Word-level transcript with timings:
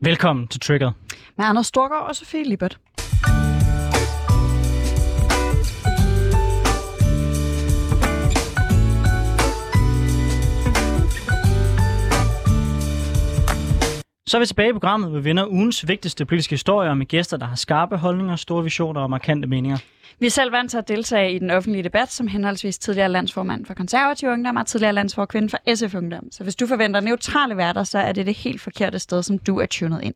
Velkommen 0.00 0.48
til 0.48 0.60
Trigger. 0.60 0.92
Med 1.36 1.44
Anders 1.46 1.66
Storgård 1.66 2.08
og 2.08 2.16
Sofie 2.16 2.44
Libert. 2.44 2.78
Så 14.28 14.36
er 14.36 14.38
vi 14.38 14.46
tilbage 14.46 14.68
i 14.68 14.72
programmet, 14.72 15.10
hvor 15.10 15.18
vi 15.18 15.24
vinder 15.24 15.46
ugens 15.46 15.88
vigtigste 15.88 16.24
politiske 16.24 16.52
historier 16.52 16.94
med 16.94 17.06
gæster, 17.06 17.36
der 17.36 17.46
har 17.46 17.56
skarpe 17.56 17.96
holdninger, 17.96 18.36
store 18.36 18.64
visioner 18.64 19.00
og 19.00 19.10
markante 19.10 19.48
meninger. 19.48 19.78
Vi 20.20 20.26
er 20.26 20.30
selv 20.30 20.52
vant 20.52 20.70
til 20.70 20.78
at 20.78 20.88
deltage 20.88 21.32
i 21.32 21.38
den 21.38 21.50
offentlige 21.50 21.82
debat, 21.82 22.12
som 22.12 22.26
henholdsvis 22.26 22.78
tidligere 22.78 23.08
landsformand 23.08 23.66
for 23.66 23.74
konservative 23.74 24.30
ungdom 24.30 24.56
og 24.56 24.66
tidligere 24.66 24.92
landsforkvinde 24.92 25.48
for 25.48 25.74
SF 25.74 25.94
Ungdom. 25.94 26.32
Så 26.32 26.42
hvis 26.42 26.56
du 26.56 26.66
forventer 26.66 27.00
neutrale 27.00 27.56
værter, 27.56 27.84
så 27.84 27.98
er 27.98 28.12
det 28.12 28.26
det 28.26 28.34
helt 28.34 28.60
forkerte 28.60 28.98
sted, 28.98 29.22
som 29.22 29.38
du 29.38 29.58
er 29.58 29.66
tunet 29.66 30.02
ind. 30.02 30.14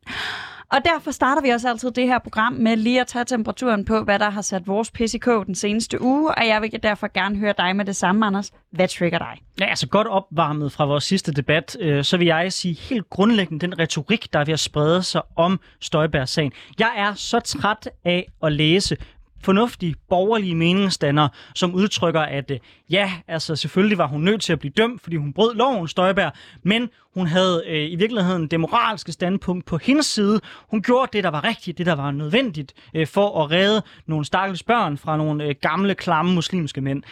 Og 0.73 0.79
derfor 0.84 1.11
starter 1.11 1.43
vi 1.43 1.48
også 1.48 1.68
altid 1.68 1.91
det 1.91 2.06
her 2.06 2.19
program 2.19 2.52
med 2.52 2.77
lige 2.77 3.01
at 3.01 3.06
tage 3.06 3.24
temperaturen 3.24 3.84
på, 3.84 4.05
hvad 4.05 4.19
der 4.19 4.30
har 4.30 4.42
sat 4.42 4.66
vores 4.66 4.91
PCK 4.91 5.27
i 5.27 5.45
den 5.46 5.55
seneste 5.55 6.02
uge, 6.02 6.34
og 6.34 6.46
jeg 6.46 6.62
vil 6.62 6.83
derfor 6.83 7.12
gerne 7.15 7.37
høre 7.37 7.55
dig 7.59 7.77
med 7.77 7.84
det 7.84 7.96
samme, 7.96 8.27
Anders. 8.27 8.52
Hvad 8.70 8.88
trigger 8.88 9.19
dig? 9.19 9.38
Ja, 9.60 9.65
altså 9.65 9.88
godt 9.88 10.06
opvarmet 10.06 10.73
fra 10.73 10.84
vores 10.84 11.05
sidste 11.05 11.33
debat, 11.33 11.77
øh, 11.80 12.05
så 12.05 12.16
vil 12.16 12.27
jeg 12.27 12.52
sige 12.52 12.74
helt 12.74 13.10
grundlæggende 13.10 13.66
den 13.66 13.79
retorik, 13.79 14.33
der 14.33 14.38
er 14.38 14.45
ved 14.45 14.52
at 14.55 14.60
sprede 14.60 15.02
sig 15.02 15.23
om 15.37 15.60
Støjbergs-sagen. 15.80 16.52
Jeg 16.79 16.93
er 16.96 17.15
så 17.15 17.41
træt 17.41 17.88
af 18.05 18.27
at 18.43 18.52
læse 18.52 18.96
fornuftige 19.43 19.95
borgerlige 20.09 20.55
meningsstander, 20.55 21.29
som 21.55 21.75
udtrykker, 21.75 22.21
at 22.21 22.51
øh, 22.51 22.59
ja, 22.91 23.12
altså 23.29 23.57
selvfølgelig 23.57 23.99
var 23.99 24.07
hun 24.07 24.23
nødt 24.23 24.43
til 24.43 24.53
at 24.53 24.59
blive 24.59 24.73
dømt, 24.77 25.03
fordi 25.03 25.16
hun 25.16 25.33
brød 25.33 25.55
loven, 25.55 25.89
Støjberg, 25.89 26.33
men 26.63 26.89
hun 27.15 27.27
havde 27.27 27.63
øh, 27.66 27.93
i 27.93 27.97
virkeligheden 27.97 28.47
det 28.47 28.61
moralske 28.61 29.13
standpunkt 29.13 29.66
på 29.66 29.79
hendes 29.79 30.07
side. 30.07 30.41
Hun 30.71 30.83
gjorde 30.83 31.11
det, 31.13 31.25
der 31.25 31.30
var 31.30 31.45
rigtigt, 31.45 31.79
det, 31.79 31.87
der 31.87 31.95
var 31.95 32.11
nødvendigt 32.11 32.73
øh, 32.95 33.07
for 33.07 33.45
at 33.45 33.51
redde 33.51 33.82
nogle 34.07 34.24
stakkels 34.24 34.63
børn 34.63 34.99
fra 34.99 35.16
nogle 35.16 35.45
øh, 35.45 35.54
gamle, 35.60 35.95
klamme 35.95 36.35
muslimske 36.35 36.80
mænd. 36.80 37.02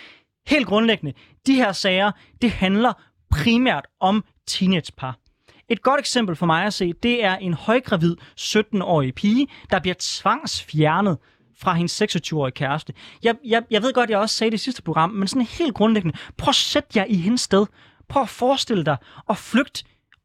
Helt 0.46 0.66
grundlæggende, 0.66 1.12
de 1.46 1.54
her 1.54 1.72
sager, 1.72 2.10
det 2.42 2.50
handler 2.50 2.92
primært 3.30 3.86
om 4.00 4.24
teenagepar. 4.46 5.18
Et 5.68 5.82
godt 5.82 6.00
eksempel 6.00 6.36
for 6.36 6.46
mig 6.46 6.64
at 6.64 6.74
se, 6.74 6.92
det 7.02 7.24
er 7.24 7.36
en 7.36 7.54
højgravid 7.54 8.16
17-årig 8.40 9.14
pige, 9.14 9.46
der 9.70 9.78
bliver 9.78 9.94
tvangsfjernet 9.98 11.18
fra 11.58 11.74
hendes 11.74 12.02
26-årige 12.02 12.52
kæreste. 12.52 12.92
Jeg, 13.22 13.34
jeg, 13.44 13.62
jeg 13.70 13.82
ved 13.82 13.92
godt, 13.92 14.10
jeg 14.10 14.18
også 14.18 14.34
sagde 14.34 14.50
det 14.50 14.58
i 14.58 14.64
sidste 14.64 14.82
program, 14.82 15.10
men 15.10 15.28
sådan 15.28 15.46
helt 15.46 15.74
grundlæggende, 15.74 16.18
prøv 16.36 16.48
at 16.48 16.54
sætte 16.54 16.88
jer 16.96 17.04
i 17.04 17.16
hendes 17.16 17.40
sted. 17.40 17.66
Prøv 18.08 18.22
at 18.22 18.28
forestille 18.28 18.84
dig 18.84 18.96
at 19.28 19.36
flygte 19.36 19.84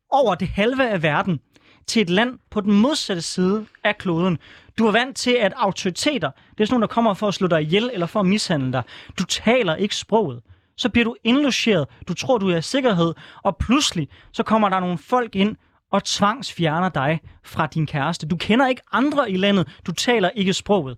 over 0.10 0.36
det 0.36 0.48
halve 0.48 0.90
af 0.90 1.04
verden 1.04 1.40
til 1.88 2.02
et 2.02 2.10
land 2.10 2.40
på 2.52 2.62
den 2.62 2.74
modsatte 2.74 3.22
side 3.22 3.66
af 3.84 3.98
kloden. 3.98 4.38
Du 4.78 4.88
er 4.88 4.92
vant 4.92 5.18
til, 5.18 5.32
at 5.32 5.54
autoriteter, 5.56 6.32
det 6.32 6.64
er 6.64 6.66
sådan 6.66 6.74
nogle, 6.74 6.88
der 6.88 6.94
kommer 6.94 7.14
for 7.14 7.28
at 7.28 7.34
slå 7.34 7.48
dig 7.48 7.62
ihjel 7.62 7.90
eller 7.94 8.06
for 8.06 8.20
at 8.20 8.26
mishandle 8.26 8.74
dig. 8.74 8.84
Du 9.20 9.24
taler 9.24 9.76
ikke 9.76 9.96
sproget. 9.96 10.42
Så 10.78 10.90
bliver 10.90 11.06
du 11.06 11.16
indlogeret, 11.24 11.88
du 12.08 12.14
tror, 12.14 12.38
du 12.38 12.50
er 12.50 12.58
i 12.58 12.62
sikkerhed, 12.62 13.14
og 13.44 13.58
pludselig 13.58 14.08
så 14.32 14.44
kommer 14.44 14.70
der 14.70 14.80
nogle 14.80 14.98
folk 14.98 15.36
ind 15.36 15.56
og 15.92 16.04
tvangsfjerner 16.04 16.90
dig 16.90 17.20
fra 17.44 17.68
din 17.68 17.86
kæreste. 17.86 18.28
Du 18.28 18.36
kender 18.36 18.68
ikke 18.68 18.82
andre 18.92 19.32
i 19.32 19.38
landet, 19.38 19.80
du 19.88 19.92
taler 19.92 20.30
ikke 20.30 20.54
sproget. 20.54 20.98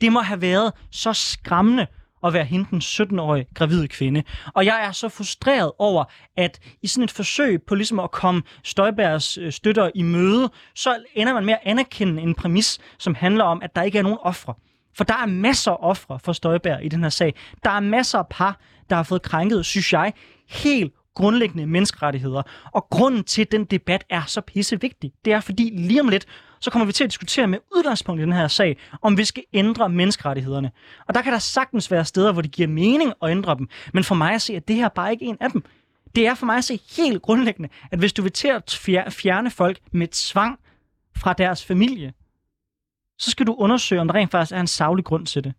Det 0.00 0.12
må 0.12 0.20
have 0.20 0.40
været 0.40 0.72
så 0.90 1.12
skræmmende 1.12 1.86
at 2.24 2.32
være 2.32 2.44
hende 2.44 2.66
den 2.70 2.78
17-årige 2.78 3.46
gravide 3.54 3.88
kvinde. 3.88 4.22
Og 4.54 4.64
jeg 4.64 4.84
er 4.84 4.92
så 4.92 5.08
frustreret 5.08 5.72
over, 5.78 6.04
at 6.36 6.60
i 6.82 6.86
sådan 6.86 7.04
et 7.04 7.10
forsøg 7.10 7.62
på 7.62 7.74
ligesom 7.74 7.98
at 7.98 8.10
komme 8.10 8.42
Støjbergs 8.64 9.38
øh, 9.38 9.52
støtter 9.52 9.90
i 9.94 10.02
møde, 10.02 10.50
så 10.74 10.96
ender 11.14 11.34
man 11.34 11.44
med 11.44 11.54
at 11.54 11.60
anerkende 11.62 12.22
en 12.22 12.34
præmis, 12.34 12.78
som 12.98 13.14
handler 13.14 13.44
om, 13.44 13.62
at 13.62 13.76
der 13.76 13.82
ikke 13.82 13.98
er 13.98 14.02
nogen 14.02 14.18
ofre. 14.22 14.54
For 14.96 15.04
der 15.04 15.14
er 15.14 15.26
masser 15.26 15.72
af 15.72 15.76
ofre 15.80 16.18
for 16.18 16.32
Støjberg 16.32 16.84
i 16.84 16.88
den 16.88 17.02
her 17.02 17.10
sag. 17.10 17.34
Der 17.64 17.70
er 17.70 17.80
masser 17.80 18.18
af 18.18 18.26
par, 18.30 18.60
der 18.90 18.96
har 18.96 19.02
fået 19.02 19.22
krænket, 19.22 19.66
synes 19.66 19.92
jeg, 19.92 20.12
helt 20.48 20.92
grundlæggende 21.18 21.66
menneskerettigheder. 21.66 22.42
Og 22.72 22.86
grunden 22.90 23.24
til, 23.24 23.42
at 23.42 23.52
den 23.52 23.64
debat 23.64 24.04
er 24.10 24.22
så 24.26 24.40
pissevigtig, 24.40 25.12
det 25.24 25.32
er 25.32 25.40
fordi 25.40 25.70
lige 25.74 26.00
om 26.00 26.08
lidt, 26.08 26.26
så 26.60 26.70
kommer 26.70 26.86
vi 26.86 26.92
til 26.92 27.04
at 27.04 27.10
diskutere 27.10 27.46
med 27.46 27.58
udgangspunkt 27.76 28.20
i 28.20 28.24
den 28.24 28.32
her 28.32 28.48
sag, 28.48 28.78
om 29.02 29.18
vi 29.18 29.24
skal 29.24 29.44
ændre 29.52 29.88
menneskerettighederne. 29.88 30.70
Og 31.08 31.14
der 31.14 31.22
kan 31.22 31.32
der 31.32 31.38
sagtens 31.38 31.90
være 31.90 32.04
steder, 32.04 32.32
hvor 32.32 32.42
det 32.42 32.52
giver 32.52 32.68
mening 32.68 33.12
at 33.22 33.30
ændre 33.30 33.54
dem. 33.54 33.68
Men 33.92 34.04
for 34.04 34.14
mig 34.14 34.34
at 34.34 34.42
se, 34.42 34.56
at 34.56 34.68
det 34.68 34.76
her 34.76 34.88
bare 34.88 35.12
ikke 35.12 35.24
er 35.24 35.28
en 35.28 35.36
af 35.40 35.50
dem. 35.50 35.64
Det 36.14 36.26
er 36.26 36.34
for 36.34 36.46
mig 36.46 36.56
at 36.56 36.64
se 36.64 36.80
helt 36.96 37.22
grundlæggende, 37.22 37.68
at 37.90 37.98
hvis 37.98 38.12
du 38.12 38.22
vil 38.22 38.32
til 38.32 38.48
at 38.48 38.80
fjerne 39.10 39.50
folk 39.50 39.78
med 39.92 40.08
tvang 40.08 40.58
fra 41.16 41.32
deres 41.32 41.64
familie, 41.64 42.12
så 43.18 43.30
skal 43.30 43.46
du 43.46 43.54
undersøge, 43.54 44.00
om 44.00 44.08
der 44.08 44.14
rent 44.14 44.30
faktisk 44.30 44.52
er 44.52 44.60
en 44.60 44.66
savlig 44.66 45.04
grund 45.04 45.26
til 45.26 45.44
det. 45.44 45.54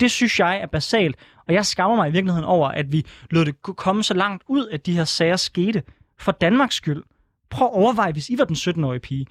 Det 0.00 0.10
synes 0.10 0.40
jeg 0.40 0.60
er 0.60 0.66
basalt, 0.66 1.16
og 1.48 1.54
jeg 1.54 1.66
skammer 1.66 1.96
mig 1.96 2.08
i 2.08 2.12
virkeligheden 2.12 2.44
over, 2.44 2.68
at 2.68 2.92
vi 2.92 3.06
lod 3.30 3.44
det 3.44 3.62
komme 3.62 4.02
så 4.02 4.14
langt 4.14 4.42
ud, 4.48 4.68
at 4.68 4.86
de 4.86 4.92
her 4.92 5.04
sager 5.04 5.36
skete. 5.36 5.82
For 6.18 6.32
Danmarks 6.32 6.74
skyld. 6.74 7.02
Prøv 7.50 7.66
at 7.66 7.72
overveje, 7.72 8.12
hvis 8.12 8.28
I 8.28 8.38
var 8.38 8.44
den 8.44 8.56
17-årige 8.56 9.00
pige. 9.00 9.26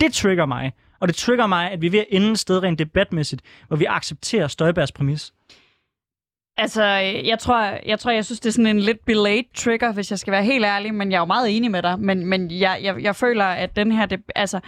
Det 0.00 0.12
trigger 0.12 0.46
mig. 0.46 0.72
Og 1.00 1.08
det 1.08 1.16
trigger 1.16 1.46
mig, 1.46 1.70
at 1.70 1.80
vi 1.80 1.86
er 1.86 1.90
ved 1.90 1.98
at 1.98 2.06
ende 2.08 2.30
et 2.30 2.38
sted 2.38 2.62
rent 2.62 2.78
debatmæssigt, 2.78 3.42
hvor 3.68 3.76
vi 3.76 3.84
accepterer 3.84 4.48
Støjbergs 4.48 4.92
præmis. 4.92 5.32
Altså, 6.60 6.84
jeg 7.24 7.38
tror, 7.38 7.78
jeg 7.86 7.98
tror, 7.98 8.10
jeg 8.10 8.24
synes, 8.24 8.40
det 8.40 8.48
er 8.48 8.52
sådan 8.52 8.66
en 8.66 8.80
lidt 8.80 9.04
belated 9.04 9.54
trigger, 9.56 9.92
hvis 9.92 10.10
jeg 10.10 10.18
skal 10.18 10.32
være 10.32 10.44
helt 10.44 10.64
ærlig, 10.64 10.94
men 10.94 11.10
jeg 11.10 11.16
er 11.16 11.20
jo 11.20 11.24
meget 11.24 11.56
enig 11.56 11.70
med 11.70 11.82
dig. 11.82 12.00
Men, 12.00 12.26
men 12.26 12.50
jeg, 12.50 12.78
jeg, 12.82 13.02
jeg 13.02 13.16
føler, 13.16 13.44
at 13.44 13.76
den 13.76 13.92
her, 13.92 14.06
det, 14.06 14.20
altså, 14.34 14.60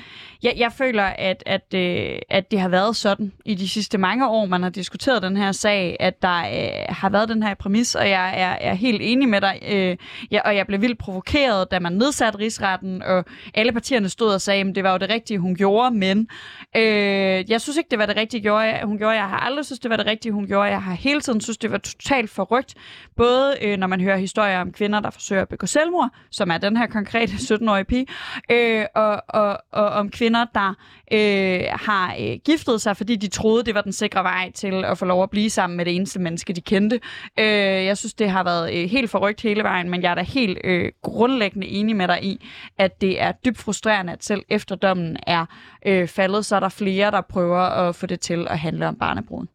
jeg, 0.43 0.55
jeg 0.57 0.73
føler, 0.73 1.03
at, 1.03 1.43
at, 1.47 1.75
øh, 1.75 2.19
at 2.29 2.51
det 2.51 2.61
har 2.61 2.69
været 2.69 2.97
sådan 2.97 3.33
i 3.45 3.55
de 3.55 3.69
sidste 3.69 3.99
mange 3.99 4.29
år, 4.29 4.47
man 4.47 4.63
har 4.63 4.71
diskuteret 4.71 5.23
den 5.23 5.37
her 5.37 5.53
sag, 5.53 5.97
at 6.01 6.23
der 6.23 6.39
øh, 6.39 6.71
har 6.89 7.11
været 7.11 7.29
den 7.29 7.43
her 7.43 7.55
præmis, 7.55 7.95
og 7.95 8.09
jeg 8.09 8.35
er, 8.37 8.71
er 8.71 8.75
helt 8.75 9.01
enig 9.03 9.29
med 9.29 9.41
dig. 9.41 9.59
Øh, 9.71 9.97
jeg, 10.31 10.43
og 10.45 10.57
jeg 10.57 10.67
blev 10.67 10.81
vildt 10.81 10.99
provokeret, 10.99 11.71
da 11.71 11.79
man 11.79 11.93
nedsatte 11.93 12.39
rigsretten, 12.39 13.03
og 13.03 13.25
alle 13.55 13.73
partierne 13.73 14.09
stod 14.09 14.35
og 14.35 14.41
sagde, 14.41 14.61
at 14.61 14.75
det 14.75 14.85
var 14.85 14.93
jo 14.93 14.99
det 14.99 15.11
rigtige, 15.11 15.39
hun 15.39 15.57
gjorde, 15.57 15.97
men 15.97 16.29
øh, 16.77 17.51
jeg 17.51 17.61
synes 17.61 17.77
ikke, 17.77 17.91
det 17.91 17.99
var 17.99 18.07
det 18.07 18.17
rigtige, 18.17 18.51
hun 18.85 18.99
gjorde. 18.99 19.15
Jeg 19.15 19.29
har 19.29 19.39
aldrig 19.39 19.67
synes, 19.67 19.79
det 19.79 19.91
var 19.91 19.97
det 19.97 20.07
rigtige, 20.07 20.33
hun 20.33 20.47
gjorde. 20.47 20.69
Jeg 20.71 20.83
har 20.83 20.95
hele 20.95 21.21
tiden 21.21 21.41
synes, 21.41 21.59
det 21.59 21.71
var 21.71 21.80
totalt 21.81 22.31
forrygt. 22.31 22.75
Både 23.17 23.57
øh, 23.63 23.77
når 23.77 23.87
man 23.87 24.01
hører 24.01 24.17
historier 24.17 24.61
om 24.61 24.73
kvinder, 24.73 25.01
der 25.01 25.11
forsøger 25.11 25.43
at 25.43 25.49
begå 25.49 25.67
selvmord, 25.67 26.11
som 26.31 26.51
er 26.51 26.59
den 26.59 26.77
her 26.77 26.87
konkrete 26.87 27.33
17-årige 27.55 27.85
pige, 27.85 28.07
øh, 28.51 28.85
og, 28.95 29.23
og, 29.29 29.59
og 29.73 29.87
om 29.87 30.11
kvinder, 30.11 30.47
der 30.55 30.75
øh, 31.13 31.61
har 31.73 32.15
øh, 32.21 32.39
giftet 32.45 32.81
sig, 32.81 32.97
fordi 32.97 33.17
de 33.17 33.29
troede, 33.29 33.65
det 33.65 33.75
var 33.75 33.81
den 33.81 33.93
sikre 33.93 34.23
vej 34.23 34.51
til 34.51 34.85
at 34.85 34.99
få 34.99 35.05
lov 35.05 35.23
at 35.23 35.31
blive 35.31 35.51
sammen 35.51 35.77
med 35.77 35.85
det 35.85 35.97
eneste 35.97 36.21
menneske, 36.21 36.53
de 36.53 36.61
kendte. 36.61 37.01
Øh, 37.39 37.45
jeg 37.85 37.99
synes, 37.99 38.15
det 38.15 38.31
har 38.31 38.45
været 38.45 38.75
øh, 38.75 38.91
helt 38.91 39.11
forrygt 39.11 39.41
hele 39.41 39.63
vejen, 39.63 39.91
men 39.91 40.03
jeg 40.03 40.11
er 40.11 40.15
da 40.15 40.23
helt 40.23 40.59
øh, 40.65 40.93
grundlæggende 41.03 41.67
enig 41.67 41.97
med 41.97 42.09
dig 42.09 42.25
i, 42.25 42.47
at 42.79 43.01
det 43.01 43.21
er 43.21 43.33
dybt 43.33 43.59
frustrerende, 43.59 44.13
at 44.13 44.25
selv 44.25 44.43
efter 44.49 44.77
dommen 44.77 45.17
er 45.27 45.47
øh, 45.87 46.09
faldet, 46.09 46.47
så 46.47 46.57
er 46.57 46.61
der 46.61 46.69
flere, 46.69 47.11
der 47.11 47.21
prøver 47.21 47.61
at 47.61 47.95
få 47.95 48.07
det 48.07 48.21
til 48.21 48.47
at 48.51 48.59
handle 48.59 48.89
om 48.89 48.97
barnebruden. 48.97 49.49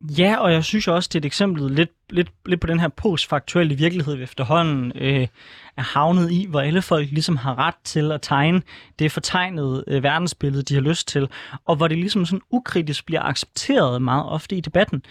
Ja, 0.00 0.36
og 0.36 0.52
jeg 0.52 0.64
synes 0.64 0.88
også, 0.88 1.08
det 1.12 1.14
er 1.14 1.20
et 1.20 1.24
eksempel 1.24 1.72
lidt, 1.72 1.90
lidt, 2.10 2.28
lidt 2.46 2.60
på 2.60 2.66
den 2.66 2.80
her 2.80 2.88
postfaktuelle 2.88 3.74
virkelighed, 3.74 4.16
vi 4.16 4.22
efterhånden 4.22 4.92
øh, 4.94 5.28
er 5.76 5.82
havnet 5.82 6.32
i, 6.32 6.46
hvor 6.48 6.60
alle 6.60 6.82
folk 6.82 7.10
ligesom 7.10 7.36
har 7.36 7.58
ret 7.58 7.74
til 7.84 8.12
at 8.12 8.22
tegne 8.22 8.62
det 8.98 9.12
fortegnede 9.12 9.84
øh, 9.86 10.02
verdensbillede, 10.02 10.62
de 10.62 10.74
har 10.74 10.80
lyst 10.80 11.08
til, 11.08 11.28
og 11.64 11.76
hvor 11.76 11.88
det 11.88 11.98
ligesom 11.98 12.26
sådan 12.26 12.40
ukritisk 12.50 13.06
bliver 13.06 13.22
accepteret 13.22 14.02
meget 14.02 14.26
ofte 14.26 14.56
i 14.56 14.60
debatten. 14.60 15.02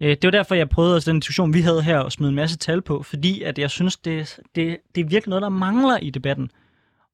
Øh, 0.00 0.08
det 0.08 0.24
var 0.24 0.30
derfor, 0.30 0.54
jeg 0.54 0.68
prøvede 0.68 0.94
også 0.94 1.10
den 1.10 1.20
diskussion, 1.20 1.54
vi 1.54 1.60
havde 1.60 1.82
her, 1.82 2.00
at 2.00 2.12
smide 2.12 2.28
en 2.28 2.36
masse 2.36 2.58
tal 2.58 2.82
på, 2.82 3.02
fordi 3.02 3.42
at 3.42 3.58
jeg 3.58 3.70
synes, 3.70 3.96
det, 3.96 4.40
det, 4.54 4.76
det 4.94 5.00
er 5.00 5.08
virkelig 5.08 5.28
noget, 5.28 5.42
der 5.42 5.48
mangler 5.48 5.96
i 5.96 6.10
debatten. 6.10 6.50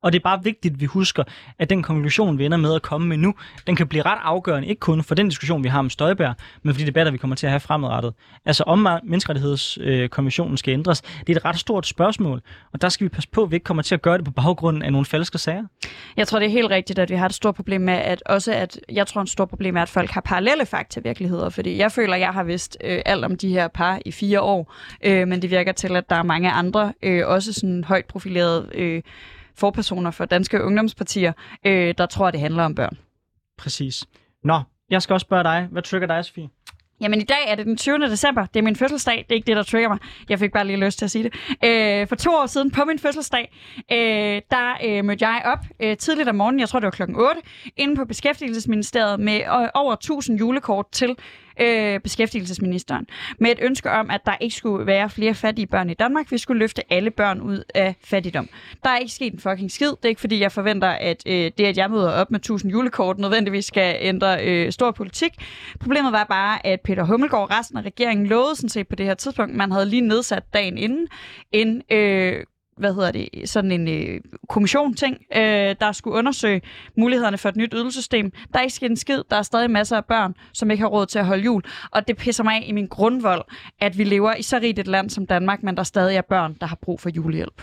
Og 0.06 0.12
det 0.12 0.19
er 0.19 0.22
bare 0.22 0.43
vigtigt, 0.43 0.75
at 0.75 0.81
vi 0.81 0.87
husker, 0.87 1.25
at 1.59 1.71
den 1.71 1.83
konklusion, 1.83 2.39
vi 2.39 2.44
ender 2.44 2.59
med 2.59 2.75
at 2.75 2.83
komme 2.83 3.09
med 3.09 3.16
nu, 3.16 3.34
den 3.66 3.77
kan 3.77 3.86
blive 3.86 4.03
ret 4.03 4.19
afgørende, 4.22 4.69
ikke 4.69 4.81
kun 4.81 5.03
for 5.03 5.15
den 5.15 5.28
diskussion, 5.28 5.65
vi 5.65 5.69
har 5.69 5.78
om 5.78 5.91
Støjbær, 5.91 6.33
men 6.63 6.75
for 6.75 6.81
de 6.81 6.86
debatter, 6.86 7.13
vi 7.13 7.19
kommer 7.19 7.36
til 7.36 7.47
at 7.47 7.51
have 7.51 7.60
fremadrettet. 7.60 8.15
Altså 8.45 8.65
om 8.66 8.89
menneskerettighedskommissionen 9.04 10.57
skal 10.57 10.72
ændres, 10.72 11.01
det 11.01 11.28
er 11.28 11.36
et 11.36 11.45
ret 11.45 11.59
stort 11.59 11.86
spørgsmål, 11.86 12.42
og 12.72 12.83
der 12.83 12.89
skal 12.89 13.04
vi 13.04 13.09
passe 13.09 13.28
på, 13.28 13.42
at 13.42 13.51
vi 13.51 13.57
ikke 13.57 13.65
kommer 13.65 13.83
til 13.83 13.95
at 13.95 14.03
gøre 14.03 14.16
det 14.16 14.25
på 14.25 14.31
baggrunden 14.31 14.83
af 14.83 14.92
nogle 14.92 15.07
falske 15.07 15.39
sager. 15.39 15.65
Jeg 16.16 16.28
tror, 16.28 16.39
det 16.39 16.47
er 16.47 16.51
helt 16.51 16.71
rigtigt, 16.71 16.98
at 16.98 17.10
vi 17.10 17.15
har 17.15 17.27
et 17.27 17.34
stort 17.34 17.54
problem 17.54 17.81
med, 17.81 17.95
at 17.95 18.22
også 18.27 18.53
at, 18.53 18.81
jeg 18.92 19.07
tror, 19.07 19.22
et 19.22 19.28
stort 19.28 19.48
problem 19.48 19.77
er, 19.77 19.83
at 19.83 19.89
folk 19.89 20.10
har 20.10 20.21
parallelle 20.21 20.66
fakta-virkeligheder, 20.66 21.48
fordi 21.48 21.78
jeg 21.78 21.92
føler, 21.92 22.15
at 22.15 22.21
jeg 22.21 22.33
har 22.33 22.42
vidst 22.42 22.77
øh, 22.84 23.03
alt 23.07 23.25
om 23.25 23.36
de 23.36 23.48
her 23.48 23.69
par 23.69 24.01
i 24.04 24.13
fire 24.13 24.41
år, 24.41 24.75
øh, 25.04 25.28
men 25.28 25.42
det 25.42 25.51
virker 25.51 25.72
til, 25.72 25.97
at 25.97 26.10
der 26.10 26.16
er 26.16 26.22
mange 26.22 26.51
andre, 26.51 26.92
øh, 27.03 27.27
også 27.27 27.53
sådan 27.53 27.84
højt 27.84 28.04
profilerede 28.04 28.69
øh, 28.75 29.03
forpersoner 29.59 30.11
for 30.11 30.25
danske 30.25 30.63
ungdomspartier, 30.65 31.33
øh, 31.67 31.95
der 31.99 32.07
tror, 32.07 32.27
at 32.27 32.33
det 32.33 32.41
handler 32.41 32.63
om 32.65 32.75
børn. 32.75 32.99
Præcis. 33.59 34.05
Nå, 34.45 34.61
jeg 34.91 35.03
skal 35.03 35.15
også 35.15 35.25
spørge 35.25 35.45
dig. 35.45 35.69
Hvad 35.71 35.83
trigger 35.83 36.07
dig, 36.07 36.25
Sofie? 36.25 36.49
Jamen 37.01 37.21
i 37.21 37.25
dag 37.25 37.49
er 37.49 37.55
det 37.55 37.67
den 37.67 37.77
20. 37.77 37.99
december. 37.99 38.47
Det 38.47 38.61
er 38.61 38.63
min 38.65 38.77
fødselsdag. 38.77 39.17
Det 39.17 39.31
er 39.31 39.35
ikke 39.35 39.47
det, 39.47 39.57
der 39.57 39.63
trigger 39.63 39.89
mig. 39.89 39.99
Jeg 40.29 40.39
fik 40.39 40.53
bare 40.53 40.67
lige 40.67 40.77
lyst 40.77 40.99
til 40.99 41.05
at 41.05 41.11
sige 41.11 41.25
det. 41.25 41.35
Øh, 41.65 42.09
for 42.09 42.17
to 42.17 42.31
år 42.31 42.47
siden 42.47 42.71
på 42.71 42.85
min 42.85 42.99
fødselsdag, 42.99 43.53
øh, 43.93 44.43
der 44.51 44.77
øh, 44.85 45.05
mødte 45.05 45.29
jeg 45.29 45.43
op 45.45 45.59
øh, 45.81 45.97
tidligt 45.97 46.29
om 46.29 46.35
morgenen, 46.35 46.61
jeg 46.61 46.69
tror 46.69 46.81
det 46.81 46.85
var 46.85 46.91
klokken 46.91 47.17
8, 47.17 47.41
inde 47.77 47.97
på 47.97 48.05
Beskæftigelsesministeriet 48.05 49.21
med 49.21 49.41
øh, 49.41 49.69
over 49.75 49.93
1000 49.93 50.39
julekort 50.39 50.87
til 50.93 51.17
øh, 51.61 52.01
beskæftigelsesministeren 52.01 53.07
med 53.39 53.51
et 53.51 53.59
ønske 53.63 53.91
om, 53.91 54.11
at 54.11 54.21
der 54.27 54.37
ikke 54.41 54.57
skulle 54.57 54.87
være 54.87 55.11
flere 55.11 55.35
fattige 55.35 55.67
børn 55.67 55.91
i 55.91 55.95
Danmark. 55.95 56.33
Vi 56.33 56.39
skulle 56.39 56.59
løfte 56.59 56.93
alle 56.93 57.11
børn 57.11 57.41
ud 57.41 57.63
af 57.75 57.95
fattigdom. 58.05 58.49
Der 58.85 58.91
er 58.91 58.99
ikke 58.99 59.13
sket 59.13 59.33
en 59.33 59.41
fucking 59.41 59.71
skid. 59.71 59.89
Det 59.89 60.05
er 60.05 60.09
ikke 60.09 60.21
fordi, 60.21 60.41
jeg 60.41 60.53
forventer, 60.53 60.89
at 60.89 61.23
øh, 61.27 61.51
det, 61.59 61.65
at 61.65 61.77
jeg 61.77 61.91
møder 61.91 62.11
op 62.11 62.31
med 62.31 62.39
1000 62.41 62.73
julekort, 62.73 63.19
nødvendigvis 63.19 63.65
skal 63.65 63.97
ændre 64.01 64.47
øh, 64.47 64.73
stor 64.73 64.91
politik. 64.91 65.33
Problemet 65.81 66.13
var 66.13 66.25
bare, 66.25 66.67
at 66.67 66.81
Peter 66.81 67.05
Hummelgaard 67.05 67.43
og 67.43 67.59
resten 67.59 67.79
af 67.79 67.83
regeringen 67.83 68.27
lovede 68.27 68.57
sådan 68.57 68.69
set 68.69 68.89
på 68.89 68.97
det 68.97 69.07
her 69.07 69.15
tidspunkt, 69.15 69.55
man 69.55 69.73
havde 69.73 69.87
lige 69.87 70.03
nedsat 70.03 70.43
dagen 70.55 70.79
inden 70.79 71.09
en 71.53 71.83
øh, 71.93 72.45
hvad 72.77 72.95
hedder 72.95 73.11
det, 73.13 73.28
sådan 73.45 73.73
en 73.73 73.89
øh, 73.89 74.21
kommission-ting, 74.49 75.17
øh, 75.37 75.77
der 75.81 75.93
skulle 75.93 76.19
undersøge 76.19 76.61
mulighederne 76.97 77.39
for 77.39 77.49
et 77.49 77.57
nyt 77.57 77.73
ydelsessystem. 77.75 78.31
Der 78.53 78.59
er 78.59 78.63
ikke 78.63 78.75
sket 78.75 78.91
en 78.91 78.97
skid. 78.97 79.23
Der 79.31 79.37
er 79.37 79.43
stadig 79.43 79.71
masser 79.71 79.97
af 79.97 80.05
børn, 80.05 80.34
som 80.53 80.71
ikke 80.71 80.81
har 80.81 80.89
råd 80.89 81.07
til 81.07 81.19
at 81.19 81.27
holde 81.27 81.43
jul. 81.43 81.63
Og 81.91 82.09
det 82.09 82.17
pisser 82.17 82.45
mig 82.45 82.55
af 82.55 82.65
i 82.67 82.73
min 82.73 82.87
grundvold, 82.87 83.45
at 83.81 83.99
vi 83.99 84.05
lever 84.05 84.34
i 84.34 84.43
så 84.43 84.59
rigt 84.59 84.78
et 84.78 84.87
land 84.87 85.11
som 85.11 85.27
Danmark, 85.27 85.63
men 85.63 85.77
der 85.77 85.83
stadig 85.83 86.17
er 86.17 86.23
børn, 86.23 86.57
der 86.61 86.67
har 86.67 86.78
brug 86.83 87.01
for 87.01 87.09
julehjælp. 87.09 87.63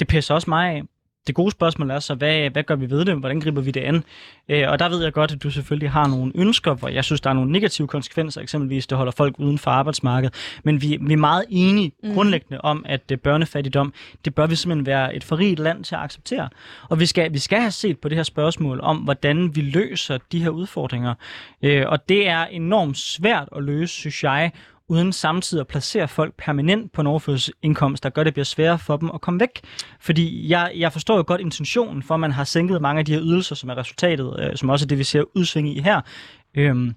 Det 0.00 0.08
pisser 0.08 0.34
også 0.34 0.50
mig 0.50 0.70
af 0.70 0.82
det 1.26 1.34
gode 1.34 1.50
spørgsmål 1.50 1.90
er 1.90 1.98
så, 1.98 2.14
hvad, 2.14 2.50
hvad 2.50 2.62
gør 2.62 2.74
vi 2.74 2.90
ved 2.90 3.04
det? 3.04 3.18
Hvordan 3.18 3.40
griber 3.40 3.60
vi 3.60 3.70
det 3.70 3.80
an? 3.80 4.04
Øh, 4.48 4.64
og 4.68 4.78
der 4.78 4.88
ved 4.88 5.02
jeg 5.02 5.12
godt, 5.12 5.32
at 5.32 5.42
du 5.42 5.50
selvfølgelig 5.50 5.90
har 5.90 6.08
nogle 6.08 6.32
ønsker, 6.34 6.74
hvor 6.74 6.88
jeg 6.88 7.04
synes, 7.04 7.20
der 7.20 7.30
er 7.30 7.34
nogle 7.34 7.52
negative 7.52 7.88
konsekvenser, 7.88 8.40
eksempelvis 8.40 8.86
det 8.86 8.98
holder 8.98 9.12
folk 9.12 9.34
uden 9.38 9.58
for 9.58 9.70
arbejdsmarkedet. 9.70 10.34
Men 10.64 10.82
vi, 10.82 10.98
vi 11.00 11.12
er 11.12 11.16
meget 11.16 11.44
enige 11.48 11.92
mm. 12.02 12.14
grundlæggende 12.14 12.60
om, 12.60 12.84
at 12.88 13.02
øh, 13.12 13.18
børnefattigdom, 13.18 13.92
det 14.24 14.34
bør 14.34 14.46
vi 14.46 14.56
simpelthen 14.56 14.86
være 14.86 15.16
et 15.16 15.24
forrigt 15.24 15.60
land 15.60 15.84
til 15.84 15.94
at 15.94 16.00
acceptere. 16.00 16.48
Og 16.88 17.00
vi 17.00 17.06
skal, 17.06 17.32
vi 17.32 17.38
skal 17.38 17.60
have 17.60 17.70
set 17.70 17.98
på 17.98 18.08
det 18.08 18.16
her 18.16 18.24
spørgsmål 18.24 18.80
om, 18.82 18.96
hvordan 18.96 19.56
vi 19.56 19.60
løser 19.60 20.18
de 20.32 20.42
her 20.42 20.50
udfordringer. 20.50 21.14
Øh, 21.62 21.84
og 21.88 22.08
det 22.08 22.28
er 22.28 22.44
enormt 22.44 22.98
svært 22.98 23.48
at 23.56 23.62
løse, 23.62 23.94
synes 23.94 24.24
jeg, 24.24 24.52
uden 24.92 25.12
samtidig 25.12 25.60
at 25.60 25.66
placere 25.66 26.08
folk 26.08 26.34
permanent 26.38 26.92
på 26.92 27.00
en 27.00 27.06
overførselsindkomst, 27.06 28.02
der 28.02 28.10
gør 28.10 28.24
det 28.24 28.34
bliver 28.34 28.44
sværere 28.44 28.78
for 28.78 28.96
dem 28.96 29.10
at 29.14 29.20
komme 29.20 29.40
væk. 29.40 29.60
Fordi 30.00 30.48
jeg, 30.48 30.72
jeg 30.76 30.92
forstår 30.92 31.16
jo 31.16 31.24
godt 31.26 31.40
intentionen 31.40 32.02
for, 32.02 32.14
at 32.14 32.20
man 32.20 32.32
har 32.32 32.44
sænket 32.44 32.82
mange 32.82 32.98
af 32.98 33.04
de 33.04 33.12
her 33.12 33.22
ydelser, 33.22 33.54
som 33.54 33.70
er 33.70 33.76
resultatet, 33.76 34.36
øh, 34.40 34.56
som 34.56 34.70
også 34.70 34.84
er 34.84 34.88
det, 34.88 34.98
vi 34.98 35.04
ser 35.04 35.24
udsving 35.34 35.76
i 35.76 35.80
her. 35.80 36.00
Øhm, 36.54 36.94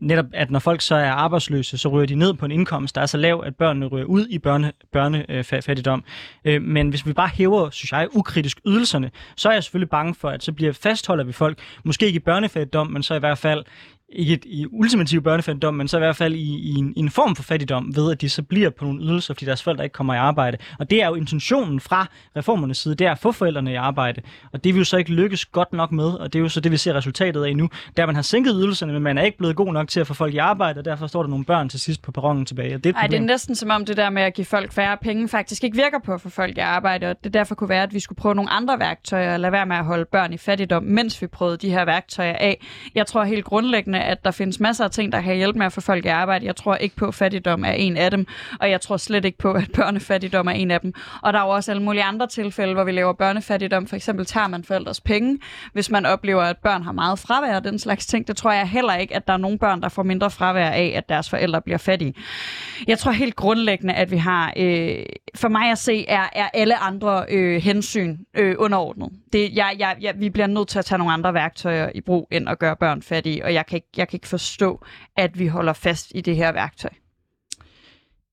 netop, 0.00 0.24
at 0.32 0.50
når 0.50 0.58
folk 0.58 0.80
så 0.80 0.94
er 0.94 1.10
arbejdsløse, 1.10 1.78
så 1.78 1.88
ryger 1.88 2.06
de 2.06 2.14
ned 2.14 2.34
på 2.34 2.44
en 2.44 2.50
indkomst, 2.50 2.94
der 2.94 3.00
er 3.00 3.06
så 3.06 3.16
lav, 3.16 3.42
at 3.46 3.56
børnene 3.56 3.86
ryger 3.86 4.04
ud 4.04 4.26
i 4.26 4.38
børne, 4.38 4.72
børnefattigdom. 4.92 6.04
Øh, 6.44 6.62
men 6.62 6.88
hvis 6.88 7.06
vi 7.06 7.12
bare 7.12 7.30
hæver, 7.34 7.70
synes 7.70 7.92
jeg, 7.92 8.08
ukritisk 8.12 8.60
ydelserne, 8.66 9.10
så 9.36 9.48
er 9.48 9.52
jeg 9.52 9.64
selvfølgelig 9.64 9.90
bange 9.90 10.14
for, 10.14 10.28
at 10.28 10.44
så 10.44 10.52
bliver 10.52 10.72
fastholder 10.72 11.24
vi 11.24 11.32
folk, 11.32 11.58
måske 11.84 12.06
ikke 12.06 12.16
i 12.16 12.20
børnefattigdom, 12.20 12.86
men 12.86 13.02
så 13.02 13.14
i 13.14 13.18
hvert 13.18 13.38
fald 13.38 13.64
ikke 14.12 14.32
et, 14.32 14.44
i 14.44 14.66
ultimativ 14.70 15.22
børnefattigdom, 15.22 15.74
men 15.74 15.88
så 15.88 15.96
i 15.96 16.00
hvert 16.00 16.16
fald 16.16 16.34
i, 16.34 16.58
i, 16.58 16.74
en, 16.74 16.92
i 16.96 17.00
en 17.00 17.10
form 17.10 17.36
for 17.36 17.42
fattigdom, 17.42 17.96
ved 17.96 18.12
at 18.12 18.20
de 18.20 18.28
så 18.28 18.42
bliver 18.42 18.70
på 18.70 18.84
nogle 18.84 19.02
ydelser, 19.02 19.34
fordi 19.34 19.46
deres 19.46 19.62
forældre 19.62 19.84
ikke 19.84 19.94
kommer 19.94 20.14
i 20.14 20.16
arbejde. 20.16 20.58
Og 20.78 20.90
det 20.90 21.02
er 21.02 21.06
jo 21.06 21.14
intentionen 21.14 21.80
fra 21.80 22.06
reformernes 22.36 22.78
side, 22.78 22.94
det 22.94 23.06
er 23.06 23.10
at 23.10 23.18
få 23.18 23.32
forældrene 23.32 23.72
i 23.72 23.74
arbejde. 23.74 24.22
Og 24.52 24.64
det 24.64 24.74
vil 24.74 24.78
jo 24.78 24.84
så 24.84 24.96
ikke 24.96 25.12
lykkes 25.12 25.46
godt 25.46 25.72
nok 25.72 25.92
med, 25.92 26.04
og 26.04 26.32
det 26.32 26.38
er 26.38 26.42
jo 26.42 26.48
så 26.48 26.60
det, 26.60 26.72
vi 26.72 26.76
ser 26.76 26.94
resultatet 26.94 27.44
af 27.44 27.56
nu. 27.56 27.68
Der 27.96 28.06
man 28.06 28.14
har 28.14 28.22
sænket 28.22 28.54
ydelserne, 28.58 28.92
men 28.92 29.02
man 29.02 29.18
er 29.18 29.22
ikke 29.22 29.38
blevet 29.38 29.56
god 29.56 29.72
nok 29.72 29.88
til 29.88 30.00
at 30.00 30.06
få 30.06 30.14
folk 30.14 30.34
i 30.34 30.38
arbejde, 30.38 30.78
og 30.78 30.84
derfor 30.84 31.06
står 31.06 31.22
der 31.22 31.30
nogle 31.30 31.44
børn 31.44 31.68
til 31.68 31.80
sidst 31.80 32.02
på 32.02 32.12
perronen 32.12 32.46
tilbage. 32.46 32.74
Og 32.74 32.84
det, 32.84 32.94
er 32.94 32.98
Ej, 33.00 33.06
det 33.06 33.16
er 33.16 33.20
næsten 33.20 33.54
som 33.54 33.70
om 33.70 33.84
det 33.84 33.96
der 33.96 34.10
med 34.10 34.22
at 34.22 34.34
give 34.34 34.44
folk 34.44 34.72
færre 34.72 34.96
penge 34.96 35.28
faktisk 35.28 35.64
ikke 35.64 35.76
virker 35.76 35.98
på 36.04 36.12
at 36.12 36.20
få 36.20 36.28
folk 36.28 36.56
i 36.56 36.60
arbejde, 36.60 37.10
og 37.10 37.24
det 37.24 37.34
derfor 37.34 37.54
kunne 37.54 37.68
være, 37.68 37.82
at 37.82 37.94
vi 37.94 38.00
skulle 38.00 38.16
prøve 38.16 38.34
nogle 38.34 38.50
andre 38.50 38.78
værktøjer, 38.78 39.32
og 39.32 39.40
lade 39.40 39.52
være 39.52 39.66
med 39.66 39.76
at 39.76 39.84
holde 39.84 40.04
børn 40.04 40.32
i 40.32 40.36
fattigdom, 40.36 40.82
mens 40.82 41.22
vi 41.22 41.26
prøvede 41.26 41.56
de 41.56 41.70
her 41.70 41.84
værktøjer 41.84 42.36
af. 42.36 42.66
Jeg 42.94 43.06
tror 43.06 43.24
helt 43.24 43.44
grundlæggende, 43.44 43.97
at 44.00 44.24
der 44.24 44.30
findes 44.30 44.60
masser 44.60 44.84
af 44.84 44.90
ting, 44.90 45.12
der 45.12 45.20
kan 45.20 45.36
hjælpe 45.36 45.58
med 45.58 45.66
at 45.66 45.72
få 45.72 45.80
folk 45.80 46.04
i 46.04 46.08
arbejde. 46.08 46.46
Jeg 46.46 46.56
tror 46.56 46.74
ikke 46.74 46.96
på, 46.96 47.06
at 47.06 47.14
fattigdom 47.14 47.64
er 47.64 47.72
en 47.72 47.96
af 47.96 48.10
dem, 48.10 48.26
og 48.60 48.70
jeg 48.70 48.80
tror 48.80 48.96
slet 48.96 49.24
ikke 49.24 49.38
på, 49.38 49.52
at 49.52 49.70
børnefattigdom 49.74 50.46
er 50.46 50.52
en 50.52 50.70
af 50.70 50.80
dem. 50.80 50.94
Og 51.22 51.32
der 51.32 51.38
er 51.38 51.44
jo 51.44 51.50
også 51.50 51.70
alle 51.70 51.82
mulige 51.82 52.02
andre 52.02 52.26
tilfælde, 52.26 52.74
hvor 52.74 52.84
vi 52.84 52.92
laver 52.92 53.12
børnefattigdom. 53.12 53.86
For 53.86 53.96
eksempel 53.96 54.26
tager 54.26 54.48
man 54.48 54.64
forældres 54.64 55.00
penge, 55.00 55.38
hvis 55.72 55.90
man 55.90 56.06
oplever, 56.06 56.42
at 56.42 56.56
børn 56.56 56.82
har 56.82 56.92
meget 56.92 57.18
fravær 57.18 57.56
og 57.56 57.64
den 57.64 57.78
slags 57.78 58.06
ting. 58.06 58.28
Det 58.28 58.36
tror 58.36 58.52
jeg 58.52 58.68
heller 58.68 58.94
ikke, 58.94 59.16
at 59.16 59.26
der 59.26 59.32
er 59.32 59.36
nogen 59.36 59.58
børn, 59.58 59.82
der 59.82 59.88
får 59.88 60.02
mindre 60.02 60.30
fravær 60.30 60.70
af, 60.70 60.92
at 60.96 61.08
deres 61.08 61.30
forældre 61.30 61.62
bliver 61.62 61.78
fattige. 61.78 62.14
Jeg 62.86 62.98
tror 62.98 63.12
helt 63.12 63.36
grundlæggende, 63.36 63.94
at 63.94 64.10
vi 64.10 64.16
har, 64.16 64.52
øh, 64.56 64.96
for 65.34 65.48
mig 65.48 65.70
at 65.70 65.78
se, 65.78 66.06
er, 66.08 66.28
er 66.32 66.48
alle 66.54 66.76
andre 66.76 67.24
øh, 67.28 67.62
hensyn 67.62 68.16
øh, 68.34 68.54
underordnet. 68.58 69.10
Det, 69.32 69.56
jeg, 69.56 69.76
jeg, 69.78 69.96
jeg, 70.00 70.14
vi 70.16 70.30
bliver 70.30 70.46
nødt 70.46 70.68
til 70.68 70.78
at 70.78 70.84
tage 70.84 70.98
nogle 70.98 71.12
andre 71.12 71.34
værktøjer 71.34 71.90
i 71.94 72.00
brug, 72.00 72.28
end 72.30 72.48
at 72.48 72.58
gøre 72.58 72.76
børn 72.76 73.02
fattige, 73.02 73.44
og 73.44 73.54
jeg 73.54 73.66
kan 73.66 73.76
ikke, 73.76 73.87
jeg 73.96 74.08
kan 74.08 74.16
ikke 74.16 74.28
forstå, 74.28 74.84
at 75.16 75.38
vi 75.38 75.46
holder 75.46 75.72
fast 75.72 76.12
i 76.14 76.20
det 76.20 76.36
her 76.36 76.52
værktøj. 76.52 76.90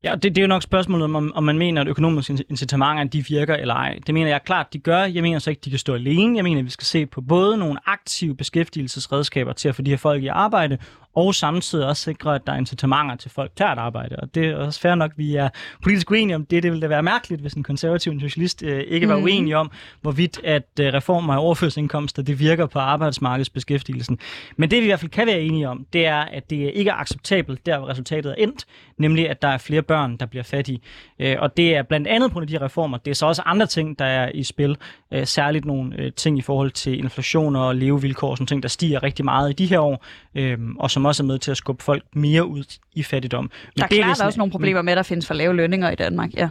Ja, 0.03 0.15
det, 0.15 0.23
det 0.23 0.37
er 0.37 0.41
jo 0.41 0.47
nok 0.47 0.63
spørgsmålet 0.63 1.05
om, 1.05 1.31
om 1.35 1.43
man 1.43 1.57
mener, 1.57 1.81
at 1.81 1.87
økonomiske 1.87 2.45
incitamenter 2.49 3.03
de 3.03 3.25
virker 3.25 3.55
eller 3.55 3.73
ej. 3.73 3.99
Det 4.07 4.13
mener 4.13 4.29
jeg 4.29 4.41
klart, 4.45 4.73
de 4.73 4.79
gør. 4.79 5.03
Jeg 5.03 5.23
mener 5.23 5.39
så 5.39 5.49
ikke, 5.49 5.61
de 5.65 5.69
kan 5.69 5.79
stå 5.79 5.93
alene. 5.93 6.35
Jeg 6.35 6.43
mener, 6.43 6.59
at 6.59 6.65
vi 6.65 6.69
skal 6.69 6.85
se 6.85 7.05
på 7.05 7.21
både 7.21 7.57
nogle 7.57 7.79
aktive 7.85 8.35
beskæftigelsesredskaber 8.35 9.53
til 9.53 9.69
at 9.69 9.75
få 9.75 9.81
de 9.81 9.89
her 9.89 9.97
folk 9.97 10.23
i 10.23 10.27
arbejde, 10.27 10.77
og 11.15 11.35
samtidig 11.35 11.88
også 11.88 12.03
sikre, 12.03 12.35
at 12.35 12.47
der 12.47 12.53
er 12.53 12.57
incitamenter 12.57 13.15
til 13.15 13.31
folk 13.31 13.51
til 13.56 13.63
at 13.63 13.77
arbejde. 13.77 14.15
Og 14.15 14.35
det 14.35 14.45
er 14.45 14.56
også 14.56 14.79
fair 14.79 14.95
nok, 14.95 15.12
at 15.12 15.17
vi 15.17 15.35
er 15.35 15.50
politisk 15.83 16.12
uenige 16.12 16.35
om 16.35 16.45
det. 16.45 16.63
Det 16.63 16.71
ville 16.71 16.81
da 16.81 16.88
være 16.88 17.03
mærkeligt, 17.03 17.41
hvis 17.41 17.53
en 17.53 17.63
konservativ 17.63 18.12
en 18.12 18.19
socialist 18.19 18.63
øh, 18.63 18.83
ikke 18.88 19.09
var 19.09 19.17
mm. 19.17 19.23
uenig 19.23 19.56
om, 19.56 19.71
hvorvidt 20.01 20.39
at 20.44 20.69
øh, 20.79 20.94
reformer 20.94 21.33
af 21.33 21.44
overførselsindkomster, 21.44 22.23
det 22.23 22.39
virker 22.39 22.65
på 22.65 22.79
arbejdsmarkedsbeskæftigelsen. 22.79 24.19
Men 24.57 24.71
det 24.71 24.79
vi 24.79 24.83
i 24.83 24.88
hvert 24.88 25.00
fald 25.00 25.12
kan 25.12 25.27
være 25.27 25.41
enige 25.41 25.69
om, 25.69 25.85
det 25.94 26.06
er, 26.06 26.19
at 26.19 26.50
det 26.50 26.71
ikke 26.73 26.89
er 26.89 26.95
acceptabelt, 26.95 27.65
der 27.65 27.77
hvor 27.77 27.89
resultatet 27.89 28.31
er 28.31 28.35
endt, 28.35 28.65
nemlig 28.97 29.29
at 29.29 29.41
der 29.41 29.47
er 29.47 29.57
flere 29.57 29.81
børn, 29.81 30.17
der 30.17 30.25
bliver 30.25 30.44
fattige. 30.44 30.79
Øh, 31.19 31.35
og 31.39 31.57
det 31.57 31.75
er 31.75 31.83
blandt 31.83 32.07
andet 32.07 32.31
på 32.31 32.39
de 32.39 32.53
her 32.53 32.62
reformer. 32.62 32.97
Det 32.97 33.12
er 33.12 33.15
så 33.15 33.25
også 33.25 33.41
andre 33.45 33.65
ting, 33.65 34.00
der 34.00 34.06
er 34.06 34.31
i 34.33 34.44
spil. 34.44 34.77
Øh, 35.13 35.27
særligt 35.27 35.65
nogle 35.65 35.95
øh, 35.97 36.12
ting 36.13 36.38
i 36.38 36.41
forhold 36.41 36.71
til 36.71 37.00
inflation 37.00 37.56
og 37.56 37.75
levevilkår, 37.75 38.35
som 38.35 38.45
ting, 38.45 38.63
der 38.63 38.69
stiger 38.69 39.03
rigtig 39.03 39.25
meget 39.25 39.50
i 39.50 39.53
de 39.53 39.65
her 39.65 39.79
år, 39.79 40.06
øh, 40.35 40.57
og 40.79 40.91
som 40.91 41.04
også 41.05 41.23
er 41.23 41.27
med 41.27 41.39
til 41.39 41.51
at 41.51 41.57
skubbe 41.57 41.83
folk 41.83 42.03
mere 42.13 42.45
ud 42.45 42.77
i 42.93 43.03
fattigdom. 43.03 43.43
Men 43.43 43.51
der 43.77 43.83
er 43.83 43.87
det 43.87 43.97
klart 43.97 44.19
er 44.19 44.25
også 44.25 44.39
nogle 44.39 44.51
problemer 44.51 44.81
med, 44.81 44.93
at 44.93 44.97
der 44.97 45.03
findes 45.03 45.27
for 45.27 45.33
lave 45.33 45.55
lønninger 45.55 45.91
i 45.91 45.95
Danmark, 45.95 46.33
ja. 46.33 46.49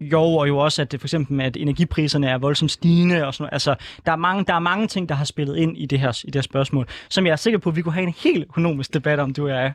Jo, 0.00 0.22
og 0.22 0.48
jo 0.48 0.58
også, 0.58 0.82
at 0.82 0.92
det 0.92 1.00
for 1.00 1.06
eksempel 1.06 1.40
at 1.40 1.56
energipriserne 1.56 2.28
er 2.28 2.38
voldsomt 2.38 2.70
stigende. 2.70 3.26
Og 3.26 3.34
sådan 3.34 3.42
noget. 3.42 3.52
Altså, 3.52 3.74
der, 4.06 4.12
er 4.12 4.16
mange, 4.16 4.44
der 4.44 4.54
er 4.54 4.58
mange 4.58 4.86
ting, 4.86 5.08
der 5.08 5.14
har 5.14 5.24
spillet 5.24 5.56
ind 5.56 5.78
i 5.78 5.86
det, 5.86 6.00
her, 6.00 6.22
i 6.24 6.26
det 6.26 6.34
her 6.34 6.42
spørgsmål, 6.42 6.88
som 7.08 7.26
jeg 7.26 7.32
er 7.32 7.36
sikker 7.36 7.58
på, 7.58 7.70
at 7.70 7.76
vi 7.76 7.82
kunne 7.82 7.92
have 7.92 8.06
en 8.06 8.14
helt 8.18 8.44
økonomisk 8.44 8.94
debat 8.94 9.18
om, 9.18 9.32
du 9.32 9.44
og 9.44 9.50
jeg. 9.50 9.72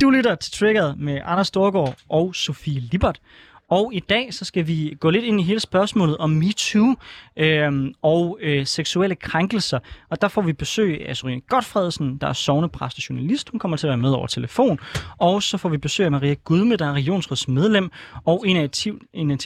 Du 0.00 0.10
lytter 0.10 0.34
til 0.34 0.52
Triggered 0.52 0.94
med 0.96 1.20
Anders 1.24 1.46
Storgård 1.46 1.94
og 2.08 2.34
Sofie 2.34 2.80
Libert. 2.80 3.20
Og 3.70 3.94
i 3.94 4.00
dag 4.00 4.34
så 4.34 4.44
skal 4.44 4.66
vi 4.66 4.96
gå 5.00 5.10
lidt 5.10 5.24
ind 5.24 5.40
i 5.40 5.42
hele 5.42 5.60
spørgsmålet 5.60 6.16
om 6.16 6.30
MeToo 6.30 6.94
øh, 7.36 7.92
og 8.02 8.38
øh, 8.42 8.66
seksuelle 8.66 9.16
krænkelser. 9.16 9.78
Og 10.10 10.20
der 10.20 10.28
får 10.28 10.42
vi 10.42 10.52
besøg 10.52 11.08
af 11.08 11.16
Sorine 11.16 11.40
Godfredsen, 11.40 12.18
der 12.18 12.26
er 12.26 12.32
sovnepræst 12.32 12.98
og 12.98 13.10
journalist. 13.10 13.48
Hun 13.48 13.60
kommer 13.60 13.76
til 13.76 13.86
at 13.86 13.88
være 13.88 13.96
med 13.96 14.10
over 14.10 14.26
telefon. 14.26 14.78
Og 15.18 15.42
så 15.42 15.58
får 15.58 15.68
vi 15.68 15.78
besøg 15.78 16.04
af 16.04 16.10
Maria 16.12 16.34
Gudme, 16.34 16.76
der 16.76 16.86
er 16.86 16.92
regionsrådsmedlem 16.92 17.90
og 18.24 18.44
en 18.46 18.56
af 18.56 18.86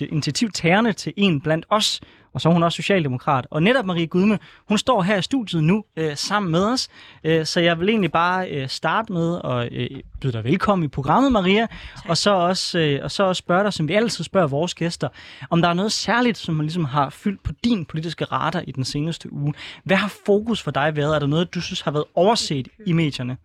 initiativtagerne 0.08 0.92
til 0.92 1.12
En 1.16 1.40
Blandt 1.40 1.66
Os, 1.70 2.00
og 2.32 2.40
så 2.40 2.48
er 2.48 2.52
hun 2.52 2.62
også 2.62 2.76
socialdemokrat. 2.76 3.46
Og 3.50 3.62
netop 3.62 3.86
Marie 3.86 4.06
Gudme, 4.06 4.38
hun 4.68 4.78
står 4.78 5.02
her 5.02 5.16
i 5.16 5.22
studiet 5.22 5.64
nu 5.64 5.84
øh, 5.96 6.16
sammen 6.16 6.52
med 6.52 6.64
os, 6.64 6.88
øh, 7.24 7.46
så 7.46 7.60
jeg 7.60 7.80
vil 7.80 7.88
egentlig 7.88 8.12
bare 8.12 8.50
øh, 8.50 8.68
starte 8.68 9.12
med 9.12 9.40
at 9.44 9.72
øh, 9.72 10.00
byde 10.20 10.32
dig 10.32 10.44
velkommen 10.44 10.84
i 10.84 10.88
programmet, 10.88 11.32
Maria, 11.32 11.66
og 12.08 12.16
så, 12.16 12.30
også, 12.30 12.78
øh, 12.78 13.00
og 13.02 13.10
så 13.10 13.22
også 13.22 13.40
spørge 13.40 13.64
dig, 13.64 13.72
som 13.72 13.88
vi 13.88 13.94
altid 13.94 14.24
spørger 14.24 14.46
vores 14.46 14.74
gæster, 14.74 15.08
om 15.50 15.62
der 15.62 15.68
er 15.68 15.74
noget 15.74 15.92
særligt, 15.92 16.38
som 16.38 16.54
man 16.54 16.66
ligesom 16.66 16.84
har 16.84 17.10
fyldt 17.10 17.42
på 17.42 17.52
din 17.64 17.84
politiske 17.84 18.24
radar 18.24 18.62
i 18.66 18.72
den 18.72 18.84
seneste 18.84 19.32
uge. 19.32 19.54
Hvad 19.84 19.96
har 19.96 20.12
fokus 20.26 20.62
for 20.62 20.70
dig 20.70 20.96
været? 20.96 21.14
Er 21.14 21.18
der 21.18 21.26
noget, 21.26 21.54
du 21.54 21.60
synes 21.60 21.80
har 21.80 21.90
været 21.90 22.04
overset 22.14 22.68
i 22.86 22.92
medierne? 22.92 23.36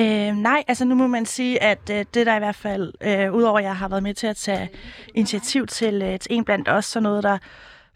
Øh, 0.00 0.36
nej, 0.36 0.62
altså 0.68 0.84
nu 0.84 0.94
må 0.94 1.06
man 1.06 1.26
sige, 1.26 1.62
at 1.62 1.90
øh, 1.90 2.04
det 2.14 2.26
der 2.26 2.36
i 2.36 2.38
hvert 2.38 2.54
fald, 2.54 2.92
øh, 3.00 3.34
udover 3.34 3.58
at 3.58 3.64
jeg 3.64 3.76
har 3.76 3.88
været 3.88 4.02
med 4.02 4.14
til 4.14 4.26
at 4.26 4.36
tage 4.36 4.68
initiativ 5.14 5.66
til, 5.66 6.02
øh, 6.02 6.18
til 6.18 6.34
en 6.34 6.44
blandt 6.44 6.68
os, 6.68 6.84
så 6.84 7.00
noget, 7.00 7.22
der 7.22 7.38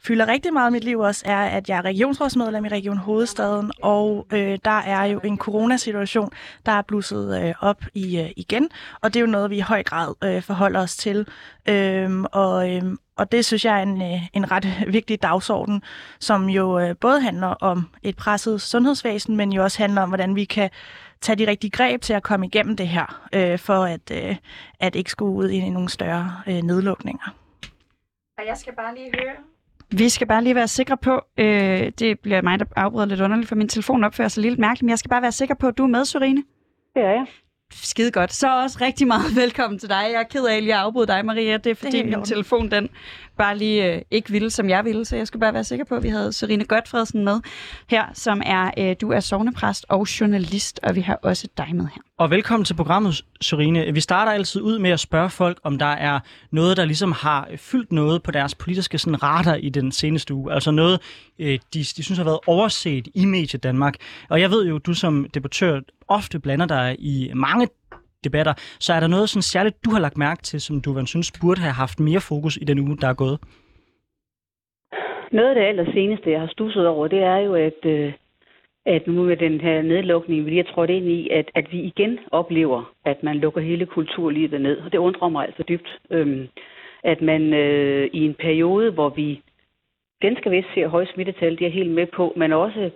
fylder 0.04 0.28
rigtig 0.28 0.52
meget 0.52 0.70
i 0.70 0.72
mit 0.72 0.84
liv 0.84 0.98
også, 0.98 1.22
er, 1.26 1.40
at 1.40 1.68
jeg 1.68 1.78
er 1.78 1.84
regionsrådsmedlem 1.84 2.64
i 2.64 2.68
Region 2.68 2.96
Hovedstaden, 2.96 3.72
og 3.82 4.26
øh, 4.32 4.58
der 4.64 4.78
er 4.78 5.04
jo 5.04 5.20
en 5.24 5.38
coronasituation, 5.38 6.30
der 6.66 6.72
er 6.72 6.82
blusset 6.82 7.42
øh, 7.42 7.54
op 7.60 7.84
i, 7.94 8.20
øh, 8.20 8.30
igen, 8.36 8.70
og 9.00 9.14
det 9.14 9.20
er 9.20 9.24
jo 9.24 9.30
noget, 9.30 9.50
vi 9.50 9.56
i 9.56 9.60
høj 9.60 9.82
grad 9.82 10.14
øh, 10.24 10.42
forholder 10.42 10.80
os 10.80 10.96
til. 10.96 11.28
Øh, 11.68 12.22
og, 12.32 12.70
øh, 12.70 12.82
og 13.16 13.32
det 13.32 13.44
synes 13.44 13.64
jeg 13.64 13.78
er 13.78 13.82
en, 13.82 14.02
øh, 14.02 14.20
en 14.32 14.50
ret 14.50 14.66
vigtig 14.96 15.22
dagsorden, 15.22 15.82
som 16.20 16.48
jo 16.48 16.78
øh, 16.78 16.96
både 16.96 17.20
handler 17.20 17.48
om 17.48 17.88
et 18.02 18.16
presset 18.16 18.60
sundhedsvæsen, 18.60 19.36
men 19.36 19.52
jo 19.52 19.62
også 19.62 19.78
handler 19.78 20.02
om, 20.02 20.08
hvordan 20.08 20.36
vi 20.36 20.44
kan 20.44 20.70
tage 21.20 21.36
de 21.36 21.46
rigtige 21.46 21.70
greb 21.70 22.00
til 22.00 22.12
at 22.12 22.22
komme 22.22 22.46
igennem 22.46 22.76
det 22.76 22.88
her, 22.88 23.28
øh, 23.32 23.58
for 23.58 23.84
at, 23.84 24.10
øh, 24.12 24.36
at 24.80 24.94
ikke 24.94 25.10
skulle 25.10 25.32
ud 25.32 25.50
i 25.50 25.68
nogle 25.68 25.88
større 25.88 26.42
øh, 26.46 26.62
nedlukninger. 26.62 27.34
Og 28.38 28.46
jeg 28.46 28.56
skal 28.56 28.72
bare 28.76 28.94
lige 28.94 29.10
høre... 29.14 29.51
Vi 29.96 30.08
skal 30.08 30.26
bare 30.26 30.42
lige 30.42 30.54
være 30.54 30.68
sikre 30.68 30.96
på, 30.96 31.20
øh, 31.38 31.92
det 31.98 32.20
bliver 32.20 32.42
mig, 32.42 32.58
der 32.58 32.64
afbryder 32.76 33.06
lidt 33.06 33.20
underligt, 33.20 33.48
for 33.48 33.56
min 33.56 33.68
telefon 33.68 34.04
opfører 34.04 34.28
sig 34.28 34.42
lidt 34.42 34.58
mærkeligt, 34.58 34.82
men 34.82 34.90
jeg 34.90 34.98
skal 34.98 35.08
bare 35.08 35.22
være 35.22 35.32
sikker 35.32 35.54
på, 35.54 35.68
at 35.68 35.78
du 35.78 35.82
er 35.82 35.88
med, 35.88 36.04
Sorine. 36.04 36.42
Det 36.94 37.02
er 37.02 37.10
jeg. 37.10 37.26
Skide 37.72 38.10
godt. 38.10 38.32
Så 38.32 38.62
også 38.62 38.78
rigtig 38.80 39.06
meget 39.06 39.36
velkommen 39.42 39.78
til 39.78 39.88
dig. 39.88 40.04
Jeg 40.12 40.20
er 40.20 40.22
ked 40.22 40.44
af, 40.44 40.56
at 40.56 40.66
jeg 40.66 40.78
afbryder 40.80 41.06
dig, 41.06 41.24
Maria. 41.24 41.56
Det 41.56 41.70
er 41.70 41.74
fordi, 41.74 41.90
det 41.90 42.00
er 42.00 42.16
min 42.16 42.24
telefon 42.24 42.70
den 42.70 42.88
bare 43.38 43.58
lige 43.58 43.94
øh, 43.94 44.02
ikke 44.10 44.30
ville, 44.30 44.50
som 44.50 44.68
jeg 44.68 44.84
ville. 44.84 45.04
Så 45.04 45.16
jeg 45.16 45.26
skulle 45.26 45.40
bare 45.40 45.54
være 45.54 45.64
sikker 45.64 45.84
på, 45.84 45.94
at 45.94 46.02
vi 46.02 46.08
havde 46.08 46.32
Serine 46.32 46.64
Godfredsen 46.64 47.24
med 47.24 47.40
her, 47.88 48.04
som 48.14 48.42
er, 48.46 48.70
øh, 48.78 48.96
du 49.00 49.12
er 49.12 49.20
sovnepræst 49.20 49.86
og 49.88 50.06
journalist, 50.20 50.80
og 50.82 50.94
vi 50.94 51.00
har 51.00 51.18
også 51.22 51.48
dig 51.56 51.68
med 51.72 51.86
her. 51.94 52.02
Og 52.18 52.30
velkommen 52.30 52.64
til 52.64 52.74
programmet, 52.74 53.24
Serine. 53.40 53.92
Vi 53.92 54.00
starter 54.00 54.32
altid 54.32 54.60
ud 54.60 54.78
med 54.78 54.90
at 54.90 55.00
spørge 55.00 55.30
folk, 55.30 55.58
om 55.62 55.78
der 55.78 55.86
er 55.86 56.20
noget, 56.50 56.76
der 56.76 56.84
ligesom 56.84 57.12
har 57.12 57.48
fyldt 57.56 57.92
noget 57.92 58.22
på 58.22 58.30
deres 58.30 58.54
politiske 58.54 58.98
sådan, 58.98 59.22
radar 59.22 59.54
i 59.54 59.68
den 59.68 59.92
seneste 59.92 60.34
uge. 60.34 60.52
Altså 60.52 60.70
noget, 60.70 61.00
Øh, 61.42 61.58
de, 61.74 61.78
de 61.96 62.02
synes 62.04 62.18
har 62.18 62.24
været 62.24 62.40
overset 62.46 63.08
i 63.14 63.24
Medie 63.24 63.58
Danmark. 63.58 63.94
Og 64.30 64.40
jeg 64.40 64.50
ved 64.50 64.66
jo, 64.68 64.78
du 64.78 64.94
som 64.94 65.26
debattør 65.34 65.80
ofte 66.08 66.40
blander 66.40 66.66
dig 66.66 66.96
i 66.98 67.30
mange 67.34 67.68
debatter. 68.24 68.54
Så 68.80 68.92
er 68.92 69.00
der 69.00 69.06
noget 69.06 69.28
sådan 69.28 69.42
særligt, 69.42 69.84
du 69.84 69.90
har 69.90 70.00
lagt 70.00 70.18
mærke 70.18 70.42
til, 70.42 70.60
som 70.60 70.80
du 70.80 71.06
synes 71.06 71.32
burde 71.40 71.60
have 71.60 71.72
haft 71.72 72.00
mere 72.00 72.20
fokus 72.20 72.56
i 72.56 72.64
den 72.64 72.78
uge, 72.78 72.96
der 73.00 73.08
er 73.08 73.14
gået? 73.14 73.38
Noget 75.32 75.48
af 75.48 75.54
det 75.54 75.62
aller 75.62 75.92
seneste, 75.92 76.30
jeg 76.30 76.40
har 76.40 76.46
stusset 76.46 76.86
over, 76.86 77.08
det 77.08 77.22
er 77.22 77.36
jo, 77.36 77.54
at, 77.54 77.80
øh, 77.84 78.12
at 78.86 79.06
nu 79.06 79.22
med 79.22 79.36
den 79.36 79.60
her 79.60 79.82
nedlukning, 79.82 80.44
vi 80.44 80.50
lige 80.50 80.64
har 80.64 80.72
trådt 80.72 80.90
ind 80.90 81.06
i, 81.06 81.28
at, 81.28 81.50
at 81.54 81.66
vi 81.72 81.80
igen 81.80 82.18
oplever, 82.30 82.92
at 83.04 83.22
man 83.22 83.36
lukker 83.36 83.60
hele 83.60 83.86
kulturlivet 83.86 84.60
ned. 84.60 84.76
Og 84.78 84.92
det 84.92 84.98
undrer 84.98 85.28
mig 85.28 85.46
altså 85.46 85.62
dybt. 85.68 85.98
Øhm, 86.10 86.48
at 87.04 87.22
man 87.22 87.54
øh, 87.54 88.10
i 88.12 88.20
en 88.24 88.34
periode, 88.34 88.90
hvor 88.90 89.08
vi 89.08 89.40
ganske 90.24 90.50
vist 90.50 90.68
ser 90.74 90.88
høje 90.88 91.06
smittetal, 91.06 91.58
det 91.58 91.66
er 91.66 91.78
helt 91.78 91.90
med 91.90 92.06
på, 92.06 92.32
men 92.36 92.52
også 92.52 92.90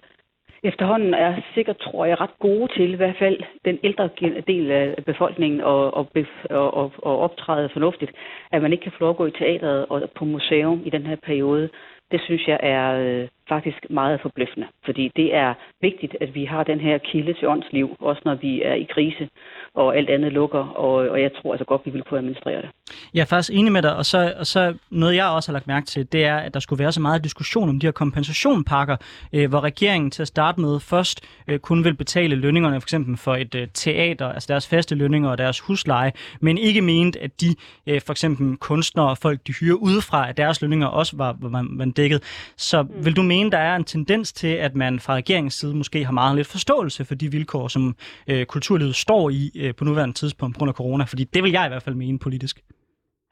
efterhånden 0.62 1.14
er 1.14 1.32
sikkert, 1.54 1.76
tror 1.76 2.04
jeg, 2.04 2.20
ret 2.20 2.38
gode 2.38 2.68
til, 2.76 2.92
i 2.92 2.96
hvert 2.96 3.16
fald 3.18 3.38
den 3.64 3.78
ældre 3.82 4.08
del 4.46 4.70
af 4.70 5.04
befolkningen, 5.06 5.60
og, 5.60 5.94
og, 5.94 6.06
og, 6.50 6.92
og 7.02 7.18
optræde 7.18 7.68
fornuftigt, 7.68 8.12
at 8.52 8.62
man 8.62 8.72
ikke 8.72 8.82
kan 8.82 8.92
få 8.92 9.00
lov 9.00 9.10
at 9.10 9.16
gå 9.16 9.26
i 9.26 9.38
teateret 9.40 9.86
og 9.88 10.10
på 10.18 10.24
museum 10.24 10.82
i 10.84 10.90
den 10.90 11.06
her 11.06 11.16
periode. 11.16 11.68
Det 12.10 12.20
synes 12.20 12.48
jeg 12.48 12.58
er 12.62 12.86
øh, 13.04 13.28
faktisk 13.48 13.78
meget 13.90 14.20
forbløffende, 14.20 14.66
fordi 14.84 15.12
det 15.16 15.34
er 15.34 15.54
vigtigt, 15.80 16.16
at 16.20 16.34
vi 16.34 16.44
har 16.44 16.62
den 16.62 16.80
her 16.80 16.98
kilde 16.98 17.34
til 17.34 17.48
åndsliv, 17.48 17.96
også 18.00 18.22
når 18.24 18.34
vi 18.34 18.62
er 18.62 18.74
i 18.74 18.86
krise 18.94 19.28
og 19.74 19.96
alt 19.96 20.10
andet 20.10 20.32
lukker, 20.32 20.58
og, 20.58 20.94
og 20.94 21.20
jeg 21.20 21.30
tror 21.32 21.52
altså 21.52 21.64
godt, 21.64 21.82
vi 21.84 21.90
vil 21.90 22.02
kunne 22.02 22.18
administrere 22.18 22.62
det. 22.62 22.70
Jeg 23.14 23.20
er 23.20 23.24
faktisk 23.24 23.58
enig 23.58 23.72
med 23.72 23.82
dig, 23.82 23.96
og 23.96 24.06
så, 24.06 24.34
og 24.38 24.46
så 24.46 24.74
noget, 24.90 25.16
jeg 25.16 25.26
også 25.26 25.50
har 25.50 25.52
lagt 25.52 25.66
mærke 25.66 25.86
til, 25.86 26.12
det 26.12 26.24
er, 26.24 26.36
at 26.36 26.54
der 26.54 26.60
skulle 26.60 26.82
være 26.82 26.92
så 26.92 27.00
meget 27.00 27.24
diskussion 27.24 27.68
om 27.68 27.80
de 27.80 27.86
her 27.86 27.92
kompensationpakker, 27.92 28.96
øh, 29.32 29.48
hvor 29.48 29.60
regeringen 29.60 30.10
til 30.10 30.22
at 30.22 30.28
starte 30.28 30.60
med 30.60 30.80
først 30.80 31.24
øh, 31.48 31.58
kun 31.58 31.84
vil 31.84 31.94
betale 31.94 32.36
lønningerne 32.36 32.80
for 32.80 32.84
eksempel 32.84 33.16
for 33.16 33.34
et 33.34 33.54
øh, 33.54 33.68
teater, 33.74 34.26
altså 34.26 34.46
deres 34.52 34.68
faste 34.68 34.94
lønninger 34.94 35.30
og 35.30 35.38
deres 35.38 35.60
husleje, 35.60 36.12
men 36.40 36.58
ikke 36.58 36.82
ment, 36.82 37.16
at 37.16 37.40
de 37.40 37.54
øh, 37.86 38.00
for 38.06 38.12
eksempel 38.12 38.56
kunstnere 38.56 39.10
og 39.10 39.18
folk, 39.18 39.46
de 39.46 39.52
hyrer 39.52 39.76
udefra, 39.76 40.28
at 40.28 40.36
deres 40.36 40.62
lønninger 40.62 40.86
også 40.86 41.16
var, 41.16 41.36
var 41.40 41.62
man 41.62 41.90
dækket. 41.90 42.52
Så 42.56 42.82
mm. 42.82 43.04
vil 43.04 43.16
du 43.16 43.22
mene, 43.22 43.35
der 43.44 43.58
er 43.58 43.76
en 43.76 43.84
tendens 43.84 44.32
til, 44.32 44.54
at 44.66 44.74
man 44.74 45.00
fra 45.00 45.14
regeringens 45.14 45.54
side 45.54 45.76
måske 45.76 46.04
har 46.04 46.12
meget 46.12 46.36
lidt 46.36 46.46
forståelse 46.46 47.04
for 47.04 47.14
de 47.14 47.30
vilkår, 47.30 47.68
som 47.68 47.94
øh, 48.30 48.46
kulturlivet 48.46 48.94
står 48.94 49.30
i 49.30 49.50
øh, 49.60 49.74
på 49.74 49.84
nuværende 49.84 50.14
tidspunkt 50.14 50.54
på 50.54 50.58
grund 50.58 50.68
af 50.68 50.74
corona? 50.74 51.04
Fordi 51.04 51.24
det 51.24 51.42
vil 51.42 51.52
jeg 51.52 51.66
i 51.66 51.68
hvert 51.68 51.82
fald 51.82 51.94
mene 51.94 52.18
politisk. 52.18 52.56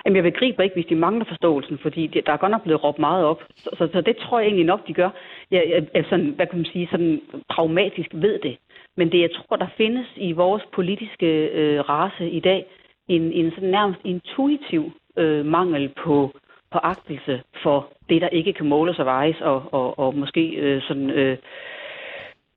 Jamen, 0.04 0.16
jeg 0.16 0.32
begriber 0.32 0.62
ikke, 0.62 0.74
hvis 0.74 0.86
de 0.86 0.94
mangler 0.94 1.24
forståelsen, 1.28 1.78
fordi 1.82 2.06
der 2.26 2.32
er 2.32 2.36
godt 2.36 2.52
nok 2.52 2.62
blevet 2.62 2.84
råbt 2.84 2.98
meget 2.98 3.24
op. 3.24 3.42
Så, 3.56 3.70
så, 3.78 3.88
så 3.92 4.00
det 4.00 4.16
tror 4.16 4.38
jeg 4.38 4.46
egentlig 4.46 4.66
nok, 4.66 4.88
de 4.88 4.94
gør. 4.94 5.10
Jeg, 5.50 5.64
jeg, 5.68 5.86
jeg 5.94 6.04
sådan, 6.10 6.30
hvad 6.36 6.46
kan 6.46 6.58
man 6.58 6.70
sige, 6.72 6.88
sådan 6.90 7.20
pragmatisk 7.54 8.10
ved 8.12 8.38
det. 8.38 8.56
Men 8.96 9.12
det, 9.12 9.20
jeg 9.20 9.30
tror, 9.36 9.56
der 9.56 9.66
findes 9.76 10.06
i 10.16 10.32
vores 10.32 10.62
politiske 10.74 11.26
øh, 11.60 11.80
race 11.80 12.30
i 12.30 12.40
dag, 12.40 12.66
en, 13.08 13.32
en 13.32 13.50
sådan 13.50 13.68
nærmest 13.68 14.00
intuitiv 14.04 14.92
øh, 15.16 15.46
mangel 15.46 15.92
på, 16.04 16.32
på 16.74 16.78
agtelse 16.82 17.34
for 17.62 17.76
det, 18.08 18.22
der 18.22 18.28
ikke 18.28 18.52
kan 18.52 18.66
måles 18.66 18.98
og 18.98 19.06
vejes, 19.06 19.40
og, 19.40 19.58
og, 19.78 19.98
og 19.98 20.14
måske 20.22 20.44
øh, 20.64 20.82
sådan... 20.82 21.10
Øh, 21.10 21.36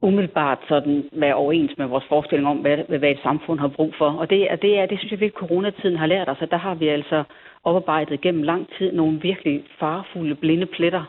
umiddelbart 0.02 0.60
sådan 0.68 1.10
være 1.12 1.36
overens 1.36 1.78
med 1.78 1.86
vores 1.86 2.04
forestilling 2.10 2.48
om, 2.48 2.58
hvad, 2.58 2.78
hvad 3.00 3.12
et 3.12 3.20
samfund 3.24 3.60
har 3.60 3.68
brug 3.68 3.94
for. 3.98 4.10
Og 4.22 4.30
det, 4.30 4.52
er, 4.52 4.56
det, 4.56 4.80
er, 4.80 4.86
det 4.86 5.00
synes 5.00 5.12
jeg 5.12 5.20
virkelig, 5.20 5.48
coronatiden 5.48 5.98
har 5.98 6.06
lært 6.06 6.30
os, 6.30 6.42
at 6.42 6.52
der 6.52 6.58
har 6.58 6.76
vi 6.76 6.88
altså 6.88 7.24
oparbejdet 7.64 8.22
gennem 8.22 8.44
lang 8.44 8.68
tid 8.78 8.92
nogle 8.92 9.22
virkelig 9.22 9.64
farfulde, 9.80 10.36
blinde 10.36 10.66
pletter. 10.66 11.04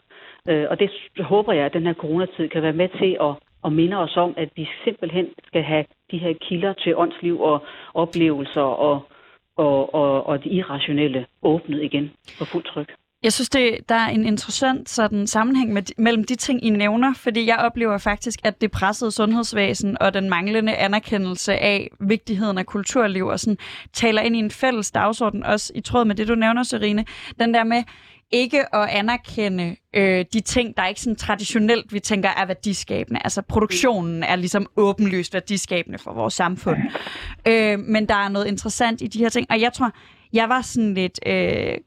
Øh, 0.49 0.67
og 0.71 0.81
det 0.81 0.91
håber 1.21 1.53
jeg, 1.53 1.65
at 1.65 1.73
den 1.73 1.87
her 1.87 1.95
coronatid 1.95 2.49
kan 2.49 2.63
være 2.63 2.81
med 2.83 2.89
til 2.89 3.17
at, 3.21 3.35
at 3.65 3.73
minde 3.73 3.97
os 3.97 4.17
om, 4.17 4.35
at 4.37 4.49
vi 4.57 4.69
simpelthen 4.85 5.27
skal 5.47 5.63
have 5.63 5.85
de 6.11 6.19
her 6.19 6.33
kilder 6.41 6.73
til 6.73 6.97
åndsliv 6.97 7.41
og 7.41 7.59
oplevelser 7.95 8.69
og, 8.89 9.01
og, 9.59 9.95
og, 9.95 10.27
og 10.27 10.45
det 10.45 10.53
irrationelle 10.53 11.27
åbnet 11.43 11.83
igen 11.83 12.11
på 12.39 12.45
fuld 12.45 12.65
tryk. 12.65 12.89
Jeg 13.23 13.33
synes, 13.33 13.49
det, 13.51 13.79
der 13.89 13.95
er 13.95 14.09
en 14.09 14.27
interessant 14.27 14.89
sådan, 14.89 15.27
sammenhæng 15.27 15.73
med, 15.73 15.83
mellem 15.99 16.25
de 16.25 16.35
ting, 16.35 16.65
I 16.65 16.71
nævner, 16.71 17.15
fordi 17.15 17.47
jeg 17.47 17.57
oplever 17.57 17.99
faktisk, 17.99 18.39
at 18.45 18.61
det 18.61 18.71
pressede 18.71 19.11
sundhedsvæsen 19.11 19.97
og 20.01 20.15
den 20.15 20.31
manglende 20.31 20.75
anerkendelse 20.75 21.53
af 21.53 21.91
vigtigheden 22.01 22.59
af 22.59 22.67
kulturliv 22.67 23.27
og 23.27 23.41
sådan, 23.41 23.59
taler 23.93 24.23
ind 24.23 24.37
i 24.37 24.39
en 24.39 24.51
fælles 24.51 24.91
dagsorden, 24.91 25.45
også 25.45 25.73
i 25.75 25.81
tråd 25.81 26.05
med 26.05 26.15
det, 26.15 26.29
du 26.29 26.35
nævner, 26.35 26.63
Serine. 26.63 27.05
Den 27.41 27.55
der 27.55 27.65
med 27.65 27.83
ikke 28.31 28.75
at 28.75 28.89
anerkende 28.89 29.77
øh, 29.95 30.25
de 30.33 30.41
ting, 30.41 30.77
der 30.77 30.87
ikke 30.87 31.01
sådan 31.01 31.17
traditionelt, 31.17 31.93
vi 31.93 32.01
tænker, 32.01 32.29
er 32.29 32.47
værdiskabende. 32.47 33.21
Altså 33.25 33.43
produktionen 33.43 34.23
er 34.23 34.37
ligesom 34.37 34.67
åbenlyst 34.77 35.35
værdiskabende 35.35 35.99
for 35.99 36.13
vores 36.13 36.35
samfund. 36.35 36.79
Øh, 37.49 37.79
men 37.79 38.09
der 38.09 38.15
er 38.15 38.29
noget 38.29 38.47
interessant 38.47 39.03
i 39.03 39.07
de 39.07 39.19
her 39.19 39.29
ting, 39.29 39.47
og 39.51 39.61
jeg 39.61 39.73
tror, 39.73 39.91
jeg 40.33 40.49
var 40.49 40.63
sådan 40.63 40.95
lidt 40.95 41.21
øh, 41.27 41.79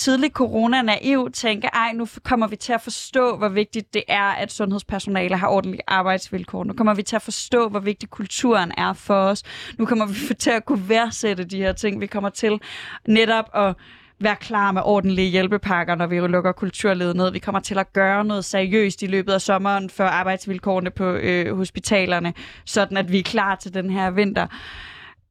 tidlig 0.00 0.30
corona-naiv 0.30 1.30
tænke, 1.30 1.66
ej, 1.66 1.92
nu 1.92 2.06
kommer 2.24 2.46
vi 2.46 2.56
til 2.56 2.72
at 2.72 2.80
forstå, 2.80 3.36
hvor 3.36 3.48
vigtigt 3.48 3.94
det 3.94 4.02
er, 4.08 4.22
at 4.30 4.52
sundhedspersonale 4.52 5.36
har 5.36 5.48
ordentlige 5.48 5.82
arbejdsvilkår. 5.86 6.64
Nu 6.64 6.72
kommer 6.72 6.94
vi 6.94 7.02
til 7.02 7.16
at 7.16 7.22
forstå, 7.22 7.68
hvor 7.68 7.80
vigtig 7.80 8.10
kulturen 8.10 8.72
er 8.76 8.92
for 8.92 9.14
os. 9.14 9.42
Nu 9.78 9.86
kommer 9.86 10.06
vi 10.06 10.34
til 10.44 10.50
at 10.50 10.64
kunne 10.64 10.88
værdsætte 10.88 11.44
de 11.44 11.56
her 11.56 11.72
ting. 11.72 12.00
Vi 12.00 12.06
kommer 12.06 12.30
til 12.30 12.60
netop 13.06 13.50
at 13.54 13.74
være 14.20 14.36
klar 14.36 14.72
med 14.72 14.82
ordentlige 14.84 15.30
hjælpepakker, 15.30 15.94
når 15.94 16.06
vi 16.06 16.20
lukker 16.20 16.52
kulturledet 16.52 17.16
ned. 17.16 17.32
Vi 17.32 17.38
kommer 17.38 17.60
til 17.60 17.78
at 17.78 17.92
gøre 17.92 18.24
noget 18.24 18.44
seriøst 18.44 19.02
i 19.02 19.06
løbet 19.06 19.32
af 19.32 19.40
sommeren 19.40 19.90
for 19.90 20.04
arbejdsvilkårene 20.04 20.90
på 20.90 21.04
øh, 21.04 21.56
hospitalerne, 21.56 22.34
sådan 22.64 22.96
at 22.96 23.12
vi 23.12 23.18
er 23.18 23.22
klar 23.22 23.54
til 23.54 23.74
den 23.74 23.90
her 23.90 24.10
vinter. 24.10 24.46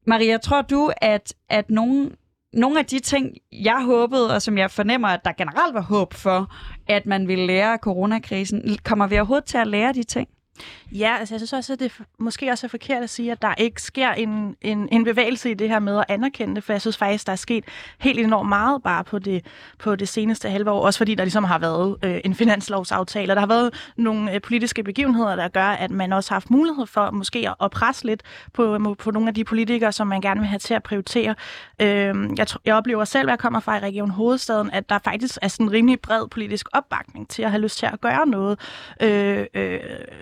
Maria, 0.06 0.36
tror 0.38 0.62
du, 0.62 0.92
at, 0.96 1.34
at 1.48 1.70
nogen 1.70 2.12
nogle 2.52 2.78
af 2.78 2.86
de 2.86 2.98
ting, 2.98 3.36
jeg 3.52 3.84
håbede, 3.84 4.34
og 4.34 4.42
som 4.42 4.58
jeg 4.58 4.70
fornemmer, 4.70 5.08
at 5.08 5.20
der 5.24 5.32
generelt 5.32 5.74
var 5.74 5.80
håb 5.80 6.14
for, 6.14 6.54
at 6.88 7.06
man 7.06 7.28
ville 7.28 7.46
lære 7.46 7.72
af 7.72 7.78
coronakrisen, 7.78 8.78
kommer 8.84 9.06
vi 9.06 9.16
overhovedet 9.16 9.44
til 9.44 9.58
at 9.58 9.66
lære 9.66 9.92
de 9.92 10.02
ting? 10.02 10.28
Ja, 10.92 11.16
altså 11.18 11.34
jeg 11.34 11.40
synes 11.40 11.52
også, 11.52 11.72
at 11.72 11.80
det 11.80 11.92
måske 12.18 12.50
også 12.50 12.66
er 12.66 12.68
forkert 12.68 13.02
at 13.02 13.10
sige, 13.10 13.32
at 13.32 13.42
der 13.42 13.54
ikke 13.54 13.82
sker 13.82 14.10
en, 14.10 14.56
en, 14.60 14.88
en 14.92 15.04
bevægelse 15.04 15.50
i 15.50 15.54
det 15.54 15.68
her 15.68 15.78
med 15.78 15.98
at 15.98 16.04
anerkende 16.08 16.54
det, 16.54 16.64
for 16.64 16.72
jeg 16.72 16.80
synes 16.80 16.96
faktisk, 16.96 17.26
der 17.26 17.32
er 17.32 17.36
sket 17.36 17.64
helt 17.98 18.20
enormt 18.20 18.48
meget 18.48 18.82
bare 18.82 19.04
på 19.04 19.18
det, 19.18 19.46
på 19.78 19.96
det 19.96 20.08
seneste 20.08 20.50
halve 20.50 20.70
år, 20.70 20.86
også 20.86 20.98
fordi 20.98 21.14
der 21.14 21.24
ligesom 21.24 21.44
har 21.44 21.58
været 21.58 21.96
øh, 22.04 22.20
en 22.24 22.34
finanslovsaftale, 22.34 23.32
og 23.32 23.36
der 23.36 23.40
har 23.40 23.46
været 23.46 23.92
nogle 23.96 24.34
øh, 24.34 24.40
politiske 24.40 24.82
begivenheder, 24.82 25.36
der 25.36 25.48
gør, 25.48 25.66
at 25.66 25.90
man 25.90 26.12
også 26.12 26.30
har 26.30 26.34
haft 26.34 26.50
mulighed 26.50 26.86
for 26.86 27.10
måske 27.10 27.48
at, 27.48 27.54
at 27.62 27.70
presse 27.70 28.06
lidt 28.06 28.22
på, 28.52 28.74
øh, 28.74 28.96
på 28.96 29.10
nogle 29.10 29.28
af 29.28 29.34
de 29.34 29.44
politikere, 29.44 29.92
som 29.92 30.06
man 30.06 30.20
gerne 30.20 30.40
vil 30.40 30.48
have 30.48 30.58
til 30.58 30.74
at 30.74 30.82
prioritere. 30.82 31.34
Øh, 31.80 32.14
jeg, 32.38 32.46
jeg 32.64 32.74
oplever 32.74 33.04
selv, 33.04 33.28
at 33.28 33.30
jeg 33.30 33.38
kommer 33.38 33.60
fra 33.60 33.76
i 33.76 33.80
Region 33.80 34.10
Hovedstaden, 34.10 34.70
at 34.70 34.88
der 34.88 34.98
faktisk 35.04 35.38
er 35.42 35.48
sådan 35.48 35.66
en 35.66 35.72
rimelig 35.72 36.00
bred 36.00 36.28
politisk 36.28 36.68
opbakning 36.72 37.28
til 37.28 37.42
at 37.42 37.50
have 37.50 37.62
lyst 37.62 37.78
til 37.78 37.86
at 37.86 38.00
gøre 38.00 38.26
noget 38.26 38.58
øh, 39.00 39.46
øh, 39.54 39.80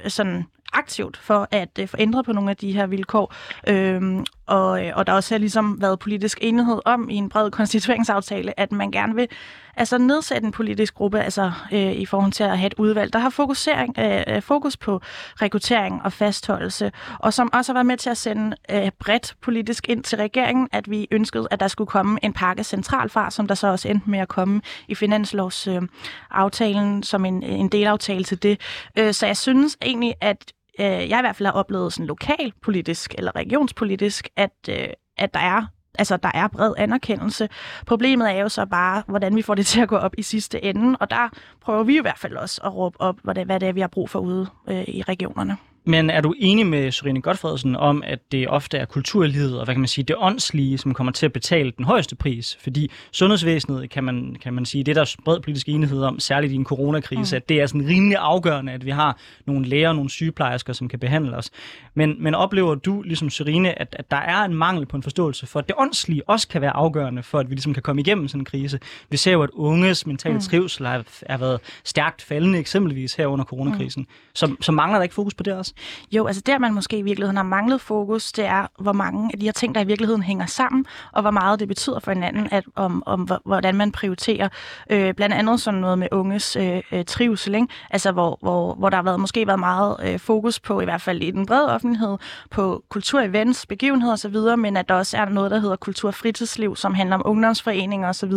sådan 0.09 0.47
aktivt 0.73 1.17
for 1.17 1.49
at 1.51 1.69
øh, 1.81 1.89
få 1.89 1.97
ændret 2.01 2.25
på 2.25 2.33
nogle 2.33 2.51
af 2.51 2.57
de 2.57 2.73
her 2.73 2.87
vilkår. 2.87 3.35
Øhm, 3.69 4.25
og, 4.47 4.87
øh, 4.87 4.93
og 4.97 5.07
der 5.07 5.13
også 5.13 5.35
har 5.35 5.39
ligesom 5.39 5.81
været 5.81 5.99
politisk 5.99 6.39
enighed 6.43 6.79
om 6.85 7.11
i 7.11 7.15
en 7.15 7.29
bred 7.29 7.51
konstitueringsaftale, 7.51 8.61
at 8.61 8.73
man 8.73 8.91
gerne 8.91 9.15
vil 9.15 9.29
altså 9.77 9.99
nedsætte 9.99 10.47
en 10.47 10.53
politisk 10.53 10.95
gruppe 10.95 11.21
altså, 11.21 11.53
øh, 11.73 11.93
i 11.93 12.07
forhold 12.07 12.33
til 12.33 12.45
at 12.45 12.59
have 12.59 12.67
et 12.67 12.75
udvalg, 12.79 13.13
der 13.13 13.19
har 13.19 13.31
fokusering, 13.31 13.99
øh, 13.99 14.23
øh 14.29 14.43
fokus 14.43 14.77
på 14.77 15.01
rekruttering 15.43 16.01
og 16.05 16.13
fastholdelse, 16.13 16.93
og 17.19 17.35
som 17.35 17.51
også 17.53 17.73
har 17.73 17.75
været 17.75 17.87
med 17.87 17.97
til 17.97 18.11
at 18.11 18.17
sende 18.17 18.57
øh, 18.71 18.91
bredt 18.99 19.35
politisk 19.43 19.89
ind 19.89 20.05
til 20.05 20.19
regeringen, 20.19 20.69
at 20.73 20.91
vi 20.91 21.09
ønskede, 21.11 21.49
at 21.51 21.61
der 21.61 21.69
skulle 21.69 21.89
komme 21.89 22.19
en 22.23 22.33
pakke 22.33 22.65
centralfra, 22.65 23.31
som 23.31 23.47
der 23.47 23.55
så 23.55 23.69
også 23.69 23.89
endte 23.89 24.11
med 24.11 24.19
at 24.19 24.29
komme 24.29 24.61
i 24.89 24.95
finanslovsaftalen 24.95 26.99
øh, 26.99 27.05
som 27.05 27.25
en, 27.25 27.43
en 27.43 27.69
delaftale 27.69 28.25
til 28.25 28.43
det. 28.43 28.61
Øh, 28.99 29.15
så 29.15 29.27
jeg 29.27 29.37
synes 29.37 29.77
egentlig, 29.83 30.15
at 30.21 30.53
øh, 30.81 30.87
jeg 30.87 31.19
i 31.19 31.23
hvert 31.23 31.37
fald 31.37 31.47
har 31.47 31.53
oplevet 31.53 31.93
sådan 31.93 32.07
lokalpolitisk 32.07 33.15
eller 33.19 33.37
regionspolitisk, 33.37 34.29
at, 34.37 34.53
øh, 34.69 34.89
at 35.17 35.35
der 35.35 35.41
er 35.41 35.67
altså, 35.99 36.17
der 36.17 36.31
er 36.35 36.49
bred 36.49 36.75
anerkendelse. 36.79 37.49
Problemet 37.87 38.31
er 38.31 38.41
jo 38.41 38.49
så 38.49 38.67
bare, 38.67 39.03
hvordan 39.07 39.37
vi 39.37 39.43
får 39.43 39.55
det 39.55 39.67
til 39.73 39.81
at 39.81 39.89
gå 39.89 39.97
op 39.97 40.15
i 40.19 40.23
sidste 40.23 40.65
ende, 40.65 40.97
og 41.01 41.11
der 41.11 41.29
prøver 41.61 41.83
vi 41.83 41.99
i 41.99 42.01
hvert 42.01 42.19
fald 42.19 42.37
også 42.37 42.61
at 42.65 42.75
råbe 42.75 43.01
op, 43.01 43.17
hvad 43.23 43.61
det 43.61 43.69
er, 43.69 43.73
vi 43.73 43.81
har 43.81 43.89
brug 43.89 44.11
for 44.11 44.19
ude 44.19 44.47
øh, 44.69 44.85
i 44.89 45.03
regionerne. 45.03 45.57
Men 45.89 46.11
er 46.11 46.21
du 46.21 46.35
enig 46.39 46.67
med 46.67 46.91
Sorine 46.93 47.23
Godfredsen 47.23 47.77
om, 47.77 48.03
at 48.07 48.33
det 48.33 48.49
ofte 48.49 48.79
er 48.79 48.85
kulturlivet 48.85 49.59
og 49.59 49.65
hvad 49.65 49.75
kan 49.75 49.81
man 49.81 49.89
sige, 49.89 50.05
det 50.05 50.17
åndslige, 50.19 50.79
som 50.79 50.95
kommer 50.95 51.13
til 51.13 51.27
at 51.27 51.33
betale 51.33 51.73
den 51.77 51.85
højeste 51.85 52.17
pris? 52.17 52.59
Fordi 52.61 52.91
sundhedsvæsenet, 53.13 53.91
kan 53.91 54.05
man, 54.05 54.37
kan 54.43 54.55
man 54.55 54.65
sige, 54.65 54.85
det 54.85 54.99
er 54.99 55.05
der 55.05 55.15
bred 55.25 55.41
politisk 55.41 55.69
enighed 55.69 56.03
om, 56.03 56.21
særligt 56.21 56.53
i 56.53 56.57
en 56.57 56.65
coronakrise, 56.65 57.37
mm. 57.37 57.37
at 57.37 57.49
det 57.49 57.61
er 57.61 57.67
sådan 57.67 57.87
rimelig 57.89 58.17
afgørende, 58.21 58.73
at 58.73 58.87
vi 58.87 58.91
har 58.91 59.19
nogle 59.47 59.67
læger 59.67 59.89
og 59.89 59.95
nogle 59.95 60.11
sygeplejersker, 60.11 60.73
som 60.73 60.89
kan 60.89 60.99
behandle 60.99 61.37
os. 61.37 61.51
Men, 61.95 62.17
men 62.23 62.35
oplever 62.35 62.75
du, 62.75 63.03
ligesom 63.03 63.31
Sorine, 63.31 63.79
at, 63.79 63.97
at 63.99 64.11
der 64.11 64.17
er 64.17 64.45
en 64.45 64.55
mangel 64.55 64.87
på 64.87 64.97
en 64.97 65.03
forståelse 65.03 65.47
for, 65.47 65.59
at 65.59 65.69
det 65.69 65.75
åndslige 65.79 66.29
også 66.29 66.49
kan 66.49 66.61
være 66.61 66.77
afgørende 66.77 67.23
for, 67.23 67.39
at 67.39 67.51
vi 67.51 67.55
ligesom 67.55 67.75
kan 67.75 67.83
komme 67.83 68.03
igennem 68.03 68.29
sådan 68.29 68.41
en 68.41 68.45
krise? 68.45 68.81
Vi 69.11 69.17
ser 69.17 69.33
jo, 69.33 69.43
at 69.43 69.51
unges 69.53 70.07
mentale 70.07 70.35
mm. 70.35 70.41
trivsel 70.41 70.87
har, 70.87 71.05
har 71.31 71.39
været 71.39 71.61
stærkt 71.85 72.23
faldende, 72.23 72.59
eksempelvis 72.59 73.15
her 73.15 73.27
under 73.27 73.45
coronakrisen. 73.45 74.03
Mm. 74.03 74.15
Så, 74.35 74.57
så 74.61 74.73
mangler 74.73 74.99
der 74.99 75.03
ikke 75.03 75.15
fokus 75.15 75.35
på 75.35 75.43
det 75.43 75.53
også? 75.53 75.75
Jo, 76.13 76.27
altså 76.27 76.43
der 76.47 76.59
man 76.59 76.75
måske 76.75 76.99
i 76.99 77.03
virkeligheden 77.03 77.37
har 77.37 77.45
manglet 77.45 77.81
fokus, 77.81 78.33
det 78.33 78.47
er, 78.47 78.67
hvor 78.79 78.93
mange 78.93 79.31
af 79.33 79.39
de 79.39 79.45
her 79.45 79.53
ting, 79.53 79.75
der 79.75 79.81
i 79.81 79.87
virkeligheden 79.87 80.23
hænger 80.23 80.47
sammen, 80.47 80.87
og 81.13 81.23
hvor 81.23 81.31
meget 81.31 81.61
det 81.61 81.69
betyder 81.69 82.01
for 82.01 82.13
hinanden, 82.13 82.49
at, 82.51 82.65
om, 82.77 83.03
om 83.07 83.29
hvordan 83.45 83.75
man 83.75 83.93
prioriterer. 83.93 84.49
Øh, 84.91 85.15
blandt 85.15 85.35
andet 85.35 85.61
sådan 85.61 85.81
noget 85.81 85.99
med 85.99 86.09
unges 86.13 86.57
øh, 86.57 86.83
øh, 86.93 87.05
trivsel, 87.05 87.55
ikke? 87.55 87.67
Altså 87.91 88.13
hvor, 88.13 88.39
hvor, 88.43 88.75
hvor 88.75 88.91
der 88.91 88.97
har 88.97 89.03
været, 89.03 89.21
måske 89.21 89.47
været 89.47 89.61
meget 89.61 89.97
øh, 90.03 90.19
fokus 90.19 90.61
på, 90.61 90.81
i 90.81 90.85
hvert 90.85 91.03
fald 91.03 91.23
i 91.23 91.31
den 91.31 91.47
brede 91.47 91.75
offentlighed, 91.75 92.17
på 92.51 92.85
kulturevents, 92.89 93.67
begivenheder 93.67 94.13
osv., 94.13 94.57
men 94.59 94.77
at 94.77 94.89
der 94.89 94.95
også 94.95 95.17
er 95.17 95.29
noget, 95.29 95.51
der 95.51 95.59
hedder 95.59 95.77
kulturfritidsliv, 95.77 96.77
som 96.77 96.95
handler 96.95 97.17
om 97.17 97.23
ungdomsforeninger 97.25 98.09
osv., 98.09 98.33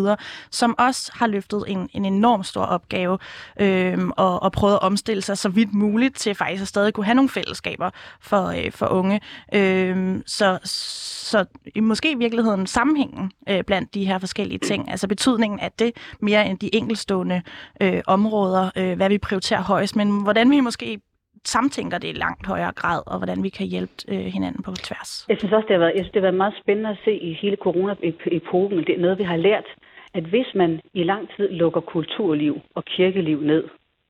som 0.52 0.76
også 0.78 1.12
har 1.16 1.28
løftet 1.28 1.64
en, 1.68 1.90
en 1.94 2.06
enorm 2.06 2.44
stor 2.44 2.62
opgave 2.62 3.18
øh, 3.60 4.10
og, 4.18 4.44
og 4.44 4.52
prøvet 4.52 4.74
at 4.74 4.82
omstille 4.82 5.22
sig 5.22 5.38
så 5.38 5.50
vidt 5.50 5.74
muligt 5.74 6.16
til 6.16 6.36
faktisk 6.36 6.62
at 6.62 6.68
stadig 6.68 6.94
kunne 6.94 7.06
have 7.06 7.16
nogle 7.16 7.30
fællesskaber 7.34 7.90
for, 8.22 8.66
øh, 8.66 8.72
for 8.72 8.88
unge. 8.88 9.22
Øh, 9.56 10.22
så, 10.26 10.60
så 10.64 11.46
måske 11.82 12.12
i 12.12 12.16
virkeligheden 12.16 12.68
sammenhængen 12.68 13.32
øh, 13.50 13.64
blandt 13.64 13.94
de 13.94 14.06
her 14.06 14.20
forskellige 14.20 14.60
ting, 14.60 14.92
altså 14.92 15.08
betydningen 15.08 15.60
af 15.60 15.72
det 15.72 15.92
mere 16.20 16.48
end 16.50 16.60
de 16.60 16.76
enkelstående 16.76 17.42
øh, 17.82 18.02
områder, 18.08 18.72
øh, 18.78 18.96
hvad 18.96 19.10
vi 19.10 19.18
prioriterer 19.18 19.64
højst, 19.64 19.96
men 19.96 20.24
hvordan 20.24 20.52
vi 20.52 20.60
måske 20.60 21.00
samtænker 21.46 21.98
det 21.98 22.08
i 22.08 22.12
langt 22.12 22.48
højere 22.48 22.72
grad, 22.72 23.02
og 23.06 23.18
hvordan 23.18 23.44
vi 23.44 23.50
kan 23.50 23.68
hjælpe 23.68 23.94
øh, 24.08 24.20
hinanden 24.20 24.64
på 24.64 24.72
tværs. 24.72 25.26
Jeg 25.30 25.38
synes 25.38 25.54
også, 25.54 25.66
det 25.68 25.76
har, 25.76 25.80
været, 25.80 25.94
jeg 25.96 26.04
synes, 26.04 26.12
det 26.12 26.22
har 26.22 26.30
været 26.30 26.44
meget 26.44 26.54
spændende 26.62 26.90
at 26.90 26.98
se 27.06 27.14
i 27.30 27.34
hele 27.42 27.56
corona-epoken. 27.56 28.78
Det 28.78 28.96
er 28.96 29.02
noget, 29.02 29.20
vi 29.20 29.24
har 29.24 29.38
lært, 29.38 29.68
at 30.14 30.24
hvis 30.24 30.48
man 30.56 30.82
i 30.94 31.04
lang 31.04 31.30
tid 31.36 31.48
lukker 31.50 31.82
kulturliv 31.82 32.62
og 32.76 32.86
kirkeliv 32.86 33.42
ned, 33.42 33.64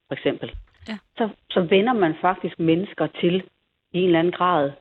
for 0.07 0.13
eksempel, 0.13 0.51
ja. 0.87 0.97
så, 1.17 1.29
så 1.49 1.61
vender 1.61 1.93
man 1.93 2.15
faktisk 2.21 2.59
mennesker 2.59 3.07
til 3.07 3.43
i 3.93 3.99
en 3.99 4.05
eller 4.05 4.19
anden 4.19 4.33
grad 4.33 4.71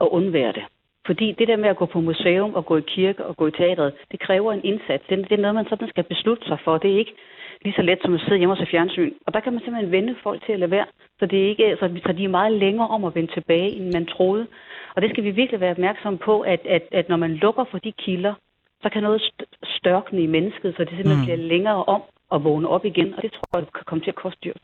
at 0.00 0.08
undvære 0.08 0.52
det. 0.52 0.64
Fordi 1.06 1.32
det 1.32 1.48
der 1.48 1.56
med 1.56 1.68
at 1.68 1.76
gå 1.76 1.86
på 1.86 2.00
museum 2.00 2.54
og 2.54 2.66
gå 2.66 2.76
i 2.76 2.84
kirke 2.86 3.26
og 3.26 3.36
gå 3.36 3.46
i 3.46 3.50
teatret, 3.50 3.92
det 4.10 4.20
kræver 4.20 4.52
en 4.52 4.64
indsats. 4.64 5.04
Det, 5.08 5.18
det 5.18 5.32
er 5.32 5.42
noget, 5.42 5.54
man 5.54 5.68
sådan 5.68 5.88
skal 5.88 6.04
beslutte 6.04 6.46
sig 6.46 6.58
for. 6.64 6.78
Det 6.78 6.92
er 6.92 6.98
ikke 6.98 7.14
lige 7.64 7.74
så 7.76 7.82
let 7.82 7.98
som 8.02 8.14
at 8.14 8.20
sidde 8.20 8.38
hjemme 8.38 8.54
og 8.54 8.58
se 8.58 8.66
fjernsyn. 8.66 9.12
Og 9.26 9.34
der 9.34 9.40
kan 9.40 9.52
man 9.52 9.62
simpelthen 9.62 9.92
vende 9.92 10.16
folk 10.22 10.44
til 10.44 10.52
at 10.52 10.58
lade 10.58 10.70
være. 10.70 10.86
Så, 11.18 11.26
det 11.26 11.44
er 11.44 11.48
ikke, 11.48 11.76
så, 11.80 12.00
så 12.06 12.12
de 12.12 12.24
er 12.24 12.28
meget 12.28 12.52
længere 12.52 12.88
om 12.88 13.04
at 13.04 13.14
vende 13.14 13.32
tilbage, 13.32 13.70
end 13.70 13.92
man 13.92 14.06
troede. 14.06 14.46
Og 14.94 15.02
det 15.02 15.10
skal 15.10 15.24
vi 15.24 15.30
virkelig 15.30 15.60
være 15.60 15.70
opmærksomme 15.70 16.18
på, 16.18 16.40
at, 16.40 16.60
at, 16.66 16.82
at 16.92 17.08
når 17.08 17.16
man 17.16 17.34
lukker 17.34 17.64
for 17.70 17.78
de 17.78 17.92
kilder, 17.92 18.34
så 18.82 18.88
kan 18.88 19.02
noget 19.02 19.22
størkne 19.64 20.22
i 20.22 20.26
mennesket, 20.26 20.74
så 20.76 20.84
det 20.84 20.90
simpelthen 20.90 21.18
mm. 21.18 21.24
bliver 21.24 21.48
længere 21.48 21.84
om 21.84 22.02
at 22.32 22.44
vågne 22.44 22.68
op 22.68 22.84
igen. 22.84 23.14
Og 23.14 23.22
det 23.22 23.32
tror 23.32 23.58
jeg, 23.58 23.72
kan 23.74 23.84
komme 23.86 24.04
til 24.04 24.10
at 24.10 24.14
koste 24.14 24.40
dyrt. 24.44 24.60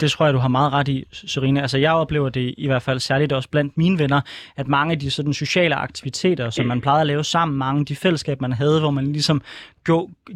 Det 0.00 0.10
tror 0.10 0.24
jeg, 0.24 0.34
du 0.34 0.38
har 0.38 0.48
meget 0.48 0.72
ret 0.72 0.88
i, 0.88 1.04
Serine. 1.12 1.62
Altså, 1.62 1.78
jeg 1.78 1.92
oplever 1.92 2.28
det 2.28 2.54
i 2.58 2.66
hvert 2.66 2.82
fald 2.82 3.00
særligt 3.00 3.32
også 3.32 3.48
blandt 3.48 3.76
mine 3.76 3.98
venner, 3.98 4.20
at 4.56 4.68
mange 4.68 4.92
af 4.92 4.98
de 4.98 5.10
sådan, 5.10 5.32
sociale 5.32 5.74
aktiviteter, 5.74 6.50
som 6.50 6.66
man 6.66 6.80
plejede 6.80 7.00
at 7.00 7.06
lave 7.06 7.24
sammen, 7.24 7.58
mange 7.58 7.80
af 7.80 7.86
de 7.86 7.96
fællesskaber, 7.96 8.40
man 8.40 8.52
havde, 8.52 8.80
hvor 8.80 8.90
man 8.90 9.12
ligesom 9.12 9.42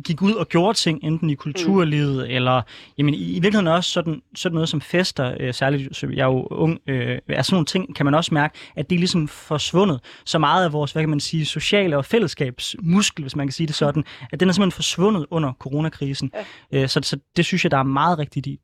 gik 0.05 0.23
ud 0.23 0.33
og 0.33 0.49
gjorde 0.49 0.79
ting, 0.79 1.05
enten 1.05 1.31
i 1.31 1.35
kulturlivet, 1.35 2.29
mm. 2.29 2.35
eller 2.35 2.63
jamen, 2.99 3.15
i, 3.15 3.31
i 3.31 3.41
virkeligheden 3.41 3.67
også 3.67 3.91
sådan, 3.91 4.23
sådan 4.35 4.55
noget 4.55 4.69
som 4.69 4.81
fester, 4.81 5.35
øh, 5.41 5.55
særligt, 5.55 5.97
så 5.97 6.07
jeg 6.13 6.23
er 6.23 6.27
jo 6.27 6.47
ung, 6.51 6.79
øh, 6.87 7.19
er 7.29 7.43
sådan 7.43 7.55
nogle 7.55 7.67
ting, 7.67 7.97
kan 7.97 8.07
man 8.07 8.15
også 8.15 8.35
mærke, 8.35 8.59
at 8.77 8.91
det 8.91 8.97
er 8.97 9.01
ligesom 9.01 9.29
forsvundet. 9.29 10.01
Så 10.25 10.39
meget 10.39 10.65
af 10.65 10.73
vores, 10.73 10.93
hvad 10.93 11.03
kan 11.03 11.11
man 11.11 11.21
sige, 11.21 11.47
sociale 11.47 11.97
og 11.97 12.05
fællesskabsmuskel, 12.05 13.23
hvis 13.23 13.37
man 13.37 13.47
kan 13.47 13.53
sige 13.53 13.67
det 13.67 13.75
sådan, 13.75 14.05
at 14.33 14.41
den 14.41 14.49
er 14.49 14.53
simpelthen 14.53 14.77
forsvundet 14.77 15.27
under 15.31 15.53
coronakrisen. 15.53 16.31
Ja. 16.73 16.83
Øh, 16.83 16.89
så, 16.89 17.01
så 17.03 17.19
det 17.37 17.45
synes 17.45 17.65
jeg, 17.65 17.71
der 17.71 17.79
er 17.79 17.83
meget 17.83 18.19
rigtigt 18.19 18.47
i. 18.47 18.61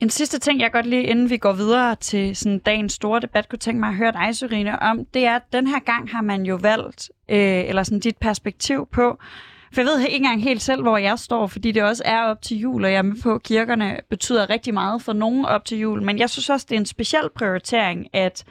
En 0.00 0.10
sidste 0.10 0.38
ting, 0.38 0.60
jeg 0.60 0.72
godt 0.72 0.86
lige, 0.86 1.02
inden 1.02 1.30
vi 1.30 1.36
går 1.36 1.52
videre 1.52 1.96
til 1.96 2.36
sådan 2.36 2.58
dagens 2.58 2.92
store 2.92 3.20
debat, 3.20 3.48
kunne 3.48 3.58
tænke 3.58 3.80
mig 3.80 3.88
at 3.88 3.94
høre 3.94 4.12
dig, 4.12 4.36
Sørine, 4.36 4.82
om, 4.82 5.04
det 5.14 5.26
er, 5.26 5.36
at 5.36 5.52
den 5.52 5.66
her 5.66 5.78
gang 5.78 6.10
har 6.10 6.22
man 6.22 6.42
jo 6.42 6.58
valgt, 6.62 7.10
øh, 7.28 7.68
eller 7.68 7.82
sådan 7.82 8.00
dit 8.00 8.16
perspektiv 8.16 8.88
på, 8.92 9.18
for 9.74 9.80
jeg 9.80 9.86
ved 9.86 10.00
ikke 10.00 10.16
engang 10.16 10.42
helt 10.42 10.62
selv, 10.62 10.82
hvor 10.82 10.96
jeg 10.96 11.18
står, 11.18 11.46
fordi 11.46 11.72
det 11.72 11.82
også 11.82 12.02
er 12.06 12.22
op 12.22 12.42
til 12.42 12.56
jul, 12.56 12.84
og 12.84 12.90
jeg 12.90 12.98
er 12.98 13.02
med 13.02 13.22
på, 13.22 13.34
at 13.34 13.42
kirkerne 13.42 13.96
betyder 14.10 14.50
rigtig 14.50 14.74
meget 14.74 15.02
for 15.02 15.12
nogen 15.12 15.44
op 15.44 15.64
til 15.64 15.78
jul. 15.78 16.02
Men 16.02 16.18
jeg 16.18 16.30
synes 16.30 16.50
også, 16.50 16.66
det 16.68 16.74
er 16.74 16.80
en 16.80 16.86
speciel 16.86 17.28
prioritering, 17.34 18.06
at 18.12 18.44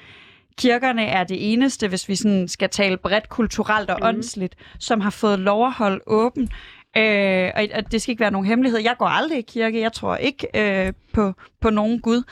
kirkerne 0.58 1.06
er 1.06 1.24
det 1.24 1.54
eneste, 1.54 1.88
hvis 1.88 2.10
vi 2.10 2.16
sådan 2.16 2.48
skal 2.48 2.70
tale 2.70 2.98
bredt 2.98 3.30
kulturelt 3.30 3.90
og 3.90 3.98
mm. 4.02 4.08
åndsligt, 4.08 4.56
som 4.80 5.02
har 5.02 5.10
fået 5.10 5.40
lov 5.40 5.66
at 5.66 5.74
holde 5.74 6.00
åben. 6.08 6.50
Øh, 6.98 7.52
og, 7.56 7.64
og 7.76 7.92
det 7.92 8.02
skal 8.02 8.12
ikke 8.12 8.22
være 8.22 8.32
nogen 8.32 8.48
hemmelighed. 8.48 8.80
Jeg 8.80 8.96
går 8.98 9.06
aldrig 9.06 9.38
i 9.38 9.42
kirke. 9.42 9.82
Jeg 9.82 9.94
tror 9.94 10.16
ikke 10.16 10.48
øh, 10.56 10.94
på, 11.14 11.34
på 11.62 11.70
nogen 11.70 12.00
Gud. 12.00 12.24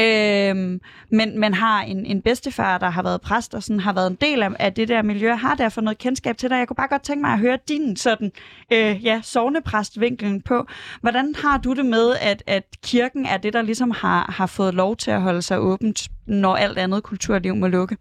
Øh, 0.00 0.80
men, 1.10 1.40
man 1.40 1.54
har 1.54 1.82
en, 1.82 2.06
en 2.06 2.22
bedstefar, 2.22 2.78
der 2.78 2.90
har 2.90 3.02
været 3.02 3.20
præst 3.20 3.54
og 3.54 3.62
sådan, 3.62 3.80
har 3.80 3.92
været 3.92 4.10
en 4.10 4.18
del 4.20 4.42
af, 4.42 4.50
af 4.58 4.72
det 4.72 4.88
der 4.88 5.02
miljø, 5.02 5.30
har 5.30 5.54
derfor 5.54 5.80
noget 5.80 5.98
kendskab 5.98 6.36
til 6.36 6.50
dig. 6.50 6.56
Jeg 6.56 6.68
kunne 6.68 6.76
bare 6.76 6.88
godt 6.88 7.02
tænke 7.02 7.20
mig 7.20 7.32
at 7.32 7.38
høre 7.38 7.58
din 7.68 7.96
sådan, 7.96 8.32
øh, 8.72 9.04
ja, 9.04 9.20
sovnepræstvinkelen 9.22 10.42
på. 10.42 10.66
Hvordan 11.00 11.34
har 11.44 11.58
du 11.58 11.72
det 11.72 11.86
med, 11.86 12.06
at, 12.30 12.42
at 12.46 12.64
kirken 12.84 13.26
er 13.26 13.36
det, 13.36 13.52
der 13.52 13.62
ligesom 13.62 13.90
har, 13.90 14.34
har 14.38 14.46
fået 14.46 14.74
lov 14.74 14.96
til 14.96 15.10
at 15.10 15.22
holde 15.22 15.42
sig 15.42 15.58
åbent, 15.60 16.08
når 16.26 16.54
alt 16.54 16.78
andet 16.78 17.02
kulturliv 17.02 17.54
må 17.56 17.66
lukke? 17.66 17.96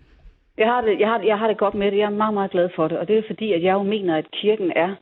Jeg 0.58 0.68
har, 0.68 0.82
det, 0.82 1.00
jeg, 1.00 1.08
har, 1.08 1.20
jeg 1.20 1.38
har 1.38 1.48
det 1.48 1.58
godt 1.58 1.76
med 1.76 1.92
det. 1.92 1.98
Jeg 1.98 2.06
er 2.06 2.10
meget, 2.24 2.34
meget 2.34 2.52
glad 2.52 2.70
for 2.76 2.88
det. 2.88 2.98
Og 2.98 3.08
det 3.08 3.18
er 3.18 3.24
fordi, 3.28 3.54
at 3.54 3.64
jeg 3.64 3.74
jo 3.74 3.84
mener, 3.84 4.18
at 4.18 4.26
kirken 4.42 4.72
er 4.76 4.96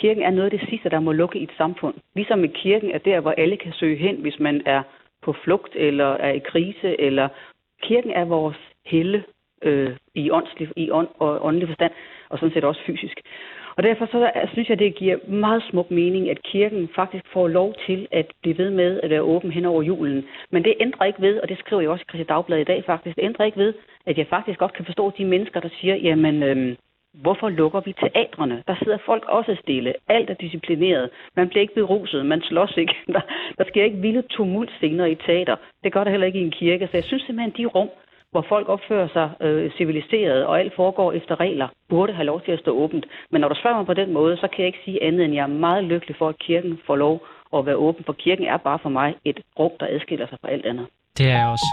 Kirken 0.00 0.22
er 0.22 0.30
noget 0.30 0.52
af 0.52 0.58
det 0.58 0.68
sidste, 0.68 0.90
der 0.90 1.00
må 1.00 1.12
lukke 1.12 1.38
i 1.38 1.42
et 1.42 1.54
samfund. 1.56 1.94
Ligesom 2.14 2.38
med 2.38 2.48
kirken 2.48 2.90
er 2.90 2.98
der, 2.98 3.20
hvor 3.20 3.30
alle 3.30 3.56
kan 3.56 3.72
søge 3.72 3.96
hen, 3.96 4.16
hvis 4.16 4.38
man 4.38 4.62
er 4.66 4.82
på 5.22 5.32
flugt 5.44 5.76
eller 5.76 6.10
er 6.14 6.32
i 6.32 6.38
krise. 6.38 7.00
Eller 7.00 7.28
kirken 7.82 8.10
er 8.10 8.24
vores 8.24 8.56
helle 8.86 9.24
øh, 9.62 9.96
i, 10.14 10.30
åndslig, 10.30 10.68
i 10.76 10.90
ånd, 10.90 11.08
og 11.18 11.44
åndelig 11.44 11.68
forstand, 11.68 11.92
og 12.28 12.38
sådan 12.38 12.54
set 12.54 12.64
også 12.64 12.80
fysisk. 12.86 13.20
Og 13.76 13.82
derfor 13.82 14.06
så 14.06 14.30
synes 14.52 14.68
jeg, 14.68 14.78
det 14.78 14.94
giver 14.94 15.16
meget 15.28 15.62
smuk 15.70 15.90
mening, 15.90 16.30
at 16.30 16.42
kirken 16.42 16.88
faktisk 16.94 17.24
får 17.32 17.48
lov 17.48 17.74
til 17.86 18.08
at 18.10 18.26
blive 18.42 18.58
ved 18.58 18.70
med 18.70 19.00
at 19.02 19.10
være 19.10 19.22
åben 19.22 19.52
hen 19.52 19.64
over 19.64 19.82
julen. 19.82 20.24
Men 20.50 20.64
det 20.64 20.74
ændrer 20.80 21.06
ikke 21.06 21.22
ved, 21.22 21.40
og 21.40 21.48
det 21.48 21.58
skriver 21.58 21.82
jeg 21.82 21.90
også 21.90 22.02
i 22.02 22.10
Christi 22.10 22.28
Dagblad 22.28 22.58
i 22.58 22.64
dag 22.64 22.84
faktisk, 22.84 23.16
det 23.16 23.24
ændrer 23.24 23.46
ikke 23.46 23.58
ved, 23.58 23.74
at 24.06 24.18
jeg 24.18 24.26
faktisk 24.26 24.58
godt 24.58 24.72
kan 24.72 24.84
forstå 24.84 25.12
de 25.18 25.24
mennesker, 25.24 25.60
der 25.60 25.68
siger, 25.80 25.94
jamen, 25.94 26.42
øh, 26.42 26.76
Hvorfor 27.22 27.48
lukker 27.48 27.80
vi 27.80 27.92
teatrene? 27.92 28.62
Der 28.68 28.76
sidder 28.82 28.98
folk 29.06 29.24
også 29.28 29.56
stille. 29.62 29.94
Alt 30.08 30.30
er 30.30 30.34
disciplineret. 30.34 31.10
Man 31.36 31.48
bliver 31.48 31.60
ikke 31.62 31.74
beruset. 31.74 32.26
Man 32.26 32.42
slås 32.42 32.74
ikke. 32.76 32.94
Der, 33.14 33.20
der 33.58 33.64
sker 33.68 33.84
ikke 33.84 33.96
vilde 33.96 34.22
tumultscener 34.22 35.06
i 35.06 35.14
teater. 35.14 35.56
Det 35.84 35.92
gør 35.92 36.04
der 36.04 36.10
heller 36.10 36.26
ikke 36.26 36.40
i 36.40 36.44
en 36.44 36.50
kirke. 36.50 36.86
Så 36.86 36.96
jeg 36.96 37.04
synes 37.04 37.22
simpelthen, 37.22 37.54
de 37.58 37.66
rum, 37.66 37.90
hvor 38.30 38.44
folk 38.48 38.68
opfører 38.68 39.08
sig 39.08 39.30
øh, 39.40 39.70
civiliseret, 39.76 40.46
og 40.46 40.60
alt 40.60 40.74
foregår 40.76 41.12
efter 41.12 41.40
regler, 41.40 41.68
burde 41.88 42.12
have 42.12 42.26
lov 42.26 42.40
til 42.40 42.52
at 42.52 42.58
stå 42.58 42.70
åbent. 42.70 43.06
Men 43.30 43.40
når 43.40 43.48
du 43.48 43.54
spørger 43.54 43.76
mig 43.76 43.86
på 43.86 43.94
den 43.94 44.12
måde, 44.12 44.36
så 44.36 44.48
kan 44.48 44.58
jeg 44.58 44.66
ikke 44.66 44.84
sige 44.84 45.02
andet, 45.02 45.24
end 45.24 45.34
jeg 45.34 45.42
er 45.42 45.58
meget 45.66 45.84
lykkelig 45.84 46.16
for, 46.16 46.28
at 46.28 46.38
kirken 46.38 46.80
får 46.86 46.96
lov 46.96 47.26
at 47.56 47.66
være 47.66 47.76
åben. 47.76 48.04
For 48.04 48.12
kirken 48.12 48.46
er 48.46 48.56
bare 48.56 48.78
for 48.78 48.88
mig 48.88 49.14
et 49.24 49.40
rum, 49.58 49.72
der 49.80 49.86
adskiller 49.86 50.26
sig 50.26 50.38
fra 50.40 50.50
alt 50.50 50.66
andet. 50.66 50.86
Det 51.18 51.26
er 51.26 51.38
jeg 51.38 51.48
også. 51.48 51.68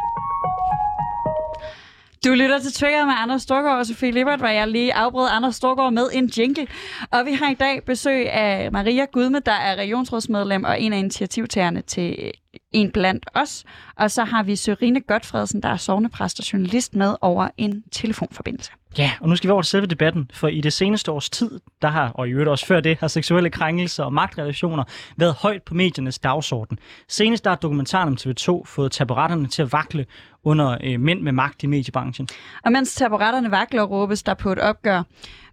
Du 2.26 2.34
lytter 2.34 2.60
til 2.60 2.74
Trigger 2.74 3.06
med 3.06 3.14
Anders 3.18 3.42
Storgård 3.42 3.78
og 3.78 3.86
Sofie 3.86 4.12
Lippert, 4.12 4.40
hvor 4.40 4.48
jeg 4.48 4.68
lige 4.68 4.94
afbrød 4.94 5.28
Anders 5.32 5.56
Storgård 5.56 5.94
med 5.94 6.08
en 6.14 6.26
jingle. 6.38 6.68
Og 7.12 7.26
vi 7.26 7.32
har 7.34 7.52
i 7.52 7.54
dag 7.54 7.84
besøg 7.84 8.30
af 8.32 8.72
Maria 8.72 9.06
Gudme, 9.06 9.40
der 9.40 9.52
er 9.52 9.76
regionsrådsmedlem 9.76 10.64
og 10.64 10.82
en 10.82 10.94
af 10.94 10.98
initiativtagerne 10.98 11.82
til 11.82 12.16
øh, 12.20 12.32
En 12.72 12.92
Blandt 12.92 13.26
Os. 13.34 13.64
Og 13.96 14.12
så 14.12 14.24
har 14.24 14.44
vi 14.44 14.56
Sørine 14.56 15.02
Godfredsen, 15.02 15.64
der 15.64 15.70
er 15.70 15.78
sovnepræst 15.78 16.40
og 16.40 16.54
journalist 16.54 16.96
med 16.96 17.16
over 17.22 17.48
en 17.58 17.84
telefonforbindelse. 17.92 18.72
Ja, 18.98 19.12
og 19.22 19.30
nu 19.30 19.36
skal 19.36 19.48
vi 19.48 19.52
over 19.52 19.62
til 19.62 19.70
selve 19.70 19.86
debatten, 19.86 20.30
for 20.34 20.48
i 20.48 20.62
det 20.62 20.74
seneste 20.74 21.12
års 21.12 21.30
tid, 21.30 21.60
der 21.82 21.88
har, 21.88 22.10
og 22.10 22.28
i 22.28 22.32
øvrigt 22.32 22.50
også 22.50 22.66
før 22.66 22.80
det, 22.80 22.98
har 23.00 23.08
seksuelle 23.08 23.50
krænkelser 23.50 24.04
og 24.04 24.14
magtrelationer 24.14 24.84
været 25.18 25.34
højt 25.34 25.64
på 25.64 25.74
mediernes 25.74 26.20
dagsorden. 26.20 26.80
Senest 27.08 27.44
der 27.44 27.50
har 27.50 27.58
dokumentaren 27.58 28.08
om 28.08 28.18
TV2 28.20 28.64
fået 28.66 28.92
taburetterne 28.92 29.48
til 29.48 29.62
at 29.62 29.74
vakle 29.74 30.06
under 30.44 30.78
øh, 30.84 31.00
mænd 31.00 31.22
med 31.22 31.32
magt 31.32 31.64
i 31.64 31.68
mediebranchen. 31.68 32.28
Og 32.66 32.72
mens 32.72 32.96
taburetterne 32.96 33.52
vakler, 33.52 33.84
råbes 33.84 34.24
der 34.24 34.34
på 34.34 34.52
et 34.52 34.60
opgør 34.60 35.04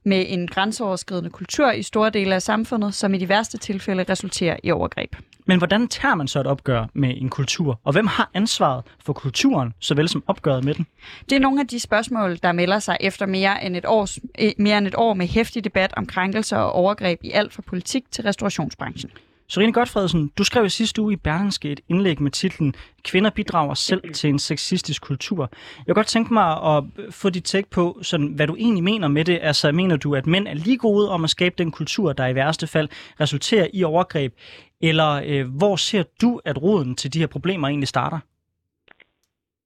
med 0.04 0.24
en 0.28 0.48
grænseoverskridende 0.48 1.30
kultur 1.30 1.70
i 1.70 1.82
store 1.82 2.10
dele 2.10 2.34
af 2.34 2.42
samfundet, 2.42 2.94
som 2.94 3.14
i 3.14 3.18
de 3.18 3.28
værste 3.28 3.58
tilfælde 3.58 4.04
resulterer 4.08 4.56
i 4.62 4.70
overgreb. 4.70 5.16
Men 5.46 5.58
hvordan 5.58 5.88
tager 5.88 6.14
man 6.14 6.28
så 6.28 6.40
et 6.40 6.46
opgør 6.46 6.86
med 6.94 7.14
en 7.16 7.28
kultur? 7.28 7.80
Og 7.84 7.92
hvem 7.92 8.06
har 8.06 8.30
ansvaret 8.34 8.84
for 9.04 9.12
kulturen, 9.12 9.72
såvel 9.80 10.08
som 10.08 10.24
opgøret 10.26 10.64
med 10.64 10.74
den? 10.74 10.86
Det 11.30 11.36
er 11.36 11.40
nogle 11.40 11.60
af 11.60 11.66
de 11.66 11.80
spørgsmål, 11.80 12.38
der 12.42 12.52
melder 12.52 12.78
sig 12.78 12.96
efter 13.00 13.26
mere 13.26 13.64
end 13.64 13.76
et, 13.76 13.86
års, 13.86 14.18
eh, 14.34 14.52
mere 14.58 14.78
end 14.78 14.86
et 14.86 14.94
år 14.96 15.14
med 15.14 15.26
hæftig 15.26 15.64
debat 15.64 15.94
om 15.96 16.06
krænkelser 16.06 16.56
og 16.56 16.72
overgreb 16.72 17.20
i 17.22 17.30
alt 17.30 17.52
fra 17.52 17.62
politik 17.66 18.04
til 18.10 18.24
restaurationsbranchen. 18.24 19.10
Sorine 19.52 19.72
Godfredsen, 19.72 20.30
du 20.38 20.44
skrev 20.44 20.64
i 20.64 20.68
sidste 20.68 21.02
uge 21.02 21.12
i 21.12 21.16
Berlingske 21.16 21.72
et 21.72 21.80
indlæg 21.88 22.22
med 22.22 22.30
titlen 22.30 22.74
Kvinder 23.04 23.30
bidrager 23.30 23.74
selv 23.74 24.02
til 24.14 24.30
en 24.30 24.38
sexistisk 24.38 25.02
kultur. 25.02 25.42
Jeg 25.78 25.86
kunne 25.86 25.94
godt 25.94 26.06
tænke 26.06 26.34
mig 26.34 26.48
at 26.72 26.84
få 27.10 27.30
dit 27.30 27.44
take 27.44 27.70
på, 27.70 27.98
sådan, 28.02 28.26
hvad 28.36 28.46
du 28.46 28.56
egentlig 28.56 28.84
mener 28.84 29.08
med 29.08 29.24
det. 29.24 29.38
Altså, 29.42 29.72
mener 29.72 29.96
du, 29.96 30.14
at 30.14 30.26
mænd 30.26 30.48
er 30.48 30.54
lige 30.54 30.78
gode 30.78 31.10
om 31.10 31.24
at 31.24 31.30
skabe 31.30 31.54
den 31.58 31.70
kultur, 31.70 32.12
der 32.12 32.26
i 32.26 32.34
værste 32.34 32.66
fald 32.66 32.88
resulterer 33.20 33.66
i 33.72 33.84
overgreb? 33.84 34.32
Eller 34.80 35.22
øh, 35.26 35.44
hvor 35.58 35.76
ser 35.76 36.02
du, 36.22 36.40
at 36.44 36.62
roden 36.62 36.94
til 36.96 37.14
de 37.14 37.18
her 37.18 37.26
problemer 37.26 37.68
egentlig 37.68 37.88
starter? 37.88 38.18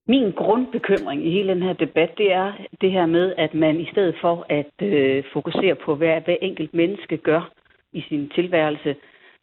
Min 0.09 0.33
grundbekymring 0.33 1.27
i 1.27 1.31
hele 1.31 1.49
den 1.49 1.63
her 1.63 1.73
debat, 1.73 2.11
det 2.19 2.33
er 2.33 2.53
det 2.81 2.93
her 2.93 3.07
med, 3.07 3.35
at 3.39 3.55
man 3.55 3.81
i 3.81 3.89
stedet 3.93 4.15
for 4.21 4.47
at 4.49 4.73
øh, 4.83 5.25
fokusere 5.33 5.75
på, 5.85 5.95
hvad 5.95 6.21
hver 6.25 6.37
enkelt 6.43 6.75
menneske 6.75 7.17
gør 7.17 7.53
i 7.93 8.05
sin 8.09 8.31
tilværelse, 8.35 8.97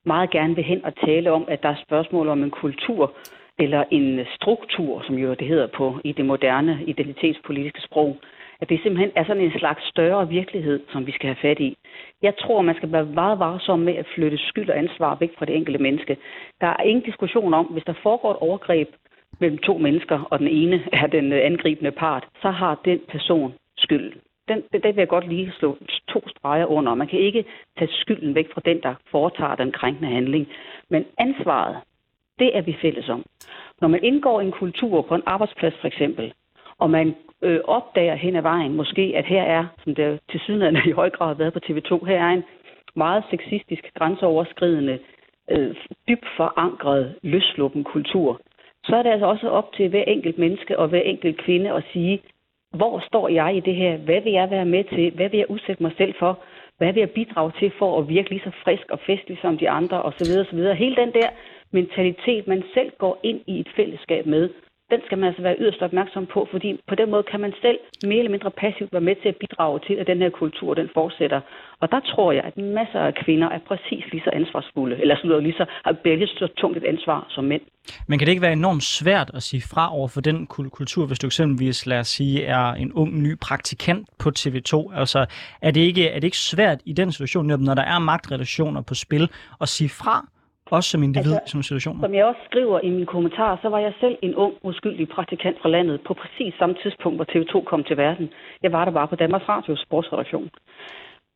meget 0.05 0.29
gerne 0.29 0.55
vil 0.55 0.63
hen 0.63 0.85
og 0.85 0.95
tale 0.95 1.31
om, 1.31 1.45
at 1.47 1.63
der 1.63 1.69
er 1.69 1.83
spørgsmål 1.85 2.27
om 2.27 2.43
en 2.43 2.51
kultur 2.51 3.13
eller 3.59 3.83
en 3.91 4.25
struktur, 4.35 5.01
som 5.05 5.15
jo 5.15 5.33
det 5.33 5.47
hedder 5.47 5.67
på 5.67 5.99
i 6.03 6.11
det 6.11 6.25
moderne 6.25 6.83
identitetspolitiske 6.87 7.81
sprog, 7.81 8.17
at 8.61 8.69
det 8.69 8.79
simpelthen 8.83 9.11
er 9.15 9.25
sådan 9.25 9.43
en 9.43 9.59
slags 9.59 9.83
større 9.87 10.29
virkelighed, 10.29 10.79
som 10.91 11.07
vi 11.07 11.11
skal 11.11 11.27
have 11.27 11.41
fat 11.41 11.59
i. 11.59 11.77
Jeg 12.21 12.33
tror, 12.37 12.61
man 12.61 12.75
skal 12.75 12.91
være 12.91 13.05
meget 13.05 13.39
varsom 13.39 13.79
med 13.79 13.95
at 13.95 14.07
flytte 14.15 14.37
skyld 14.37 14.69
og 14.69 14.77
ansvar 14.77 15.17
væk 15.19 15.31
fra 15.37 15.45
det 15.45 15.55
enkelte 15.55 15.83
menneske. 15.83 16.17
Der 16.61 16.67
er 16.67 16.83
ingen 16.83 17.05
diskussion 17.05 17.53
om, 17.53 17.65
hvis 17.65 17.83
der 17.83 17.93
foregår 18.03 18.31
et 18.31 18.37
overgreb 18.37 18.89
mellem 19.39 19.57
to 19.57 19.77
mennesker, 19.77 20.27
og 20.31 20.39
den 20.39 20.47
ene 20.47 20.83
er 21.01 21.07
den 21.07 21.33
angribende 21.33 21.91
part, 21.91 22.27
så 22.41 22.49
har 22.49 22.81
den 22.85 22.99
person 23.11 23.53
skylden 23.77 24.21
den, 24.47 24.63
det, 24.73 24.83
vil 24.83 25.01
jeg 25.01 25.07
godt 25.07 25.27
lige 25.27 25.53
slå 25.59 25.77
to 26.07 26.29
streger 26.29 26.65
under. 26.65 26.95
Man 26.95 27.07
kan 27.07 27.19
ikke 27.19 27.45
tage 27.77 27.91
skylden 27.91 28.35
væk 28.35 28.53
fra 28.53 28.61
den, 28.65 28.81
der 28.81 28.95
foretager 29.11 29.55
den 29.55 29.71
krænkende 29.71 30.09
handling. 30.09 30.47
Men 30.89 31.05
ansvaret, 31.17 31.77
det 32.39 32.57
er 32.57 32.61
vi 32.61 32.77
fælles 32.81 33.09
om. 33.09 33.25
Når 33.81 33.87
man 33.87 34.03
indgår 34.03 34.41
i 34.41 34.45
en 34.45 34.51
kultur 34.51 35.01
på 35.01 35.15
en 35.15 35.23
arbejdsplads 35.25 35.73
for 35.81 35.87
eksempel, 35.87 36.33
og 36.77 36.89
man 36.89 37.15
øh, 37.41 37.59
opdager 37.63 38.15
hen 38.15 38.35
ad 38.35 38.41
vejen 38.41 38.73
måske, 38.73 39.13
at 39.15 39.25
her 39.25 39.43
er, 39.43 39.65
som 39.83 39.95
det 39.95 40.19
til 40.31 40.39
sydenlandet 40.39 40.85
i 40.85 40.91
høj 40.91 41.09
grad 41.09 41.27
har 41.27 41.33
været 41.33 41.53
på 41.53 41.59
TV2, 41.65 42.05
her 42.05 42.19
er 42.19 42.29
en 42.29 42.43
meget 42.95 43.23
sexistisk, 43.29 43.91
grænseoverskridende, 43.95 44.99
øh, 45.51 45.75
dybt 46.07 46.27
forankret, 46.37 47.15
løsluppen 47.21 47.83
kultur, 47.83 48.41
så 48.83 48.95
er 48.95 49.03
det 49.03 49.09
altså 49.09 49.25
også 49.25 49.49
op 49.49 49.73
til 49.73 49.89
hver 49.89 50.03
enkelt 50.03 50.37
menneske 50.37 50.79
og 50.79 50.87
hver 50.87 51.01
enkelt 51.01 51.37
kvinde 51.37 51.73
at 51.73 51.83
sige, 51.93 52.21
hvor 52.73 53.03
står 53.07 53.27
jeg 53.29 53.55
i 53.55 53.59
det 53.59 53.75
her? 53.75 53.97
Hvad 53.97 54.21
vil 54.21 54.33
jeg 54.33 54.49
være 54.49 54.65
med 54.65 54.83
til? 54.83 55.11
Hvad 55.11 55.29
vil 55.29 55.37
jeg 55.37 55.49
udsætte 55.49 55.83
mig 55.83 55.91
selv 55.97 56.13
for? 56.19 56.39
Hvad 56.77 56.93
vil 56.93 56.99
jeg 56.99 57.11
bidrage 57.11 57.51
til 57.59 57.71
for 57.79 57.99
at 57.99 58.09
virke 58.09 58.29
lige 58.29 58.41
så 58.45 58.51
frisk 58.63 58.85
og 58.89 58.99
festlig 58.99 59.37
som 59.41 59.57
de 59.57 59.69
andre 59.69 60.01
Og 60.01 60.13
så 60.17 60.23
videre, 60.29 60.45
så 60.45 60.55
videre. 60.55 60.75
Hele 60.75 60.95
den 60.95 61.13
der 61.13 61.29
mentalitet, 61.71 62.47
man 62.47 62.63
selv 62.73 62.91
går 62.97 63.19
ind 63.23 63.41
i 63.47 63.59
et 63.59 63.69
fællesskab 63.75 64.25
med, 64.25 64.49
den 64.93 65.01
skal 65.05 65.17
man 65.17 65.27
altså 65.29 65.43
være 65.47 65.59
yderst 65.61 65.81
opmærksom 65.81 66.25
på, 66.33 66.47
fordi 66.51 66.69
på 66.89 66.95
den 66.95 67.07
måde 67.11 67.23
kan 67.31 67.39
man 67.39 67.53
selv 67.61 67.79
mere 68.09 68.21
eller 68.23 68.35
mindre 68.35 68.51
passivt 68.51 68.91
være 68.93 69.07
med 69.09 69.15
til 69.21 69.29
at 69.29 69.39
bidrage 69.43 69.79
til, 69.87 69.95
at 70.01 70.07
den 70.07 70.19
her 70.23 70.29
kultur 70.29 70.73
den 70.73 70.89
fortsætter. 70.93 71.41
Og 71.81 71.91
der 71.91 71.99
tror 72.11 72.31
jeg, 72.31 72.43
at 72.49 72.57
masser 72.57 72.99
af 72.99 73.13
kvinder 73.23 73.49
er 73.49 73.59
præcis 73.67 74.03
lige 74.11 74.23
så 74.25 74.31
ansvarsfulde, 74.33 74.95
eller 75.01 75.15
så 75.15 75.39
lige 75.39 75.57
så 75.61 75.65
har 75.85 75.93
lige 76.03 76.27
så 76.27 76.47
tungt 76.57 76.77
et 76.77 76.85
ansvar 76.93 77.25
som 77.29 77.43
mænd. 77.43 77.61
Men 78.07 78.19
kan 78.19 78.25
det 78.25 78.31
ikke 78.31 78.41
være 78.41 78.53
enormt 78.53 78.83
svært 78.83 79.31
at 79.33 79.43
sige 79.43 79.63
fra 79.73 79.95
over 79.97 80.07
for 80.07 80.21
den 80.21 80.47
kultur, 80.47 81.05
hvis 81.07 81.19
du 81.19 81.27
eksempelvis, 81.27 81.85
lad 81.85 81.99
os 81.99 82.07
sige, 82.07 82.45
er 82.45 82.65
en 82.73 82.93
ung 82.93 83.21
ny 83.21 83.39
praktikant 83.41 84.07
på 84.19 84.29
TV2? 84.39 84.99
Altså, 84.99 85.25
er 85.61 85.71
det 85.71 85.81
ikke, 85.81 86.07
er 86.09 86.15
det 86.19 86.23
ikke 86.23 86.37
svært 86.37 86.79
i 86.85 86.93
den 86.93 87.11
situation, 87.11 87.45
når 87.47 87.73
der 87.73 87.83
er 87.83 87.99
magtrelationer 87.99 88.81
på 88.81 88.93
spil, 88.93 89.29
at 89.61 89.69
sige 89.69 89.89
fra 89.89 90.27
også 90.75 90.89
som 90.89 91.03
individ 91.03 91.33
altså, 91.33 91.57
en 91.57 91.63
situation? 91.63 91.99
Som 92.01 92.13
jeg 92.13 92.25
også 92.25 92.41
skriver 92.49 92.79
i 92.79 92.89
min 92.89 93.05
kommentar, 93.05 93.59
så 93.61 93.67
var 93.69 93.79
jeg 93.79 93.93
selv 93.99 94.17
en 94.21 94.35
ung, 94.35 94.53
uskyldig 94.61 95.07
praktikant 95.09 95.57
fra 95.61 95.69
landet 95.69 96.01
på 96.07 96.13
præcis 96.13 96.53
samme 96.59 96.75
tidspunkt, 96.83 97.17
hvor 97.17 97.27
TV2 97.31 97.63
kom 97.63 97.83
til 97.83 97.97
verden. 97.97 98.29
Jeg 98.63 98.71
var 98.71 98.85
der 98.85 98.91
bare 98.91 99.07
på 99.07 99.15
Danmarks 99.15 99.49
Radios 99.49 99.79
sportsredaktion. 99.79 100.49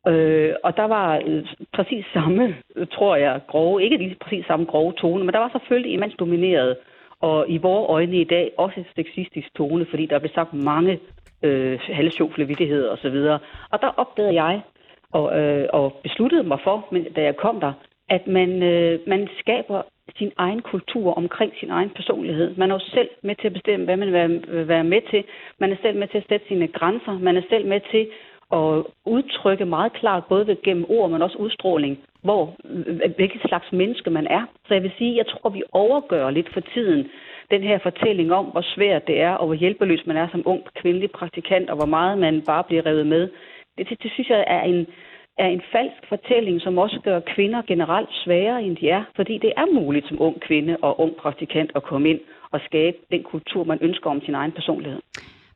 Øh, 0.08 0.54
og 0.64 0.76
der 0.76 0.84
var 0.84 1.22
øh, 1.26 1.46
præcis 1.72 2.04
samme, 2.12 2.56
tror 2.92 3.16
jeg, 3.16 3.40
grove, 3.48 3.82
ikke 3.82 3.96
lige 3.96 4.16
præcis 4.20 4.46
samme 4.46 4.66
grove 4.66 4.92
tone, 4.92 5.24
men 5.24 5.32
der 5.34 5.38
var 5.38 5.50
selvfølgelig 5.56 5.92
en 5.94 6.00
mandsdomineret, 6.00 6.76
og 7.20 7.46
i 7.48 7.56
vores 7.56 7.86
øjne 7.88 8.16
i 8.20 8.24
dag 8.24 8.52
også 8.58 8.80
et 8.80 8.86
sexistisk 8.96 9.54
tone, 9.54 9.86
fordi 9.90 10.06
der 10.06 10.18
blev 10.18 10.30
sagt 10.34 10.54
mange 10.54 11.00
øh, 11.42 11.78
halvsjofle 11.82 12.44
vidtigheder 12.46 12.90
osv. 12.90 13.16
Og 13.72 13.78
der 13.82 13.90
opdagede 13.96 14.34
jeg, 14.42 14.60
og, 15.12 15.40
øh, 15.40 15.68
og 15.72 16.00
besluttede 16.02 16.42
mig 16.42 16.58
for, 16.64 16.86
men 16.92 17.12
da 17.16 17.22
jeg 17.22 17.36
kom 17.36 17.60
der, 17.60 17.72
at 18.08 18.26
man, 18.26 18.62
øh, 18.62 18.98
man 19.06 19.28
skaber 19.38 19.82
sin 20.18 20.32
egen 20.36 20.62
kultur 20.62 21.14
omkring 21.14 21.52
sin 21.60 21.70
egen 21.70 21.90
personlighed. 21.90 22.56
Man 22.56 22.70
er 22.70 22.74
jo 22.74 22.80
selv 22.80 23.08
med 23.22 23.34
til 23.36 23.46
at 23.46 23.52
bestemme, 23.52 23.84
hvad 23.84 23.96
man 23.96 24.12
vil 24.12 24.68
være 24.68 24.84
med 24.84 25.02
til. 25.10 25.24
Man 25.58 25.72
er 25.72 25.76
selv 25.82 25.98
med 25.98 26.08
til 26.08 26.18
at 26.18 26.28
sætte 26.28 26.46
sine 26.48 26.68
grænser. 26.68 27.18
Man 27.18 27.36
er 27.36 27.42
selv 27.50 27.66
med 27.66 27.80
til 27.90 28.08
at 28.52 28.84
udtrykke 29.04 29.64
meget 29.64 29.92
klart, 29.92 30.24
både 30.28 30.56
gennem 30.64 30.86
ord, 30.88 31.10
men 31.10 31.22
også 31.22 31.38
udstråling, 31.38 31.98
hvor, 32.22 32.56
øh, 32.64 33.00
hvilket 33.16 33.40
slags 33.48 33.72
menneske 33.72 34.10
man 34.10 34.26
er. 34.26 34.42
Så 34.66 34.74
jeg 34.74 34.82
vil 34.82 34.92
sige, 34.98 35.16
jeg 35.16 35.26
tror, 35.26 35.50
vi 35.50 35.62
overgør 35.72 36.30
lidt 36.30 36.52
for 36.52 36.60
tiden 36.60 37.10
den 37.50 37.62
her 37.62 37.78
fortælling 37.78 38.32
om, 38.32 38.46
hvor 38.46 38.64
svært 38.74 39.06
det 39.06 39.20
er, 39.20 39.30
og 39.30 39.46
hvor 39.46 39.54
hjælpeløs 39.54 40.06
man 40.06 40.16
er 40.16 40.28
som 40.32 40.42
ung 40.44 40.62
kvindelig 40.74 41.10
praktikant, 41.10 41.70
og 41.70 41.76
hvor 41.76 41.86
meget 41.86 42.18
man 42.18 42.42
bare 42.46 42.64
bliver 42.64 42.86
revet 42.86 43.06
med. 43.06 43.28
Det, 43.78 43.88
det, 43.88 44.02
det 44.02 44.10
synes 44.12 44.28
jeg 44.28 44.44
er 44.46 44.62
en, 44.62 44.86
er 45.38 45.46
en 45.46 45.62
falsk 45.72 46.02
fortælling, 46.08 46.60
som 46.60 46.78
også 46.78 47.00
gør 47.04 47.20
kvinder 47.34 47.62
generelt 47.62 48.08
sværere, 48.24 48.62
end 48.62 48.76
de 48.76 48.88
er. 48.88 49.04
Fordi 49.16 49.38
det 49.38 49.52
er 49.56 49.74
muligt 49.80 50.08
som 50.08 50.20
ung 50.20 50.40
kvinde 50.40 50.76
og 50.82 51.00
ung 51.00 51.16
praktikant 51.16 51.70
at 51.74 51.82
komme 51.82 52.08
ind 52.10 52.20
og 52.50 52.60
skabe 52.66 52.96
den 53.10 53.22
kultur, 53.22 53.64
man 53.64 53.78
ønsker 53.80 54.10
om 54.10 54.20
sin 54.20 54.34
egen 54.34 54.52
personlighed. 54.52 55.00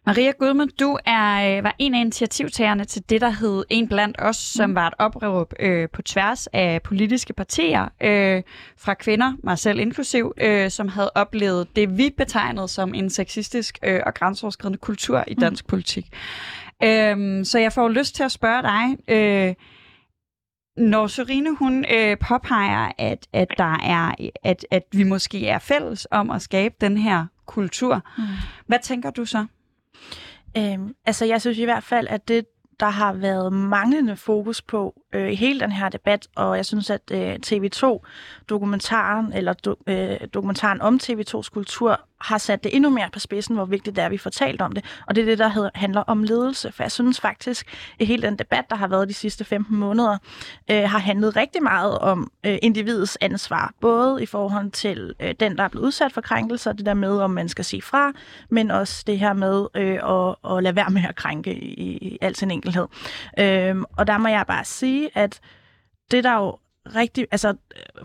Maria 0.07 0.31
Gudmund, 0.31 0.71
du 0.81 0.99
er, 1.07 1.57
øh, 1.59 1.65
var 1.65 1.75
en 1.79 1.95
af 1.95 2.01
initiativtagerne 2.01 2.85
til 2.85 3.11
det, 3.11 3.21
der 3.21 3.31
hed 3.31 3.65
En 3.71 3.89
blandt 3.89 4.17
os, 4.19 4.37
som 4.37 4.71
mm. 4.71 4.77
var 4.77 4.87
et 4.87 4.95
opråb 4.99 5.53
øh, 5.61 5.89
på 5.93 6.03
tværs 6.03 6.47
af 6.47 6.83
politiske 6.83 7.33
partier 7.33 7.83
øh, 7.83 8.43
fra 8.79 8.95
kvinder, 8.95 9.33
mig 9.45 9.59
selv 9.59 9.79
inklusiv, 9.81 10.35
øh, 10.41 10.71
som 10.71 10.89
havde 10.89 11.11
oplevet 11.15 11.77
det, 11.77 11.99
vi 11.99 12.11
betegnede 12.17 12.69
som 12.69 12.95
en 12.95 13.11
sexistisk 13.11 13.79
øh, 13.85 14.01
og 14.07 14.15
grænseoverskridende 14.15 14.79
kultur 14.79 15.25
i 15.27 15.35
mm. 15.35 15.41
dansk 15.41 15.65
mm. 15.65 15.69
politik. 15.69 16.05
Øh, 16.85 17.45
så 17.45 17.59
jeg 17.59 17.73
får 17.73 17.89
lyst 17.89 18.15
til 18.15 18.23
at 18.23 18.33
spørge 18.33 18.63
dig, 18.63 18.85
øh, 19.09 19.55
når 20.77 21.07
Sorine 21.07 21.57
hun 21.57 21.85
øh, 21.95 22.17
påpeger, 22.19 22.93
at, 22.99 23.29
at, 23.33 23.49
der 23.59 23.79
er, 23.83 24.15
at, 24.43 24.67
at 24.71 24.83
vi 24.93 25.03
måske 25.03 25.49
er 25.49 25.59
fælles 25.59 26.09
om 26.11 26.31
at 26.31 26.43
skabe 26.43 26.75
den 26.81 26.97
her 26.97 27.27
kultur, 27.47 28.01
mm. 28.19 28.25
hvad 28.67 28.79
tænker 28.83 29.11
du 29.11 29.25
så? 29.25 29.47
Øhm, 30.57 30.95
altså, 31.07 31.25
jeg 31.25 31.41
synes 31.41 31.59
i 31.59 31.65
hvert 31.65 31.85
fald, 31.85 32.07
at 32.11 32.29
det, 32.29 32.47
der 32.81 32.89
har 32.89 33.13
været 33.13 33.53
manglende 33.53 34.17
fokus 34.17 34.63
på 34.63 35.02
øh, 35.13 35.33
i 35.33 35.35
hele 35.35 35.61
den 35.61 35.73
her 35.73 35.89
debat, 35.89 36.29
og 36.37 36.57
jeg 36.57 36.67
synes, 36.67 36.91
at 36.91 37.01
øh, 37.13 37.39
TV2-dokumentaren, 37.47 39.33
eller 39.33 39.53
do, 39.53 39.75
øh, 39.87 40.17
dokumentaren 40.35 40.81
om 40.81 41.01
TV2's 41.03 41.51
kultur, 41.51 42.01
har 42.23 42.39
sat 42.39 42.65
det 42.65 42.77
endnu 42.77 42.91
mere 42.91 43.09
på 43.13 43.19
spidsen, 43.19 43.55
hvor 43.55 43.65
vigtigt 43.65 43.97
det 43.97 44.03
er, 44.03 44.07
at 44.07 44.13
vi 44.13 44.19
får 44.19 44.31
talt 44.31 44.63
om 44.63 44.73
det. 44.73 44.85
Og 45.07 45.17
det 45.17 45.23
er 45.23 45.27
det, 45.27 45.39
der 45.39 45.49
hedder, 45.49 45.71
handler 45.75 46.01
om 46.01 46.23
ledelse. 46.23 46.73
For 46.73 46.83
jeg 46.83 46.93
synes 46.93 47.21
faktisk, 47.21 47.67
at 48.01 48.07
hele 48.07 48.23
den 48.23 48.39
debat, 48.39 48.65
der 48.71 48.77
har 48.77 48.89
været 48.89 49.09
de 49.09 49.15
sidste 49.15 49.45
15 49.45 49.77
måneder, 49.77 50.19
øh, 50.71 50.83
har 50.83 50.99
handlet 50.99 51.37
rigtig 51.37 51.63
meget 51.63 51.99
om 51.99 52.31
øh, 52.47 52.59
individets 52.63 53.19
ansvar. 53.21 53.75
Både 53.81 54.23
i 54.23 54.27
forhold 54.27 54.71
til 54.71 55.15
øh, 55.21 55.35
den, 55.41 55.57
der 55.57 55.65
er 55.65 55.69
blevet 55.69 55.87
udsat 55.87 56.13
for 56.13 56.21
krænkelser, 56.21 56.73
det 56.73 56.87
der 56.87 56.95
med, 56.95 57.19
om 57.19 57.31
man 57.31 57.49
skal 57.49 57.65
sige 57.65 57.83
fra, 57.83 58.13
men 58.51 58.71
også 58.71 59.05
det 59.07 59.19
her 59.19 59.33
med 59.33 59.67
øh, 59.75 59.99
at, 60.05 60.57
at 60.57 60.63
lade 60.63 60.77
være 60.77 60.91
med 60.91 61.03
at 61.09 61.17
krænke 61.17 61.55
i, 61.55 61.97
i 61.97 62.19
al 62.21 62.37
sin 62.37 62.51
enkelhed. 62.51 62.87
Øh, 63.39 63.77
og 63.97 64.07
der 64.07 64.19
må 64.19 64.29
jeg 64.29 64.45
bare 64.47 64.65
sige, 64.65 65.02
at 65.15 65.41
det 66.11 66.25
der 66.25 66.35
jo 66.35 66.59
rigtig, 66.87 67.27
altså 67.31 67.55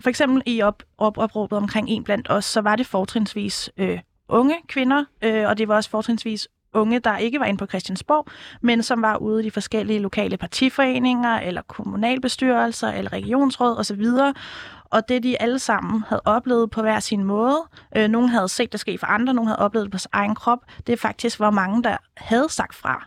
for 0.00 0.08
eksempel 0.08 0.42
i 0.46 0.62
op, 0.62 0.82
op, 0.98 1.18
opråbet 1.18 1.58
omkring 1.58 1.88
en 1.88 2.04
blandt 2.04 2.30
os, 2.30 2.44
så 2.44 2.60
var 2.60 2.76
det 2.76 2.86
fortrinsvis 2.86 3.70
øh, 3.76 3.98
unge 4.28 4.56
kvinder, 4.68 5.04
øh, 5.22 5.48
og 5.48 5.58
det 5.58 5.68
var 5.68 5.74
også 5.74 5.90
fortrinsvis 5.90 6.48
unge, 6.72 6.98
der 6.98 7.16
ikke 7.16 7.40
var 7.40 7.46
inde 7.46 7.58
på 7.58 7.66
Christiansborg, 7.66 8.26
men 8.60 8.82
som 8.82 9.02
var 9.02 9.16
ude 9.16 9.42
i 9.42 9.44
de 9.44 9.50
forskellige 9.50 9.98
lokale 9.98 10.36
partiforeninger, 10.36 11.40
eller 11.40 11.62
kommunalbestyrelser, 11.62 12.88
eller 12.88 13.12
regionsråd 13.12 13.76
osv., 13.76 14.06
og 14.90 15.08
det 15.08 15.22
de 15.22 15.42
alle 15.42 15.58
sammen 15.58 16.04
havde 16.08 16.22
oplevet 16.24 16.70
på 16.70 16.82
hver 16.82 17.00
sin 17.00 17.24
måde, 17.24 17.58
øh, 17.96 18.08
nogen 18.08 18.28
havde 18.28 18.48
set 18.48 18.72
det 18.72 18.80
ske 18.80 18.98
for 18.98 19.06
andre, 19.06 19.34
nogen 19.34 19.48
havde 19.48 19.58
oplevet 19.58 19.84
det 19.84 19.92
på 19.92 19.98
sin 19.98 20.08
egen 20.12 20.34
krop, 20.34 20.58
det 20.86 20.92
er 20.92 20.96
faktisk, 20.96 21.36
hvor 21.36 21.50
mange 21.50 21.82
der 21.82 21.96
havde 22.16 22.48
sagt 22.48 22.74
fra 22.74 23.06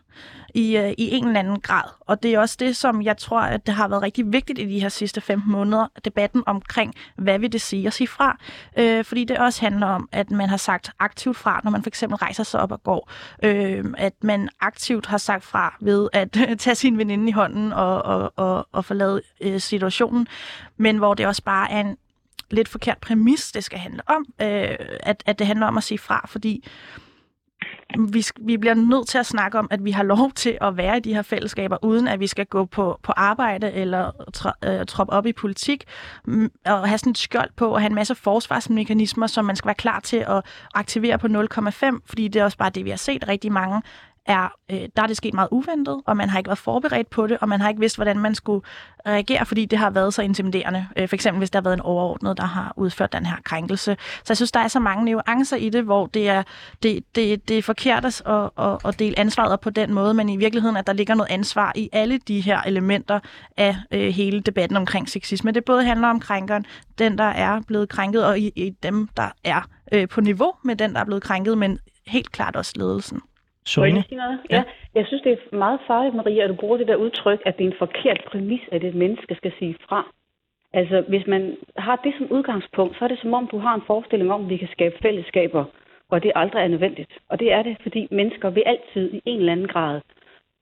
i, 0.53 0.77
øh, 0.77 0.93
i 0.97 1.11
en 1.15 1.27
eller 1.27 1.39
anden 1.39 1.59
grad. 1.59 1.83
Og 1.99 2.23
det 2.23 2.33
er 2.33 2.39
også 2.39 2.55
det, 2.59 2.75
som 2.75 3.01
jeg 3.01 3.17
tror, 3.17 3.39
at 3.39 3.65
det 3.65 3.75
har 3.75 3.87
været 3.87 4.01
rigtig 4.01 4.33
vigtigt 4.33 4.59
i 4.59 4.65
de 4.65 4.79
her 4.79 4.89
sidste 4.89 5.21
15 5.21 5.51
måneder, 5.51 5.87
debatten 6.05 6.43
omkring, 6.45 6.93
hvad 7.15 7.39
vil 7.39 7.51
det 7.51 7.61
sige 7.61 7.87
at 7.87 7.93
sige 7.93 8.07
fra. 8.07 8.37
Øh, 8.77 9.05
fordi 9.05 9.23
det 9.23 9.37
også 9.37 9.61
handler 9.61 9.87
om, 9.87 10.09
at 10.11 10.31
man 10.31 10.49
har 10.49 10.57
sagt 10.57 10.91
aktivt 10.99 11.37
fra, 11.37 11.61
når 11.63 11.71
man 11.71 11.83
for 11.83 11.89
eksempel 11.89 12.15
rejser 12.15 12.43
sig 12.43 12.59
op 12.59 12.71
og 12.71 12.83
går. 12.83 13.11
Øh, 13.43 13.85
at 13.97 14.13
man 14.21 14.49
aktivt 14.59 15.05
har 15.05 15.17
sagt 15.17 15.43
fra 15.43 15.75
ved 15.81 16.09
at 16.13 16.31
tage 16.59 16.75
sin 16.75 16.97
veninde 16.97 17.29
i 17.29 17.31
hånden 17.31 17.73
og, 17.73 18.01
og, 18.01 18.33
og, 18.35 18.67
og 18.71 18.85
forlade 18.85 19.21
øh, 19.41 19.59
situationen. 19.59 20.27
Men 20.77 20.97
hvor 20.97 21.13
det 21.13 21.27
også 21.27 21.43
bare 21.43 21.71
er 21.71 21.79
en 21.79 21.97
lidt 22.51 22.67
forkert 22.67 22.97
præmis, 22.97 23.51
det 23.51 23.63
skal 23.63 23.79
handle 23.79 24.01
om. 24.05 24.25
Øh, 24.41 24.75
at, 24.99 25.23
at 25.25 25.39
det 25.39 25.47
handler 25.47 25.67
om 25.67 25.77
at 25.77 25.83
sige 25.83 25.97
fra, 25.97 26.25
fordi 26.27 26.67
vi, 27.99 28.25
vi 28.41 28.57
bliver 28.57 28.73
nødt 28.73 29.07
til 29.07 29.17
at 29.17 29.25
snakke 29.25 29.59
om, 29.59 29.67
at 29.71 29.85
vi 29.85 29.91
har 29.91 30.03
lov 30.03 30.31
til 30.31 30.57
at 30.61 30.77
være 30.77 30.97
i 30.97 30.99
de 30.99 31.13
her 31.13 31.21
fællesskaber, 31.21 31.77
uden 31.83 32.07
at 32.07 32.19
vi 32.19 32.27
skal 32.27 32.45
gå 32.45 32.65
på, 32.65 32.99
på 33.03 33.11
arbejde 33.11 33.71
eller 33.71 34.11
øh, 34.65 34.85
troppe 34.85 35.13
op 35.13 35.25
i 35.25 35.33
politik, 35.33 35.83
mm, 36.25 36.51
og 36.65 36.87
have 36.87 36.97
sådan 36.97 37.11
et 37.11 37.17
skjold 37.17 37.49
på, 37.55 37.67
og 37.67 37.81
have 37.81 37.89
en 37.89 37.95
masse 37.95 38.15
forsvarsmekanismer, 38.15 39.27
som 39.27 39.45
man 39.45 39.55
skal 39.55 39.67
være 39.67 39.75
klar 39.75 39.99
til 39.99 40.17
at 40.17 40.45
aktivere 40.73 41.17
på 41.17 41.27
0,5, 41.27 41.99
fordi 42.05 42.27
det 42.27 42.39
er 42.39 42.43
også 42.43 42.57
bare 42.57 42.69
det, 42.69 42.85
vi 42.85 42.89
har 42.89 42.97
set 42.97 43.27
rigtig 43.27 43.51
mange 43.51 43.81
er, 44.25 44.53
øh, 44.71 44.79
der 44.95 45.03
er 45.03 45.07
det 45.07 45.17
sket 45.17 45.33
meget 45.33 45.47
uventet, 45.51 46.01
og 46.05 46.17
man 46.17 46.29
har 46.29 46.37
ikke 46.37 46.47
været 46.47 46.57
forberedt 46.57 47.09
på 47.09 47.27
det, 47.27 47.37
og 47.41 47.49
man 47.49 47.61
har 47.61 47.69
ikke 47.69 47.79
vidst, 47.79 47.95
hvordan 47.95 48.19
man 48.19 48.35
skulle 48.35 48.65
reagere, 49.07 49.45
fordi 49.45 49.65
det 49.65 49.79
har 49.79 49.89
været 49.89 50.13
så 50.13 50.21
intimiderende. 50.21 50.87
Øh, 50.97 51.09
for 51.09 51.15
eksempel 51.15 51.37
hvis 51.37 51.49
der 51.49 51.59
har 51.59 51.63
været 51.63 51.73
en 51.73 51.81
overordnet, 51.81 52.37
der 52.37 52.43
har 52.45 52.73
udført 52.77 53.13
den 53.13 53.25
her 53.25 53.35
krænkelse. 53.43 53.97
Så 53.99 54.25
jeg 54.29 54.37
synes, 54.37 54.51
der 54.51 54.59
er 54.59 54.67
så 54.67 54.79
mange 54.79 55.05
nuancer 55.05 55.57
i 55.57 55.69
det, 55.69 55.83
hvor 55.83 56.05
det 56.05 56.29
er, 56.29 56.43
det, 56.83 57.03
det, 57.15 57.47
det 57.47 57.57
er 57.57 57.61
forkert 57.61 58.05
at, 58.05 58.21
at, 58.57 58.77
at 58.85 58.99
dele 58.99 59.19
ansvaret 59.19 59.59
på 59.59 59.69
den 59.69 59.93
måde, 59.93 60.13
men 60.13 60.29
i 60.29 60.37
virkeligheden, 60.37 60.77
at 60.77 60.87
der 60.87 60.93
ligger 60.93 61.15
noget 61.15 61.31
ansvar 61.31 61.71
i 61.75 61.89
alle 61.93 62.17
de 62.17 62.41
her 62.41 62.61
elementer 62.61 63.19
af 63.57 63.75
øh, 63.91 64.09
hele 64.09 64.41
debatten 64.41 64.77
omkring 64.77 65.09
sexisme. 65.09 65.51
Det 65.51 65.65
både 65.65 65.83
handler 65.83 66.07
om 66.07 66.19
krænkeren, 66.19 66.65
den, 66.99 67.17
der 67.17 67.23
er 67.23 67.61
blevet 67.67 67.89
krænket, 67.89 68.25
og 68.25 68.39
i, 68.39 68.51
i 68.55 68.69
dem, 68.83 69.09
der 69.17 69.29
er 69.43 69.61
øh, 69.91 70.07
på 70.07 70.21
niveau 70.21 70.53
med 70.63 70.75
den, 70.75 70.93
der 70.93 70.99
er 70.99 71.05
blevet 71.05 71.23
krænket, 71.23 71.57
men 71.57 71.79
helt 72.07 72.31
klart 72.31 72.55
også 72.55 72.73
ledelsen. 72.75 73.21
Sorine? 73.65 74.03
Ja. 74.11 74.37
ja. 74.49 74.63
Jeg 74.95 75.05
synes, 75.07 75.21
det 75.21 75.31
er 75.31 75.55
meget 75.55 75.79
farligt, 75.87 76.15
Maria, 76.15 76.43
at 76.43 76.49
du 76.49 76.55
bruger 76.55 76.77
det 76.77 76.87
der 76.87 76.95
udtryk, 76.95 77.41
at 77.45 77.57
det 77.57 77.63
er 77.63 77.71
en 77.71 77.77
forkert 77.77 78.21
præmis, 78.27 78.61
at 78.71 78.83
et 78.83 78.95
menneske 78.95 79.35
skal 79.35 79.51
sige 79.59 79.75
fra. 79.89 80.11
Altså, 80.73 81.03
hvis 81.07 81.27
man 81.27 81.57
har 81.77 81.95
det 81.95 82.13
som 82.17 82.31
udgangspunkt, 82.31 82.97
så 82.97 83.03
er 83.03 83.07
det 83.07 83.19
som 83.21 83.33
om, 83.33 83.47
du 83.47 83.57
har 83.57 83.75
en 83.75 83.87
forestilling 83.87 84.31
om, 84.31 84.43
at 84.43 84.49
vi 84.49 84.57
kan 84.57 84.67
skabe 84.71 84.95
fællesskaber, 85.01 85.65
og 86.09 86.23
det 86.23 86.31
aldrig 86.35 86.63
er 86.63 86.67
nødvendigt. 86.67 87.11
Og 87.29 87.39
det 87.39 87.51
er 87.51 87.63
det, 87.63 87.77
fordi 87.81 88.07
mennesker 88.11 88.49
vil 88.49 88.63
altid 88.65 89.13
i 89.13 89.21
en 89.25 89.39
eller 89.39 89.51
anden 89.51 89.67
grad 89.67 90.01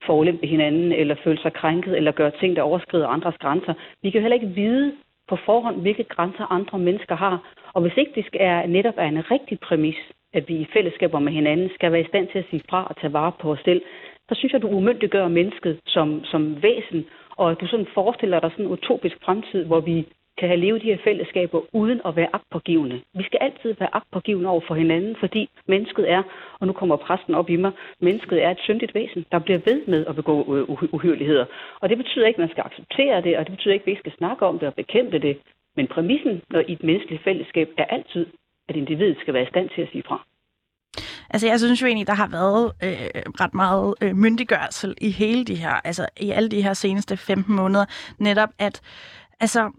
forulempe 0.06 0.46
hinanden, 0.46 0.92
eller 0.92 1.14
føle 1.24 1.42
sig 1.42 1.52
krænket, 1.52 1.96
eller 1.96 2.12
gøre 2.12 2.32
ting, 2.40 2.56
der 2.56 2.62
overskrider 2.62 3.06
andres 3.06 3.36
grænser. 3.36 3.74
Vi 4.02 4.10
kan 4.10 4.18
jo 4.18 4.22
heller 4.22 4.40
ikke 4.40 4.54
vide 4.62 4.92
på 5.28 5.36
forhånd, 5.36 5.80
hvilke 5.80 6.04
grænser 6.04 6.52
andre 6.52 6.78
mennesker 6.78 7.16
har. 7.16 7.54
Og 7.74 7.82
hvis 7.82 7.96
ikke 7.96 8.12
det 8.14 8.26
er 8.34 8.66
netop 8.66 8.94
er 8.96 9.08
en 9.08 9.30
rigtig 9.30 9.60
præmis, 9.60 9.96
at 10.32 10.48
vi 10.48 10.54
i 10.54 10.66
fællesskaber 10.72 11.18
med 11.18 11.32
hinanden 11.32 11.70
skal 11.74 11.92
være 11.92 12.00
i 12.00 12.10
stand 12.12 12.28
til 12.28 12.38
at 12.38 12.44
sige 12.50 12.62
fra 12.70 12.86
og 12.90 12.96
tage 13.00 13.12
vare 13.12 13.32
på 13.40 13.52
os 13.52 13.60
selv, 13.64 13.82
så 14.28 14.34
synes 14.34 14.52
jeg, 14.52 14.62
du 14.62 14.68
umyndiggør 14.68 15.28
mennesket 15.28 15.80
som, 15.86 16.24
som 16.24 16.62
væsen, 16.62 17.06
og 17.36 17.50
at 17.50 17.60
du 17.60 17.66
sådan 17.66 17.86
forestiller 17.94 18.40
dig 18.40 18.50
sådan 18.50 18.64
en 18.64 18.72
utopisk 18.72 19.16
fremtid, 19.24 19.64
hvor 19.64 19.80
vi 19.80 20.06
kan 20.38 20.48
have 20.48 20.60
levet 20.60 20.82
de 20.82 20.86
her 20.86 21.04
fællesskaber 21.04 21.60
uden 21.72 22.00
at 22.04 22.16
være 22.16 22.28
agtpågivende. 22.32 23.00
Vi 23.14 23.22
skal 23.22 23.38
altid 23.40 23.74
være 23.80 23.94
agtpågivende 23.94 24.48
over 24.48 24.60
for 24.68 24.74
hinanden, 24.74 25.16
fordi 25.20 25.42
mennesket 25.66 26.10
er, 26.10 26.22
og 26.60 26.66
nu 26.66 26.72
kommer 26.72 26.96
præsten 26.96 27.34
op 27.34 27.50
i 27.50 27.56
mig, 27.56 27.72
mennesket 28.00 28.44
er 28.44 28.50
et 28.50 28.60
syndigt 28.60 28.94
væsen, 28.94 29.24
der 29.32 29.38
bliver 29.38 29.60
ved 29.64 29.86
med 29.86 30.06
at 30.06 30.16
begå 30.16 30.56
øh, 30.56 30.94
uhyreligheder. 30.94 31.44
Og 31.80 31.88
det 31.88 31.98
betyder 31.98 32.26
ikke, 32.26 32.38
at 32.38 32.46
man 32.46 32.50
skal 32.54 32.64
acceptere 32.66 33.22
det, 33.22 33.36
og 33.38 33.46
det 33.46 33.52
betyder 33.56 33.74
ikke, 33.74 33.82
at 33.82 33.86
vi 33.86 33.90
ikke 33.90 34.04
skal 34.06 34.18
snakke 34.18 34.46
om 34.46 34.58
det 34.58 34.68
og 34.68 34.74
bekæmpe 34.74 35.18
det. 35.18 35.36
Men 35.76 35.86
præmissen 35.86 36.42
når 36.50 36.60
i 36.68 36.72
et 36.72 36.82
menneskeligt 36.82 37.24
fællesskab 37.24 37.68
er 37.78 37.84
altid, 37.84 38.26
at 38.68 38.76
individet 38.76 39.16
skal 39.20 39.34
være 39.34 39.42
i 39.42 39.52
stand 39.52 39.68
til 39.74 39.82
at 39.82 39.88
sige 39.92 40.02
fra. 40.06 40.26
Altså, 41.30 41.46
jeg 41.46 41.60
synes 41.60 41.82
jo 41.82 41.86
egentlig, 41.86 42.06
der 42.06 42.14
har 42.14 42.28
været 42.28 42.72
øh, 42.82 43.32
ret 43.40 43.54
meget 43.54 43.94
øh, 44.02 44.16
myndiggørelse 44.16 44.94
i 45.00 45.10
hele 45.10 45.44
de 45.44 45.54
her, 45.54 45.74
altså 45.84 46.08
i 46.20 46.30
alle 46.30 46.48
de 46.48 46.62
her 46.62 46.72
seneste 46.72 47.16
15 47.16 47.54
måneder, 47.54 47.84
netop 48.18 48.48
at, 48.58 48.80
altså, 49.40 49.70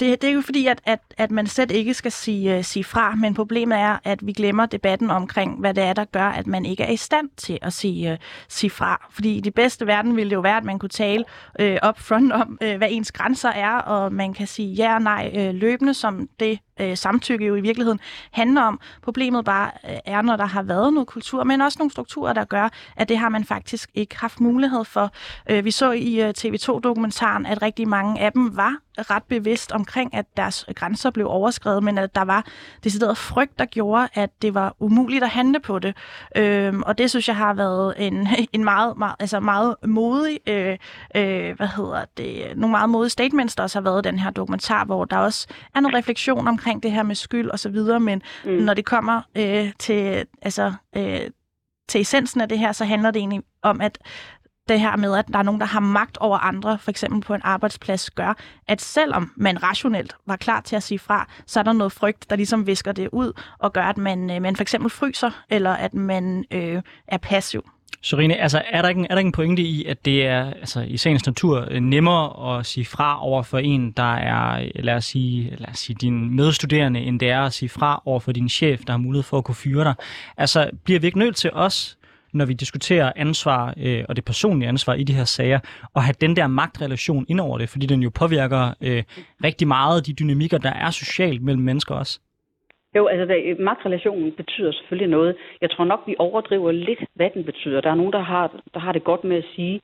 det, 0.00 0.22
det 0.22 0.30
er 0.30 0.34
jo 0.34 0.40
fordi, 0.40 0.66
at, 0.66 0.80
at, 0.84 1.00
at 1.16 1.30
man 1.30 1.46
slet 1.46 1.70
ikke 1.70 1.94
skal 1.94 2.12
sige, 2.12 2.58
uh, 2.58 2.64
sige 2.64 2.84
fra, 2.84 3.14
men 3.14 3.34
problemet 3.34 3.78
er, 3.78 3.98
at 4.04 4.26
vi 4.26 4.32
glemmer 4.32 4.66
debatten 4.66 5.10
omkring, 5.10 5.60
hvad 5.60 5.74
det 5.74 5.84
er, 5.84 5.92
der 5.92 6.04
gør, 6.04 6.24
at 6.24 6.46
man 6.46 6.64
ikke 6.64 6.82
er 6.82 6.90
i 6.90 6.96
stand 6.96 7.28
til 7.36 7.58
at 7.62 7.72
sige, 7.72 8.12
uh, 8.12 8.18
sige 8.48 8.70
fra. 8.70 9.08
Fordi 9.10 9.36
i 9.36 9.40
det 9.40 9.54
bedste 9.54 9.86
verden 9.86 10.16
ville 10.16 10.30
det 10.30 10.36
jo 10.36 10.40
være, 10.40 10.56
at 10.56 10.64
man 10.64 10.78
kunne 10.78 10.88
tale 10.88 11.24
øh, 11.60 11.78
uh, 11.82 11.88
up 11.88 11.98
front 11.98 12.32
om, 12.32 12.58
uh, 12.64 12.76
hvad 12.76 12.88
ens 12.90 13.12
grænser 13.12 13.50
er, 13.50 13.74
og 13.74 14.12
man 14.12 14.34
kan 14.34 14.46
sige 14.46 14.68
ja 14.74 14.94
og 14.94 15.02
nej 15.02 15.30
uh, 15.34 15.54
løbende, 15.54 15.94
som 15.94 16.28
det 16.40 16.58
øh, 16.80 16.96
samtykke 16.96 17.46
jo 17.46 17.54
i 17.54 17.60
virkeligheden 17.60 18.00
handler 18.30 18.62
om. 18.62 18.80
Problemet 19.02 19.44
bare 19.44 19.70
øh, 19.90 19.96
er, 20.04 20.22
når 20.22 20.36
der 20.36 20.46
har 20.46 20.62
været 20.62 20.92
noget 20.92 21.06
kultur, 21.06 21.44
men 21.44 21.60
også 21.60 21.78
nogle 21.78 21.90
strukturer, 21.90 22.32
der 22.32 22.44
gør, 22.44 22.68
at 22.96 23.08
det 23.08 23.18
har 23.18 23.28
man 23.28 23.44
faktisk 23.44 23.90
ikke 23.94 24.16
haft 24.18 24.40
mulighed 24.40 24.84
for. 24.84 25.10
Øh, 25.50 25.64
vi 25.64 25.70
så 25.70 25.90
i 25.90 26.20
øh, 26.20 26.34
TV2-dokumentaren, 26.38 27.46
at 27.46 27.62
rigtig 27.62 27.88
mange 27.88 28.20
af 28.20 28.32
dem 28.32 28.56
var 28.56 28.76
ret 28.98 29.22
bevidst 29.22 29.72
omkring, 29.72 30.14
at 30.14 30.26
deres 30.36 30.66
grænser 30.74 31.10
blev 31.10 31.26
overskrevet, 31.28 31.82
men 31.82 31.98
at 31.98 32.14
der 32.14 32.22
var 32.22 32.44
decideret 32.84 33.18
frygt, 33.18 33.58
der 33.58 33.64
gjorde, 33.64 34.08
at 34.14 34.30
det 34.42 34.54
var 34.54 34.76
umuligt 34.80 35.24
at 35.24 35.30
handle 35.30 35.60
på 35.60 35.78
det. 35.78 35.96
Øhm, 36.36 36.82
og 36.82 36.98
det 36.98 37.10
synes 37.10 37.28
jeg 37.28 37.36
har 37.36 37.54
været 37.54 37.94
en, 37.98 38.28
en 38.52 38.64
meget, 38.64 38.98
meget, 38.98 39.14
altså 39.18 39.40
meget 39.40 39.76
modig, 39.86 40.38
øh, 40.46 40.78
øh, 41.14 41.56
hvad 41.56 41.68
hedder 41.76 42.04
det, 42.16 42.52
nogle 42.56 42.70
meget 42.70 42.90
modige 42.90 43.10
statements, 43.10 43.56
der 43.56 43.62
også 43.62 43.78
har 43.78 43.82
været 43.82 44.06
i 44.06 44.08
den 44.08 44.18
her 44.18 44.30
dokumentar, 44.30 44.84
hvor 44.84 45.04
der 45.04 45.16
også 45.16 45.46
er 45.74 45.80
noget 45.80 45.96
refleksion 45.96 46.48
omkring 46.48 46.69
det 46.78 46.92
her 46.92 47.02
med 47.02 47.14
skyld 47.14 47.50
og 47.50 47.58
så 47.58 47.68
videre, 47.68 48.00
men 48.00 48.22
mm. 48.44 48.50
når 48.50 48.74
det 48.74 48.84
kommer 48.84 49.22
øh, 49.34 49.72
til, 49.78 50.26
altså, 50.42 50.72
øh, 50.96 51.20
til 51.88 52.00
essensen 52.00 52.40
af 52.40 52.48
det 52.48 52.58
her, 52.58 52.72
så 52.72 52.84
handler 52.84 53.10
det 53.10 53.20
egentlig 53.20 53.42
om, 53.62 53.80
at 53.80 53.98
det 54.68 54.80
her 54.80 54.96
med, 54.96 55.16
at 55.16 55.28
der 55.32 55.38
er 55.38 55.42
nogen, 55.42 55.60
der 55.60 55.66
har 55.66 55.80
magt 55.80 56.18
over 56.18 56.38
andre, 56.38 56.78
for 56.78 56.90
eksempel 56.90 57.20
på 57.20 57.34
en 57.34 57.40
arbejdsplads, 57.44 58.10
gør, 58.10 58.34
at 58.68 58.80
selvom 58.80 59.32
man 59.36 59.62
rationelt 59.62 60.16
var 60.26 60.36
klar 60.36 60.60
til 60.60 60.76
at 60.76 60.82
sige 60.82 60.98
fra, 60.98 61.28
så 61.46 61.58
er 61.58 61.62
der 61.64 61.72
noget 61.72 61.92
frygt, 61.92 62.30
der 62.30 62.36
ligesom 62.36 62.66
visker 62.66 62.92
det 62.92 63.08
ud, 63.12 63.32
og 63.58 63.72
gør, 63.72 63.82
at 63.82 63.98
man, 63.98 64.30
øh, 64.30 64.42
man 64.42 64.56
for 64.56 64.62
eksempel 64.62 64.90
fryser, 64.90 65.30
eller 65.50 65.70
at 65.70 65.94
man 65.94 66.44
øh, 66.50 66.82
er 67.08 67.18
passiv. 67.18 67.70
Sorine, 68.02 68.36
altså 68.36 68.62
er 68.70 68.82
der, 68.82 68.88
ikke, 68.88 69.06
er 69.10 69.14
der 69.14 69.18
ikke 69.18 69.28
en 69.28 69.32
pointe 69.32 69.62
i, 69.62 69.84
at 69.84 70.04
det 70.04 70.26
er 70.26 70.52
altså, 70.52 70.80
i 70.80 70.96
sagens 70.96 71.26
natur 71.26 71.66
øh, 71.70 71.80
nemmere 71.80 72.58
at 72.58 72.66
sige 72.66 72.84
fra 72.84 73.24
over 73.26 73.42
for 73.42 73.58
en, 73.58 73.90
der 73.90 74.14
er, 74.14 74.62
øh, 74.62 74.84
lad 74.84 74.94
os 74.94 75.04
sige, 75.04 75.56
lad 75.58 75.68
os 75.68 75.78
sige 75.78 75.96
din 76.00 76.36
medstuderende, 76.36 77.00
end 77.00 77.20
det 77.20 77.30
er 77.30 77.40
at 77.40 77.52
sige 77.52 77.68
fra 77.68 78.02
over 78.04 78.20
for 78.20 78.32
din 78.32 78.48
chef, 78.48 78.80
der 78.86 78.92
har 78.92 78.98
mulighed 78.98 79.22
for 79.22 79.38
at 79.38 79.44
kunne 79.44 79.54
fyre 79.54 79.84
dig? 79.84 79.94
Altså 80.36 80.70
bliver 80.84 81.00
vi 81.00 81.06
ikke 81.06 81.18
nødt 81.18 81.36
til 81.36 81.50
os 81.52 81.96
når 82.32 82.44
vi 82.44 82.52
diskuterer 82.52 83.12
ansvar 83.16 83.74
øh, 83.76 84.04
og 84.08 84.16
det 84.16 84.24
personlige 84.24 84.68
ansvar 84.68 84.94
i 84.94 85.04
de 85.04 85.14
her 85.14 85.24
sager, 85.24 85.60
og 85.94 86.04
have 86.04 86.14
den 86.20 86.36
der 86.36 86.46
magtrelation 86.46 87.26
ind 87.28 87.40
over 87.40 87.58
det, 87.58 87.68
fordi 87.68 87.86
den 87.86 88.02
jo 88.02 88.10
påvirker 88.10 88.74
øh, 88.80 89.02
rigtig 89.44 89.68
meget 89.68 90.06
de 90.06 90.12
dynamikker, 90.12 90.58
der 90.58 90.70
er 90.70 90.90
socialt 90.90 91.42
mellem 91.42 91.62
mennesker 91.62 91.94
også. 91.94 92.20
Jo, 92.96 93.06
altså 93.06 93.34
det, 93.34 93.44
øh, 93.44 93.60
magtrelationen 93.60 94.32
betyder 94.32 94.72
selvfølgelig 94.72 95.08
noget. 95.08 95.36
Jeg 95.60 95.70
tror 95.70 95.84
nok, 95.84 96.02
vi 96.06 96.14
overdriver 96.18 96.72
lidt, 96.72 97.04
hvad 97.14 97.30
den 97.34 97.44
betyder. 97.44 97.80
Der 97.80 97.90
er 97.90 97.94
nogen, 97.94 98.12
der 98.12 98.20
har, 98.20 98.60
der 98.74 98.80
har 98.80 98.92
det 98.92 99.04
godt 99.04 99.24
med 99.24 99.36
at 99.36 99.44
sige, 99.54 99.80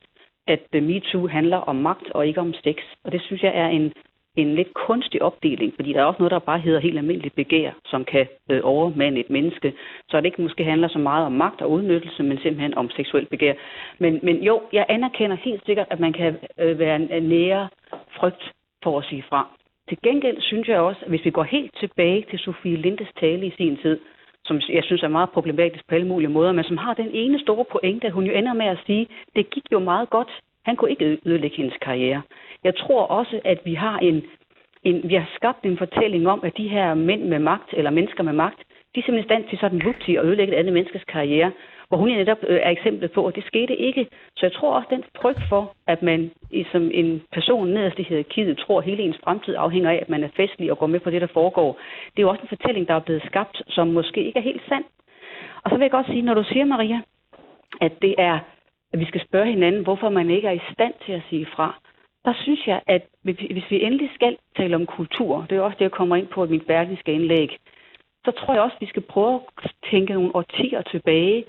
at 0.47 0.67
øh, 0.73 0.83
MeToo 0.83 1.27
handler 1.27 1.57
om 1.57 1.77
magt 1.77 2.11
og 2.11 2.27
ikke 2.27 2.41
om 2.41 2.55
sex. 2.65 2.77
Og 3.05 3.13
det 3.13 3.23
synes 3.23 3.43
jeg 3.43 3.53
er 3.55 3.69
en, 3.69 3.93
en 4.37 4.55
lidt 4.55 4.75
kunstig 4.75 5.23
opdeling, 5.23 5.73
fordi 5.77 5.93
der 5.93 6.01
er 6.01 6.05
også 6.05 6.19
noget, 6.19 6.31
der 6.31 6.39
bare 6.39 6.59
hedder 6.59 6.81
helt 6.81 6.99
almindeligt 6.99 7.35
begær, 7.35 7.71
som 7.85 8.05
kan 8.05 8.27
øh, 8.51 8.61
overmande 8.65 9.21
et 9.21 9.31
menneske. 9.31 9.75
Så 10.09 10.17
det 10.17 10.25
ikke 10.25 10.43
måske 10.43 10.65
handler 10.65 10.89
så 10.89 10.99
meget 10.99 11.27
om 11.27 11.33
magt 11.33 11.63
og 11.63 11.71
udnyttelse, 11.71 12.23
men 12.23 12.39
simpelthen 12.39 12.75
om 12.75 12.91
seksuel 12.91 13.27
begær. 13.27 13.55
Men, 13.99 14.21
men 14.23 14.37
jo, 14.43 14.63
jeg 14.73 14.87
anerkender 14.89 15.37
helt 15.37 15.63
sikkert, 15.67 15.87
at 15.91 16.01
man 16.01 16.13
kan 16.13 16.37
øh, 16.59 16.79
være 16.79 16.99
nære 17.21 17.69
frygt 18.19 18.53
for 18.83 18.99
at 18.99 19.05
sige 19.05 19.25
fra. 19.29 19.49
Til 19.89 19.99
gengæld 20.03 20.41
synes 20.41 20.69
jeg 20.69 20.81
også, 20.81 21.01
at 21.03 21.09
hvis 21.09 21.25
vi 21.25 21.31
går 21.31 21.43
helt 21.43 21.73
tilbage 21.81 22.25
til 22.31 22.39
Sofie 22.39 22.77
Lindes 22.77 23.09
tale 23.21 23.47
i 23.47 23.55
sin 23.57 23.77
tid, 23.77 23.99
som 24.45 24.61
jeg 24.69 24.85
synes 24.85 25.03
er 25.03 25.09
meget 25.09 25.31
problematisk 25.31 25.89
på 25.89 25.95
alle 25.95 26.07
mulige 26.07 26.31
måder, 26.31 26.53
men 26.53 26.65
som 26.65 26.77
har 26.77 26.95
den 26.95 27.11
ene 27.13 27.39
store 27.41 27.65
pointe, 27.73 28.07
at 28.07 28.13
hun 28.13 28.25
jo 28.25 28.33
ender 28.33 28.53
med 28.55 28.67
at 28.67 28.79
sige, 28.87 29.09
det 29.37 29.51
gik 29.51 29.67
jo 29.73 29.79
meget 29.79 30.11
godt. 30.11 30.31
Han 30.65 30.77
kunne 30.77 30.91
ikke 30.91 31.19
ødelægge 31.27 31.57
hendes 31.57 31.77
karriere. 31.83 32.23
Jeg 32.65 32.77
tror 32.77 33.03
også, 33.03 33.41
at 33.45 33.61
vi 33.65 33.75
har 33.75 33.99
en, 33.99 34.23
en, 34.83 35.09
vi 35.09 35.15
har 35.15 35.31
skabt 35.35 35.65
en 35.65 35.79
fortælling 35.79 36.29
om, 36.29 36.41
at 36.45 36.57
de 36.57 36.69
her 36.69 36.95
mænd 36.95 37.23
med 37.23 37.39
magt, 37.39 37.71
eller 37.73 37.91
mennesker 37.91 38.23
med 38.23 38.33
magt, 38.33 38.59
de 38.95 39.01
er 39.01 39.05
simpelthen 39.05 39.25
i 39.25 39.31
stand 39.31 39.49
til 39.49 39.59
sådan 39.59 39.83
en 39.83 40.19
at 40.19 40.25
ødelægge 40.25 40.53
et 40.53 40.59
andet 40.59 40.73
menneskes 40.73 41.05
karriere 41.05 41.53
hvor 41.89 41.99
hun 41.99 42.09
netop 42.09 42.39
øh, 42.49 42.61
er 42.63 42.71
eksemplet 42.71 43.13
på, 43.13 43.27
at 43.27 43.35
det 43.35 43.45
skete 43.45 43.77
ikke. 43.77 44.09
Så 44.37 44.47
jeg 44.47 44.53
tror 44.53 44.73
også, 44.73 44.89
den 44.91 45.05
frygt 45.21 45.43
for, 45.49 45.75
at 45.87 46.03
man 46.03 46.31
som 46.73 46.91
en 46.95 47.23
person 47.33 47.69
nederst 47.69 47.99
i 47.99 48.03
hierarkiet 48.03 48.59
tror, 48.59 48.79
at 48.79 48.85
hele 48.85 49.03
ens 49.03 49.19
fremtid 49.25 49.55
afhænger 49.59 49.91
af, 49.91 49.99
at 50.03 50.09
man 50.09 50.25
er 50.25 50.29
festlig 50.37 50.71
og 50.71 50.79
går 50.79 50.87
med 50.87 51.01
på 51.01 51.11
det, 51.11 51.21
der 51.21 51.27
foregår. 51.27 51.79
Det 52.11 52.19
er 52.19 52.23
jo 52.23 52.31
også 52.31 52.43
en 52.43 52.49
fortælling, 52.49 52.89
der 52.89 52.95
er 52.95 53.07
blevet 53.07 53.23
skabt, 53.27 53.63
som 53.69 53.89
måske 53.89 54.25
ikke 54.25 54.39
er 54.39 54.43
helt 54.43 54.63
sand. 54.69 54.85
Og 55.65 55.71
så 55.71 55.77
vil 55.77 55.85
jeg 55.85 55.91
godt 55.91 56.07
sige, 56.07 56.23
når 56.23 56.35
du 56.35 56.45
siger, 56.45 56.65
Maria, 56.65 57.01
at 57.81 57.93
det 58.03 58.15
er, 58.19 58.39
at 58.93 58.99
vi 58.99 59.05
skal 59.05 59.21
spørge 59.21 59.51
hinanden, 59.51 59.83
hvorfor 59.83 60.09
man 60.09 60.31
ikke 60.31 60.49
er 60.49 60.53
i 60.53 60.73
stand 60.73 60.95
til 61.07 61.13
at 61.13 61.23
sige 61.31 61.47
fra, 61.47 61.81
der 62.25 62.35
synes 62.43 62.67
jeg, 62.67 62.81
at 62.87 63.03
hvis 63.23 63.71
vi 63.71 63.83
endelig 63.83 64.11
skal 64.15 64.37
tale 64.57 64.77
om 64.77 64.87
kultur, 64.87 65.47
det 65.51 65.59
er 65.59 65.61
også 65.61 65.77
det, 65.79 65.85
jeg 65.85 65.99
kommer 65.99 66.17
ind 66.17 66.27
på 66.27 66.45
i 66.45 66.49
mit 66.49 66.67
berlingske 66.67 67.13
indlæg, 67.13 67.51
så 68.25 68.31
tror 68.31 68.55
jeg 68.55 68.63
også, 68.63 68.77
at 68.77 68.81
vi 68.81 68.87
skal 68.87 69.03
prøve 69.03 69.41
at 69.65 69.73
tænke 69.91 70.13
nogle 70.13 70.37
årtier 70.37 70.83
tilbage 70.83 71.45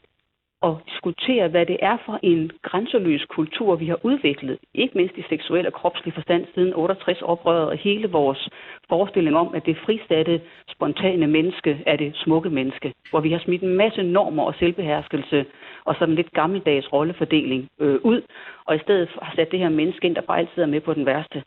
og 0.61 0.81
diskutere, 0.85 1.47
hvad 1.47 1.65
det 1.65 1.77
er 1.81 1.97
for 2.05 2.19
en 2.23 2.51
grænseløs 2.61 3.25
kultur, 3.25 3.75
vi 3.75 3.87
har 3.87 3.99
udviklet, 4.03 4.57
ikke 4.73 4.97
mindst 4.97 5.17
i 5.17 5.23
seksuel 5.29 5.67
og 5.67 5.73
kropslig 5.73 6.13
forstand 6.13 6.45
siden 6.53 6.73
68 6.73 7.21
oprøret, 7.21 7.69
og 7.69 7.77
hele 7.77 8.07
vores 8.07 8.49
forestilling 8.89 9.37
om, 9.37 9.55
at 9.55 9.65
det 9.65 9.77
fristatte, 9.85 10.41
spontane 10.71 11.27
menneske 11.27 11.83
er 11.85 11.95
det 11.95 12.11
smukke 12.15 12.49
menneske, 12.49 12.93
hvor 13.09 13.19
vi 13.19 13.31
har 13.31 13.39
smidt 13.39 13.61
en 13.61 13.77
masse 13.77 14.03
normer 14.03 14.43
og 14.43 14.55
selvbeherskelse 14.59 15.45
og 15.85 15.95
sådan 15.99 16.15
lidt 16.15 16.31
gammeldags 16.31 16.93
rollefordeling 16.93 17.67
øh, 17.79 17.99
ud, 18.03 18.21
og 18.65 18.75
i 18.75 18.79
stedet 18.79 19.09
har 19.21 19.33
sat 19.35 19.51
det 19.51 19.59
her 19.59 19.69
menneske 19.69 20.07
ind, 20.07 20.15
der 20.15 20.21
bare 20.21 20.39
altid 20.39 20.61
er 20.61 20.65
med 20.65 20.81
på 20.81 20.93
den 20.93 21.05
værste. 21.05 21.43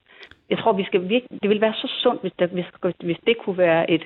Jeg 0.50 0.58
tror, 0.58 0.72
vi 0.72 0.84
skal 0.84 1.08
virke, 1.08 1.26
det 1.42 1.50
vil 1.50 1.60
være 1.60 1.74
så 1.74 1.88
sundt, 2.02 2.20
hvis, 2.20 2.32
der, 2.38 2.46
hvis, 2.46 2.66
hvis 3.00 3.18
det 3.26 3.38
kunne 3.38 3.58
være 3.58 3.90
et 3.90 4.04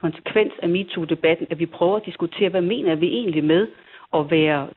konsekvens 0.00 0.52
af 0.62 0.68
MeToo-debatten, 0.68 1.46
at 1.50 1.58
vi 1.58 1.66
prøver 1.66 1.96
at 1.96 2.06
diskutere, 2.06 2.48
hvad 2.48 2.60
mener 2.60 2.94
vi 2.94 3.06
egentlig 3.06 3.44
med 3.44 3.66
at 4.14 4.30
være 4.30 4.68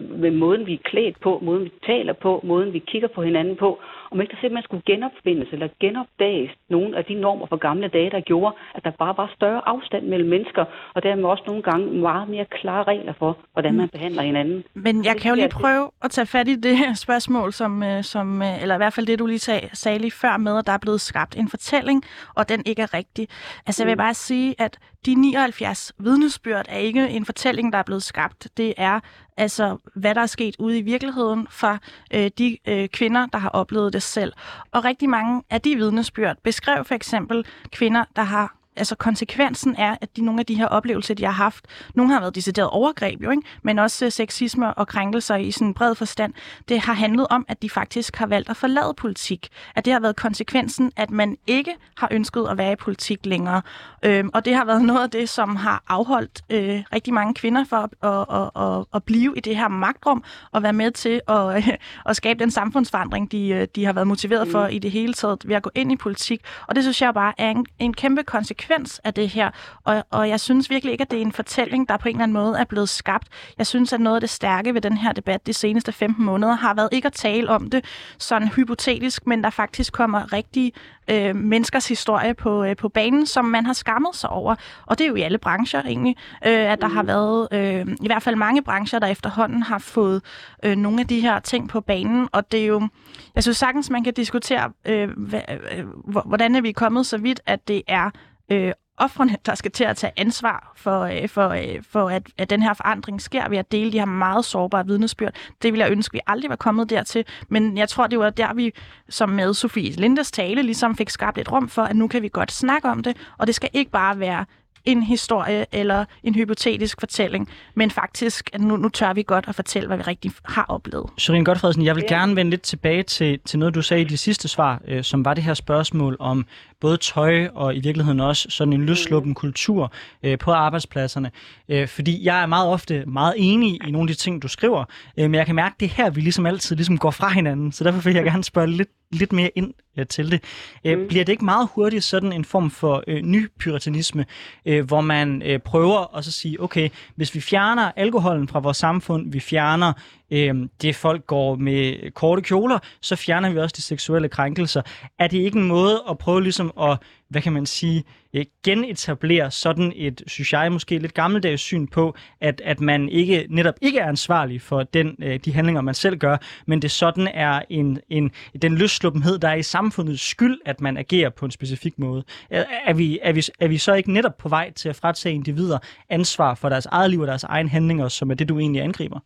med 0.00 0.30
måden, 0.30 0.66
vi 0.66 0.74
er 0.74 0.88
klædt 0.90 1.20
på, 1.20 1.38
måden, 1.42 1.64
vi 1.64 1.72
taler 1.86 2.12
på, 2.12 2.40
måden, 2.44 2.72
vi 2.72 2.78
kigger 2.78 3.08
på 3.08 3.22
hinanden 3.22 3.56
på, 3.56 3.80
om 4.10 4.20
ikke 4.20 4.30
der 4.32 4.40
simpelthen 4.40 4.64
skulle 4.64 4.82
genopfindes 4.86 5.48
eller 5.52 5.68
genopdages 5.80 6.50
nogle 6.68 6.96
af 6.98 7.04
de 7.04 7.14
normer 7.14 7.46
fra 7.46 7.56
gamle 7.56 7.88
dage, 7.88 8.10
der 8.10 8.20
gjorde, 8.20 8.54
at 8.74 8.84
der 8.84 8.90
bare 8.90 9.14
var 9.16 9.32
større 9.36 9.68
afstand 9.68 10.06
mellem 10.06 10.28
mennesker, 10.28 10.64
og 10.94 11.02
dermed 11.02 11.24
også 11.24 11.42
nogle 11.46 11.62
gange 11.62 11.86
meget 11.86 12.28
mere 12.28 12.44
klare 12.44 12.84
regler 12.84 13.12
for, 13.18 13.38
hvordan 13.52 13.74
man 13.74 13.88
behandler 13.88 14.22
hinanden. 14.22 14.64
Men 14.74 15.04
jeg 15.04 15.16
kan 15.16 15.28
jo 15.30 15.34
lige 15.34 15.48
prøve 15.48 15.90
at 16.02 16.10
tage 16.10 16.26
fat 16.26 16.48
i 16.48 16.56
det 16.56 16.76
her 16.76 16.94
spørgsmål, 16.94 17.52
som, 17.52 17.82
øh, 17.82 18.02
som, 18.02 18.42
øh, 18.42 18.62
eller 18.62 18.74
i 18.74 18.78
hvert 18.78 18.92
fald 18.92 19.06
det, 19.06 19.18
du 19.18 19.26
lige 19.26 19.38
sag, 19.38 19.70
sagde 19.72 19.98
lige 19.98 20.10
før 20.10 20.36
med, 20.36 20.58
at 20.58 20.66
der 20.66 20.72
er 20.72 20.78
blevet 20.78 21.00
skabt 21.00 21.36
en 21.36 21.48
fortælling, 21.48 22.02
og 22.36 22.48
den 22.48 22.62
ikke 22.66 22.82
er 22.82 22.94
rigtig. 22.94 23.28
Altså 23.66 23.82
jeg 23.82 23.86
vil 23.86 23.94
mm. 23.94 24.04
bare 24.06 24.14
sige, 24.14 24.54
at 24.58 24.78
de 25.06 25.14
79 25.14 25.92
vidnesbyrd 25.98 26.66
er 26.68 26.78
ikke 26.78 27.08
en 27.08 27.24
fortælling, 27.24 27.72
der 27.72 27.78
er 27.78 27.82
blevet 27.82 28.02
skabt. 28.02 28.48
Det 28.56 28.74
er 28.76 29.00
altså, 29.36 29.76
hvad 29.94 30.14
der 30.14 30.20
er 30.20 30.26
sket 30.26 30.56
ude 30.58 30.78
i 30.78 30.82
virkeligheden 30.82 31.46
for 31.50 31.78
øh, 32.14 32.30
de 32.38 32.58
øh, 32.68 32.88
kvinder, 32.88 33.26
der 33.26 33.38
har 33.38 33.48
oplevet 33.48 33.92
det 33.92 34.02
selv. 34.02 34.32
Og 34.72 34.84
rigtig 34.84 35.08
mange 35.08 35.42
af 35.50 35.60
de 35.60 35.76
vidnesbyrd 35.76 36.36
beskrev 36.42 36.84
for 36.84 36.94
eksempel 36.94 37.46
kvinder, 37.70 38.04
der 38.16 38.22
har 38.22 38.56
altså 38.76 38.94
konsekvensen 38.94 39.74
er, 39.78 39.96
at 40.00 40.16
de, 40.16 40.24
nogle 40.24 40.40
af 40.40 40.46
de 40.46 40.54
her 40.54 40.66
oplevelser, 40.66 41.14
de 41.14 41.24
har 41.24 41.32
haft, 41.32 41.66
nogle 41.94 42.12
har 42.12 42.20
været 42.20 42.34
decideret 42.34 42.70
overgreb 42.70 43.22
jo, 43.22 43.30
ikke? 43.30 43.42
men 43.62 43.78
også 43.78 44.10
sexisme 44.10 44.74
og 44.74 44.88
krænkelser 44.88 45.36
i 45.36 45.50
sådan 45.50 45.68
en 45.68 45.74
bred 45.74 45.94
forstand, 45.94 46.34
det 46.68 46.80
har 46.80 46.92
handlet 46.92 47.26
om, 47.30 47.44
at 47.48 47.62
de 47.62 47.70
faktisk 47.70 48.16
har 48.16 48.26
valgt 48.26 48.50
at 48.50 48.56
forlade 48.56 48.94
politik. 48.96 49.48
At 49.74 49.84
det 49.84 49.92
har 49.92 50.00
været 50.00 50.16
konsekvensen, 50.16 50.92
at 50.96 51.10
man 51.10 51.36
ikke 51.46 51.74
har 51.96 52.08
ønsket 52.10 52.46
at 52.50 52.58
være 52.58 52.72
i 52.72 52.76
politik 52.76 53.26
længere. 53.26 53.62
Øhm, 54.02 54.30
og 54.34 54.44
det 54.44 54.54
har 54.54 54.64
været 54.64 54.82
noget 54.82 55.02
af 55.02 55.10
det, 55.10 55.28
som 55.28 55.56
har 55.56 55.82
afholdt 55.88 56.42
øh, 56.50 56.82
rigtig 56.92 57.14
mange 57.14 57.34
kvinder 57.34 57.64
for 57.64 57.76
at, 57.76 58.26
at, 58.30 58.62
at, 58.62 58.84
at, 58.94 59.04
blive 59.04 59.36
i 59.36 59.40
det 59.40 59.56
her 59.56 59.68
magtrum 59.68 60.24
og 60.52 60.62
være 60.62 60.72
med 60.72 60.90
til 60.90 61.20
at, 61.28 61.56
øh, 61.56 61.68
at 62.10 62.16
skabe 62.16 62.40
den 62.40 62.50
samfundsforandring, 62.50 63.32
de, 63.32 63.48
øh, 63.48 63.68
de 63.74 63.84
har 63.84 63.92
været 63.92 64.06
motiveret 64.06 64.48
for 64.48 64.66
mm. 64.66 64.74
i 64.74 64.78
det 64.78 64.90
hele 64.90 65.14
taget 65.14 65.48
ved 65.48 65.56
at 65.56 65.62
gå 65.62 65.70
ind 65.74 65.92
i 65.92 65.96
politik. 65.96 66.40
Og 66.66 66.74
det 66.74 66.84
synes 66.84 67.02
jeg 67.02 67.14
bare 67.14 67.32
er 67.38 67.50
en, 67.50 67.66
en 67.78 67.94
kæmpe 67.94 68.22
konsekvens 68.22 68.65
konsekvens 68.66 69.00
af 69.04 69.14
det 69.14 69.28
her. 69.28 69.50
Og, 69.84 70.04
og 70.10 70.28
jeg 70.28 70.40
synes 70.40 70.70
virkelig 70.70 70.92
ikke, 70.92 71.02
at 71.02 71.10
det 71.10 71.16
er 71.16 71.22
en 71.22 71.32
fortælling, 71.32 71.88
der 71.88 71.96
på 71.96 72.08
en 72.08 72.14
eller 72.14 72.22
anden 72.22 72.32
måde 72.32 72.58
er 72.58 72.64
blevet 72.64 72.88
skabt. 72.88 73.28
Jeg 73.58 73.66
synes, 73.66 73.92
at 73.92 74.00
noget 74.00 74.16
af 74.16 74.20
det 74.20 74.30
stærke 74.30 74.74
ved 74.74 74.80
den 74.80 74.96
her 74.96 75.12
debat 75.12 75.46
de 75.46 75.52
seneste 75.52 75.92
15 75.92 76.24
måneder 76.24 76.54
har 76.54 76.74
været 76.74 76.88
ikke 76.92 77.06
at 77.06 77.12
tale 77.12 77.50
om 77.50 77.70
det 77.70 77.84
sådan 78.18 78.48
hypotetisk, 78.48 79.26
men 79.26 79.44
der 79.44 79.50
faktisk 79.50 79.92
kommer 79.92 80.32
rigtige 80.32 80.72
øh, 81.10 81.36
menneskers 81.36 81.88
historie 81.88 82.34
på, 82.34 82.64
øh, 82.64 82.76
på 82.76 82.88
banen, 82.88 83.26
som 83.26 83.44
man 83.44 83.66
har 83.66 83.72
skammet 83.72 84.14
sig 84.14 84.30
over. 84.30 84.54
Og 84.86 84.98
det 84.98 85.04
er 85.04 85.08
jo 85.08 85.14
i 85.14 85.22
alle 85.22 85.38
brancher 85.38 85.82
egentlig, 85.82 86.16
øh, 86.46 86.72
at 86.72 86.80
der 86.80 86.88
har 86.88 87.02
været 87.02 87.48
øh, 87.52 87.96
i 88.02 88.06
hvert 88.06 88.22
fald 88.22 88.36
mange 88.36 88.62
brancher, 88.62 88.98
der 88.98 89.06
efterhånden 89.06 89.62
har 89.62 89.78
fået 89.78 90.22
øh, 90.64 90.76
nogle 90.76 91.00
af 91.00 91.06
de 91.06 91.20
her 91.20 91.40
ting 91.40 91.68
på 91.68 91.80
banen. 91.80 92.28
Og 92.32 92.52
det 92.52 92.60
er 92.60 92.66
jo, 92.66 92.88
jeg 93.34 93.42
synes 93.42 93.56
sagtens, 93.56 93.90
man 93.90 94.04
kan 94.04 94.14
diskutere, 94.14 94.72
øh, 94.84 95.08
øh, 95.08 95.86
hvordan 96.26 96.54
er 96.54 96.60
vi 96.60 96.72
kommet 96.72 97.06
så 97.06 97.18
vidt, 97.18 97.40
at 97.46 97.68
det 97.68 97.82
er 97.88 98.10
øh, 98.50 98.72
offrene, 98.98 99.36
der 99.46 99.54
skal 99.54 99.70
til 99.70 99.84
at 99.84 99.96
tage 99.96 100.12
ansvar 100.16 100.72
for, 100.76 101.00
øh, 101.00 101.28
for, 101.28 101.48
øh, 101.48 101.82
for 101.90 102.08
at, 102.08 102.22
at 102.38 102.50
den 102.50 102.62
her 102.62 102.74
forandring 102.74 103.20
sker 103.20 103.48
ved 103.48 103.58
at 103.58 103.72
dele 103.72 103.92
de 103.92 103.98
her 103.98 104.06
meget 104.06 104.44
sårbare 104.44 104.86
vidnesbyrd. 104.86 105.34
Det 105.62 105.72
ville 105.72 105.84
jeg 105.84 105.92
ønske, 105.92 106.12
vi 106.12 106.20
aldrig 106.26 106.50
var 106.50 106.56
kommet 106.56 106.90
dertil. 106.90 107.24
Men 107.48 107.78
jeg 107.78 107.88
tror, 107.88 108.06
det 108.06 108.18
var 108.18 108.30
der, 108.30 108.54
vi 108.54 108.72
som 109.08 109.28
med 109.28 109.54
Sofie 109.54 109.90
Lindes 109.90 110.30
tale 110.30 110.62
ligesom 110.62 110.96
fik 110.96 111.10
skabt 111.10 111.38
et 111.38 111.52
rum 111.52 111.68
for, 111.68 111.82
at 111.82 111.96
nu 111.96 112.08
kan 112.08 112.22
vi 112.22 112.28
godt 112.28 112.52
snakke 112.52 112.88
om 112.88 113.02
det, 113.02 113.16
og 113.38 113.46
det 113.46 113.54
skal 113.54 113.70
ikke 113.72 113.90
bare 113.90 114.18
være 114.18 114.44
en 114.86 115.02
historie 115.02 115.66
eller 115.72 116.04
en 116.22 116.34
hypotetisk 116.34 117.00
fortælling, 117.00 117.48
men 117.74 117.90
faktisk, 117.90 118.50
at 118.52 118.60
nu, 118.60 118.76
nu 118.76 118.88
tør 118.88 119.12
vi 119.12 119.22
godt 119.22 119.44
at 119.48 119.54
fortælle, 119.54 119.86
hvad 119.86 119.96
vi 119.96 120.02
rigtig 120.02 120.32
har 120.44 120.64
oplevet. 120.68 121.10
Søren 121.18 121.44
Godfredsen, 121.44 121.84
jeg 121.84 121.96
vil 121.96 122.04
gerne 122.08 122.36
vende 122.36 122.50
lidt 122.50 122.62
tilbage 122.62 123.02
til, 123.02 123.38
til 123.44 123.58
noget, 123.58 123.74
du 123.74 123.82
sagde 123.82 124.02
i 124.02 124.04
det 124.04 124.18
sidste 124.18 124.48
svar, 124.48 124.82
øh, 124.88 125.04
som 125.04 125.24
var 125.24 125.34
det 125.34 125.44
her 125.44 125.54
spørgsmål 125.54 126.16
om 126.20 126.46
både 126.80 126.96
tøj 126.96 127.48
og 127.54 127.76
i 127.76 127.80
virkeligheden 127.80 128.20
også 128.20 128.46
sådan 128.50 128.72
en 128.72 128.86
løsluppen 128.86 129.34
kultur 129.34 129.92
øh, 130.22 130.38
på 130.38 130.52
arbejdspladserne. 130.52 131.30
Øh, 131.68 131.88
fordi 131.88 132.24
jeg 132.24 132.42
er 132.42 132.46
meget 132.46 132.68
ofte 132.68 133.04
meget 133.06 133.34
enig 133.36 133.88
i 133.88 133.90
nogle 133.90 134.10
af 134.10 134.16
de 134.16 134.22
ting, 134.22 134.42
du 134.42 134.48
skriver, 134.48 134.84
øh, 135.18 135.30
men 135.30 135.34
jeg 135.34 135.46
kan 135.46 135.54
mærke, 135.54 135.74
at 135.74 135.80
det 135.80 135.88
her, 135.88 136.10
vi 136.10 136.20
ligesom 136.20 136.46
altid 136.46 136.76
ligesom 136.76 136.98
går 136.98 137.10
fra 137.10 137.28
hinanden, 137.28 137.72
så 137.72 137.84
derfor 137.84 138.00
vil 138.00 138.14
jeg 138.14 138.24
gerne 138.24 138.44
spørge 138.44 138.70
lidt, 138.70 138.88
lidt 139.12 139.32
mere 139.32 139.50
ind 139.54 139.74
øh, 139.98 140.06
til 140.06 140.30
det. 140.30 140.42
Øh, 140.84 140.98
mm. 140.98 141.08
Bliver 141.08 141.24
det 141.24 141.32
ikke 141.32 141.44
meget 141.44 141.68
hurtigt 141.74 142.04
sådan 142.04 142.32
en 142.32 142.44
form 142.44 142.70
for 142.70 143.04
øh, 143.06 143.22
ny 143.22 143.48
pyritanisme, 143.58 144.26
øh, 144.66 144.86
hvor 144.86 145.00
man 145.00 145.42
øh, 145.42 145.58
prøver 145.58 146.16
at 146.16 146.24
så 146.24 146.32
sige, 146.32 146.62
okay, 146.62 146.88
hvis 147.16 147.34
vi 147.34 147.40
fjerner 147.40 147.92
alkoholen 147.96 148.48
fra 148.48 148.58
vores 148.58 148.76
samfund, 148.76 149.32
vi 149.32 149.40
fjerner 149.40 149.92
øh, 150.30 150.54
det 150.82 150.96
folk 150.96 151.26
går 151.26 151.56
med 151.56 152.10
korte 152.10 152.42
kjoler, 152.42 152.78
så 153.00 153.16
fjerner 153.16 153.50
vi 153.50 153.58
også 153.58 153.74
de 153.76 153.82
seksuelle 153.82 154.28
krænkelser. 154.28 154.82
Er 155.18 155.26
det 155.26 155.38
ikke 155.38 155.58
en 155.58 155.68
måde 155.68 156.02
at 156.10 156.18
prøve 156.18 156.42
ligesom 156.42 156.72
at, 156.80 156.98
hvad 157.28 157.42
kan 157.42 157.52
man 157.52 157.66
sige, 157.66 158.04
øh, 158.34 158.44
genetablere 158.64 159.50
sådan 159.50 159.92
et, 159.96 160.22
synes 160.26 160.52
jeg, 160.52 160.72
måske 160.72 160.98
lidt 160.98 161.14
gammeldags 161.14 161.62
syn 161.62 161.86
på, 161.86 162.14
at, 162.40 162.60
at 162.64 162.80
man 162.80 163.08
ikke 163.08 163.46
netop 163.50 163.74
ikke 163.82 163.98
er 163.98 164.08
ansvarlig 164.08 164.62
for 164.62 164.82
den, 164.82 165.16
øh, 165.22 165.40
de 165.44 165.52
handlinger, 165.52 165.82
man 165.82 165.94
selv 165.94 166.18
gør, 166.18 166.36
men 166.66 166.82
det 166.82 166.90
sådan 166.90 167.28
er 167.34 167.62
en, 167.70 167.98
en, 168.08 168.30
den 168.62 168.78
løssluppenhed, 168.78 169.38
der 169.38 169.48
er 169.48 169.54
i 169.54 169.62
samfundets 169.62 170.22
skyld, 170.22 170.58
at 170.64 170.80
man 170.80 170.96
agerer 170.96 171.30
på 171.30 171.44
en 171.44 171.50
specifik 171.50 171.98
måde. 171.98 172.24
Er, 172.50 172.64
er, 172.86 172.92
vi, 172.92 173.18
er, 173.22 173.32
vi, 173.32 173.42
er 173.60 173.68
vi 173.68 173.78
så 173.78 173.94
ikke 173.94 174.12
netop 174.12 174.36
på 174.38 174.48
vej 174.48 174.72
til 174.72 174.88
at 174.88 174.96
fratage 174.96 175.34
individer 175.34 175.78
ansvar 176.08 176.54
for 176.54 176.68
deres 176.68 176.86
eget 176.86 177.10
liv 177.10 177.20
og 177.20 177.26
deres 177.26 177.44
egen 177.44 177.68
handlinger, 177.68 178.08
som 178.08 178.30
er 178.30 178.34
det, 178.34 178.48
du 178.48 178.58
egentlig 178.58 178.82
angriber? 178.82 179.20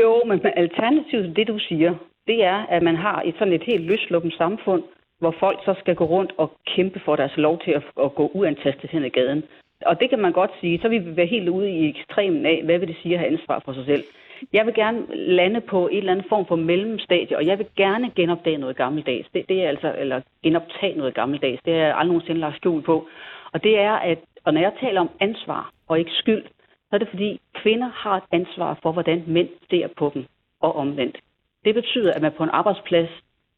Jo, 0.00 0.22
men 0.26 0.40
alternativet 0.56 1.24
til 1.24 1.36
det, 1.36 1.48
du 1.48 1.58
siger, 1.58 1.94
det 2.26 2.44
er, 2.44 2.66
at 2.68 2.82
man 2.82 2.96
har 2.96 3.22
et 3.24 3.34
sådan 3.38 3.52
et 3.52 3.62
helt 3.62 3.84
løsluppen 3.84 4.30
samfund, 4.30 4.82
hvor 5.18 5.34
folk 5.40 5.58
så 5.64 5.74
skal 5.78 5.94
gå 5.94 6.04
rundt 6.04 6.32
og 6.36 6.52
kæmpe 6.76 7.00
for 7.04 7.16
deres 7.16 7.36
lov 7.36 7.60
til 7.64 7.70
at, 7.70 7.82
at 8.04 8.14
gå 8.14 8.30
uantastet 8.34 8.90
hen 8.90 9.04
ad 9.04 9.10
gaden. 9.10 9.42
Og 9.86 10.00
det 10.00 10.10
kan 10.10 10.18
man 10.18 10.32
godt 10.32 10.50
sige, 10.60 10.80
så 10.82 10.88
vil 10.88 11.06
vi 11.06 11.16
være 11.16 11.26
helt 11.26 11.48
ude 11.48 11.70
i 11.70 11.88
ekstremen 11.88 12.46
af, 12.46 12.62
hvad 12.64 12.78
vil 12.78 12.88
det 12.88 12.96
sige 13.02 13.14
at 13.14 13.20
have 13.20 13.32
ansvar 13.32 13.62
for 13.64 13.72
sig 13.72 13.84
selv. 13.86 14.04
jeg 14.52 14.66
vil 14.66 14.74
gerne 14.74 15.06
lande 15.14 15.60
på 15.60 15.88
en 15.88 15.98
eller 15.98 16.12
anden 16.12 16.28
form 16.28 16.46
for 16.46 16.56
mellemstadie, 16.56 17.36
og 17.36 17.46
jeg 17.46 17.58
vil 17.58 17.66
gerne 17.76 18.10
genopdage 18.16 18.58
noget 18.58 18.76
gammeldags. 18.76 19.28
Det, 19.34 19.48
det 19.48 19.64
er 19.64 19.68
altså, 19.68 19.94
eller 19.98 20.20
genoptage 20.42 20.98
noget 20.98 21.14
gammeldags. 21.14 21.60
Det 21.64 21.72
er 21.72 21.78
jeg 21.78 21.96
aldrig 21.96 22.06
nogensinde 22.06 22.40
lagt 22.40 22.56
skjul 22.56 22.82
på. 22.82 23.08
Og 23.52 23.64
det 23.64 23.78
er, 23.78 23.92
at 23.92 24.18
og 24.46 24.54
når 24.54 24.60
jeg 24.60 24.72
taler 24.80 25.00
om 25.00 25.10
ansvar 25.20 25.72
og 25.88 25.98
ikke 25.98 26.10
skyld, 26.10 26.42
så 26.88 26.96
er 26.96 26.98
det 26.98 27.08
fordi 27.08 27.40
kvinder 27.54 27.88
har 27.88 28.16
et 28.16 28.24
ansvar 28.32 28.78
for, 28.82 28.92
hvordan 28.92 29.24
mænd 29.26 29.48
ser 29.70 29.88
på 29.96 30.10
dem 30.14 30.24
og 30.60 30.76
omvendt. 30.76 31.16
Det 31.64 31.74
betyder, 31.74 32.12
at 32.12 32.22
man 32.22 32.32
på 32.36 32.42
en 32.42 32.50
arbejdsplads 32.50 33.10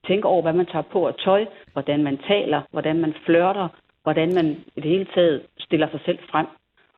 tænker 0.06 0.28
over, 0.28 0.42
hvad 0.42 0.52
man 0.52 0.66
tager 0.66 0.82
på 0.92 1.06
af 1.06 1.14
tøj, 1.14 1.46
hvordan 1.72 2.02
man 2.02 2.18
taler, 2.18 2.62
hvordan 2.70 3.00
man 3.00 3.14
flørter, 3.26 3.68
hvordan 4.02 4.34
man 4.34 4.46
i 4.76 4.80
det 4.80 4.90
hele 4.90 5.06
taget 5.14 5.42
stiller 5.58 5.88
sig 5.90 6.00
selv 6.04 6.18
frem. 6.30 6.46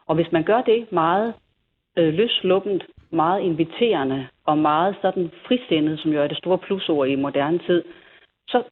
Og 0.06 0.14
hvis 0.14 0.32
man 0.32 0.44
gør 0.44 0.60
det 0.62 0.92
meget 0.92 1.34
øh, 1.96 2.14
løslukkent, 2.14 2.86
meget 3.10 3.40
inviterende 3.40 4.28
og 4.44 4.58
meget 4.58 4.96
sådan 5.02 5.30
frisindet, 5.46 6.00
som 6.00 6.12
jo 6.12 6.22
er 6.22 6.26
det 6.26 6.36
store 6.36 6.58
plusord 6.58 7.08
i 7.08 7.14
moderne 7.14 7.58
tid, 7.58 7.84
så, 8.48 8.62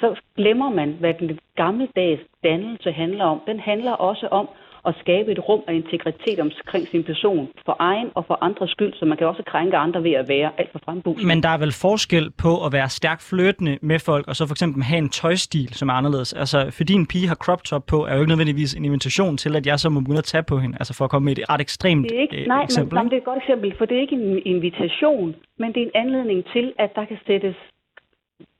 så 0.00 0.20
glemmer 0.36 0.70
man, 0.70 0.92
hvad 1.00 1.14
den 1.14 1.38
gammeldags 1.56 2.22
dannelse 2.42 2.92
handler 2.92 3.24
om. 3.24 3.40
Den 3.46 3.60
handler 3.60 3.92
også 3.92 4.26
om 4.26 4.48
at 4.86 4.94
skabe 5.00 5.32
et 5.32 5.48
rum 5.48 5.62
af 5.68 5.74
integritet 5.74 6.38
omkring 6.40 6.88
sin 6.88 7.04
person, 7.04 7.48
for 7.66 7.76
egen 7.78 8.08
og 8.14 8.24
for 8.26 8.38
andres 8.48 8.70
skyld, 8.70 8.92
så 8.94 9.04
man 9.04 9.16
kan 9.18 9.26
også 9.26 9.42
krænke 9.46 9.76
andre 9.76 10.04
ved 10.04 10.12
at 10.12 10.28
være 10.28 10.50
alt 10.58 10.72
for 10.72 10.80
frembuset. 10.84 11.26
Men 11.26 11.42
der 11.42 11.48
er 11.48 11.58
vel 11.58 11.72
forskel 11.72 12.30
på 12.30 12.52
at 12.66 12.72
være 12.72 12.88
stærkt 12.88 13.22
flirtende 13.30 13.78
med 13.82 13.98
folk, 13.98 14.24
og 14.28 14.36
så 14.36 14.46
for 14.46 14.54
eksempel 14.54 14.82
have 14.82 14.98
en 14.98 15.08
tøjstil, 15.08 15.74
som 15.74 15.88
er 15.88 15.92
anderledes. 15.92 16.32
Altså, 16.32 16.70
fordi 16.78 16.92
en 16.92 17.06
pige 17.06 17.28
har 17.28 17.34
crop 17.34 17.64
top 17.64 17.86
på, 17.86 18.06
er 18.06 18.14
jo 18.14 18.20
ikke 18.20 18.32
nødvendigvis 18.34 18.74
en 18.74 18.84
invitation 18.84 19.36
til, 19.36 19.56
at 19.56 19.66
jeg 19.66 19.80
så 19.80 19.88
må 19.90 20.00
begynde 20.00 20.18
at 20.18 20.24
tage 20.24 20.42
på 20.42 20.58
hende, 20.58 20.76
altså 20.80 20.94
for 20.94 21.04
at 21.04 21.10
komme 21.10 21.24
med 21.24 21.38
et 21.38 21.50
ret 21.50 21.60
ekstremt 21.60 22.04
det 22.10 22.16
er 22.16 22.20
ikke, 22.20 22.40
øh, 22.40 22.46
nej, 22.46 22.62
eksempel. 22.62 22.94
Men, 22.94 23.04
nej, 23.04 23.08
det 23.10 23.16
er 23.16 23.22
et 23.24 23.24
godt 23.24 23.38
eksempel, 23.42 23.74
for 23.78 23.84
det 23.84 23.96
er 23.96 24.00
ikke 24.00 24.16
en 24.16 24.42
invitation, 24.54 25.34
men 25.58 25.68
det 25.72 25.80
er 25.82 25.86
en 25.86 25.96
anledning 26.04 26.44
til, 26.54 26.72
at 26.78 26.90
der 26.94 27.04
kan 27.04 27.18
sættes 27.26 27.56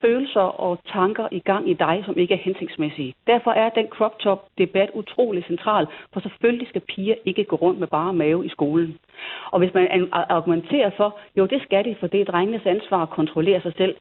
følelser 0.03 0.41
og 0.41 0.79
tanker 0.93 1.29
i 1.31 1.39
gang 1.39 1.71
i 1.71 1.75
dig, 1.75 2.03
som 2.07 2.19
ikke 2.19 2.35
er 2.35 2.39
hensigtsmæssige. 2.39 3.15
Derfor 3.27 3.51
er 3.51 3.69
den 3.69 3.87
crop 3.87 4.19
top 4.19 4.49
debat 4.59 4.91
utrolig 4.95 5.45
central, 5.45 5.87
for 6.13 6.21
selvfølgelig 6.21 6.69
skal 6.69 6.81
piger 6.81 7.15
ikke 7.25 7.45
gå 7.45 7.57
rundt 7.57 7.81
med 7.81 7.89
bare 7.89 8.13
mave 8.15 8.47
i 8.47 8.49
skolen. 8.49 8.99
Og 9.53 9.59
hvis 9.59 9.75
man 9.75 10.09
argumenterer 10.13 10.91
for, 10.97 11.19
jo 11.37 11.47
det 11.47 11.63
skal 11.63 11.85
de, 11.85 11.97
for 12.01 12.07
det 12.07 12.21
er 12.21 12.25
drengenes 12.25 12.67
ansvar 12.67 13.03
at 13.03 13.11
kontrollere 13.11 13.61
sig 13.61 13.73
selv, 13.77 13.95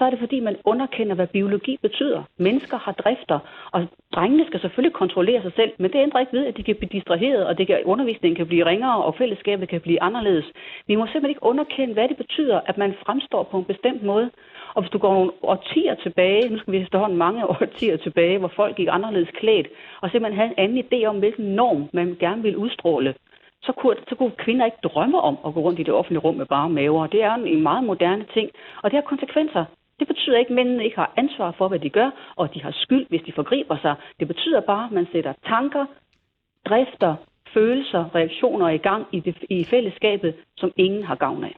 så 0.00 0.04
er 0.04 0.10
det 0.10 0.18
fordi, 0.18 0.40
man 0.40 0.56
underkender, 0.64 1.14
hvad 1.14 1.26
biologi 1.26 1.78
betyder. 1.82 2.22
Mennesker 2.36 2.78
har 2.78 2.92
drifter, 2.92 3.38
og 3.72 3.86
drengene 4.14 4.46
skal 4.46 4.60
selvfølgelig 4.60 4.92
kontrollere 4.92 5.42
sig 5.42 5.52
selv, 5.56 5.72
men 5.78 5.92
det 5.92 5.98
ændrer 5.98 6.20
ikke 6.20 6.32
ved, 6.32 6.46
at 6.46 6.56
de 6.56 6.62
kan 6.62 6.76
blive 6.76 6.88
distraheret, 6.92 7.46
og 7.46 7.58
det 7.58 7.66
kan, 7.66 7.78
undervisningen 7.84 8.36
kan 8.36 8.46
blive 8.46 8.66
ringere, 8.66 9.04
og 9.04 9.14
fællesskabet 9.14 9.68
kan 9.68 9.80
blive 9.80 10.02
anderledes. 10.02 10.44
Vi 10.86 10.94
må 10.94 11.06
simpelthen 11.06 11.30
ikke 11.30 11.42
underkende, 11.42 11.94
hvad 11.94 12.08
det 12.08 12.16
betyder, 12.16 12.60
at 12.66 12.78
man 12.78 12.94
fremstår 13.06 13.42
på 13.42 13.58
en 13.58 13.64
bestemt 13.64 14.02
måde. 14.02 14.30
Og 14.74 14.82
hvis 14.82 14.90
du 14.90 14.98
går 14.98 15.14
nogle 15.14 15.32
årtier 15.42 15.94
tilbage, 15.94 16.48
nu 16.48 16.58
skal 16.58 16.72
vi 16.72 16.78
efterhånden 16.78 17.18
mange 17.18 17.46
årtier 17.54 17.96
tilbage, 17.96 18.38
hvor 18.38 18.52
folk 18.56 18.76
gik 18.76 18.88
anderledes 18.90 19.30
klædt, 19.40 19.68
og 20.00 20.10
simpelthen 20.10 20.38
havde 20.38 20.50
en 20.50 20.62
anden 20.64 20.84
idé 20.84 21.06
om, 21.06 21.18
hvilken 21.18 21.44
norm 21.44 21.88
man 21.92 22.16
gerne 22.20 22.42
ville 22.42 22.58
udstråle, 22.58 23.14
så 23.62 23.72
kunne, 23.72 23.96
så 24.08 24.14
kunne 24.14 24.30
kvinder 24.30 24.64
ikke 24.64 24.76
drømme 24.82 25.20
om 25.20 25.38
at 25.46 25.54
gå 25.54 25.60
rundt 25.60 25.80
i 25.80 25.82
det 25.82 25.94
offentlige 25.94 26.20
rum 26.20 26.34
med 26.34 26.46
bare 26.46 26.70
maver. 26.70 27.06
Det 27.06 27.22
er 27.22 27.34
en 27.34 27.62
meget 27.62 27.84
moderne 27.84 28.26
ting, 28.34 28.50
og 28.82 28.90
det 28.90 28.96
har 28.96 29.10
konsekvenser. 29.12 29.64
Det 29.98 30.08
betyder 30.08 30.38
ikke, 30.38 30.50
at 30.50 30.54
mændene 30.54 30.84
ikke 30.84 30.96
har 30.96 31.12
ansvar 31.16 31.50
for, 31.58 31.68
hvad 31.68 31.78
de 31.78 31.90
gør, 31.90 32.10
og 32.36 32.54
de 32.54 32.62
har 32.62 32.70
skyld, 32.70 33.06
hvis 33.08 33.22
de 33.26 33.32
forgriber 33.32 33.76
sig. 33.82 33.94
Det 34.20 34.28
betyder 34.28 34.60
bare, 34.60 34.84
at 34.86 34.92
man 34.92 35.06
sætter 35.12 35.32
tanker, 35.46 35.86
drifter, 36.68 37.14
følelser, 37.54 38.14
reaktioner 38.14 38.68
i 38.68 38.76
gang 38.76 39.06
i, 39.12 39.20
det, 39.20 39.36
i 39.50 39.64
fællesskabet, 39.64 40.34
som 40.56 40.72
ingen 40.76 41.02
har 41.04 41.14
gavn 41.14 41.44
af. 41.44 41.56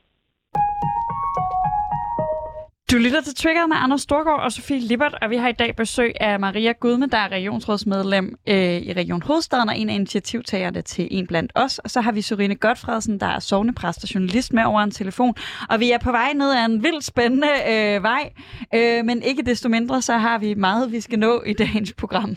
Du 2.93 2.97
lytter 2.97 3.21
til 3.21 3.35
Trigger 3.35 3.67
med 3.67 3.77
Anders 3.81 4.01
Storgård 4.01 4.41
og 4.41 4.53
Sofie 4.53 4.81
Lippert, 4.81 5.15
og 5.23 5.31
vi 5.31 5.37
har 5.37 5.49
i 5.49 5.53
dag 5.53 5.77
besøg 5.77 6.13
af 6.21 6.41
Maria 6.41 6.73
Gudme, 6.73 7.07
der 7.07 7.19
er 7.19 7.29
regionsrådsmedlem 7.29 8.39
øh, 8.49 8.57
i 8.57 8.93
Region 8.93 9.23
Hovedstaden 9.23 9.69
og 9.69 9.79
en 9.79 9.89
af 9.89 9.95
initiativtagerne 9.95 10.83
til 10.83 11.09
En 11.11 11.27
Blandt 11.27 11.53
Os. 11.55 11.79
Og 11.79 11.91
så 11.91 12.01
har 12.01 12.13
vi 12.13 12.23
Sorine 12.23 12.55
Godfredsen, 12.55 13.21
der 13.21 13.27
er 13.27 13.39
sovnepræst 13.39 14.05
og 14.05 14.15
journalist 14.15 14.53
med 14.53 14.65
over 14.65 14.81
en 14.81 14.91
telefon. 14.91 15.35
Og 15.71 15.81
vi 15.81 15.91
er 15.91 15.99
på 15.99 16.11
vej 16.11 16.33
ned 16.33 16.53
ad 16.53 16.65
en 16.65 16.83
vildt 16.83 17.05
spændende 17.05 17.49
øh, 17.69 18.03
vej, 18.03 18.33
øh, 18.75 19.05
men 19.05 19.23
ikke 19.23 19.43
desto 19.43 19.69
mindre, 19.69 20.03
så 20.03 20.17
har 20.17 20.39
vi 20.39 20.55
meget, 20.55 20.93
vi 20.93 21.01
skal 21.01 21.19
nå 21.19 21.43
i 21.47 21.53
dagens 21.53 21.93
program. 21.93 22.37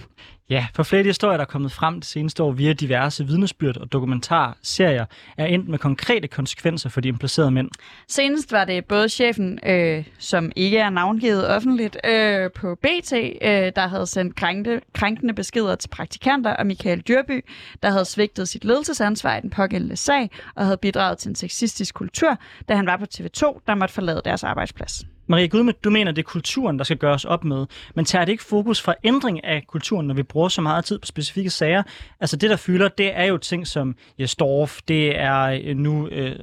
Ja, 0.49 0.67
for 0.75 0.83
flere 0.83 0.99
af 0.99 1.03
de 1.03 1.09
historier, 1.09 1.37
der 1.37 1.41
er 1.41 1.49
kommet 1.49 1.71
frem 1.71 1.95
det 1.95 2.05
seneste 2.05 2.43
år 2.43 2.51
via 2.51 2.73
diverse 2.73 3.27
vidnesbyrd 3.27 3.77
og 3.77 3.91
dokumentarserier, 3.91 5.05
er 5.37 5.45
endt 5.45 5.69
med 5.69 5.79
konkrete 5.79 6.27
konsekvenser 6.27 6.89
for 6.89 7.01
de 7.01 7.07
implicerede 7.07 7.51
mænd. 7.51 7.69
Senest 8.07 8.51
var 8.51 8.65
det 8.65 8.85
både 8.85 9.09
chefen, 9.09 9.59
øh, 9.65 10.05
som 10.19 10.51
ikke 10.55 10.77
er 10.77 10.89
navngivet 10.89 11.49
offentligt, 11.49 11.97
øh, 12.05 12.51
på 12.55 12.75
BT, 12.75 13.13
øh, 13.13 13.71
der 13.75 13.87
havde 13.87 14.07
sendt 14.07 14.35
krænkende, 14.35 14.81
krænkende 14.93 15.33
beskeder 15.33 15.75
til 15.75 15.89
praktikanter, 15.89 16.51
og 16.55 16.67
Michael 16.67 17.01
Dyrby, 17.01 17.45
der 17.83 17.89
havde 17.89 18.05
svigtet 18.05 18.49
sit 18.49 18.65
ledelsesansvar 18.65 19.37
i 19.37 19.41
den 19.41 19.49
pågældende 19.49 19.95
sag, 19.95 20.29
og 20.55 20.65
havde 20.65 20.77
bidraget 20.77 21.17
til 21.17 21.29
en 21.29 21.35
sexistisk 21.35 21.95
kultur, 21.95 22.37
da 22.69 22.75
han 22.75 22.85
var 22.85 22.97
på 22.97 23.05
TV2, 23.15 23.61
der 23.67 23.75
måtte 23.75 23.93
forlade 23.93 24.21
deres 24.25 24.43
arbejdsplads. 24.43 25.14
Maria 25.27 25.45
Gud, 25.45 25.73
du 25.83 25.89
mener, 25.89 26.11
det 26.11 26.21
er 26.21 26.23
kulturen, 26.23 26.77
der 26.77 26.83
skal 26.83 26.97
gøres 26.97 27.25
op 27.25 27.43
med. 27.43 27.65
Men 27.95 28.05
tager 28.05 28.25
det 28.25 28.31
ikke 28.31 28.43
fokus 28.43 28.81
fra 28.81 28.93
ændring 29.03 29.43
af 29.43 29.63
kulturen, 29.67 30.07
når 30.07 30.15
vi 30.15 30.23
bruger 30.23 30.49
så 30.49 30.61
meget 30.61 30.85
tid 30.85 30.99
på 30.99 31.05
specifikke 31.05 31.49
sager? 31.49 31.83
Altså 32.19 32.37
det, 32.37 32.49
der 32.49 32.55
fylder, 32.55 32.87
det 32.87 33.17
er 33.17 33.23
jo 33.23 33.37
ting 33.37 33.67
som 33.67 33.95
Jesdorf, 34.19 34.79
det 34.87 35.19
er 35.19 35.59
øh, 35.63 35.77
nu 35.77 36.07
øh, 36.07 36.35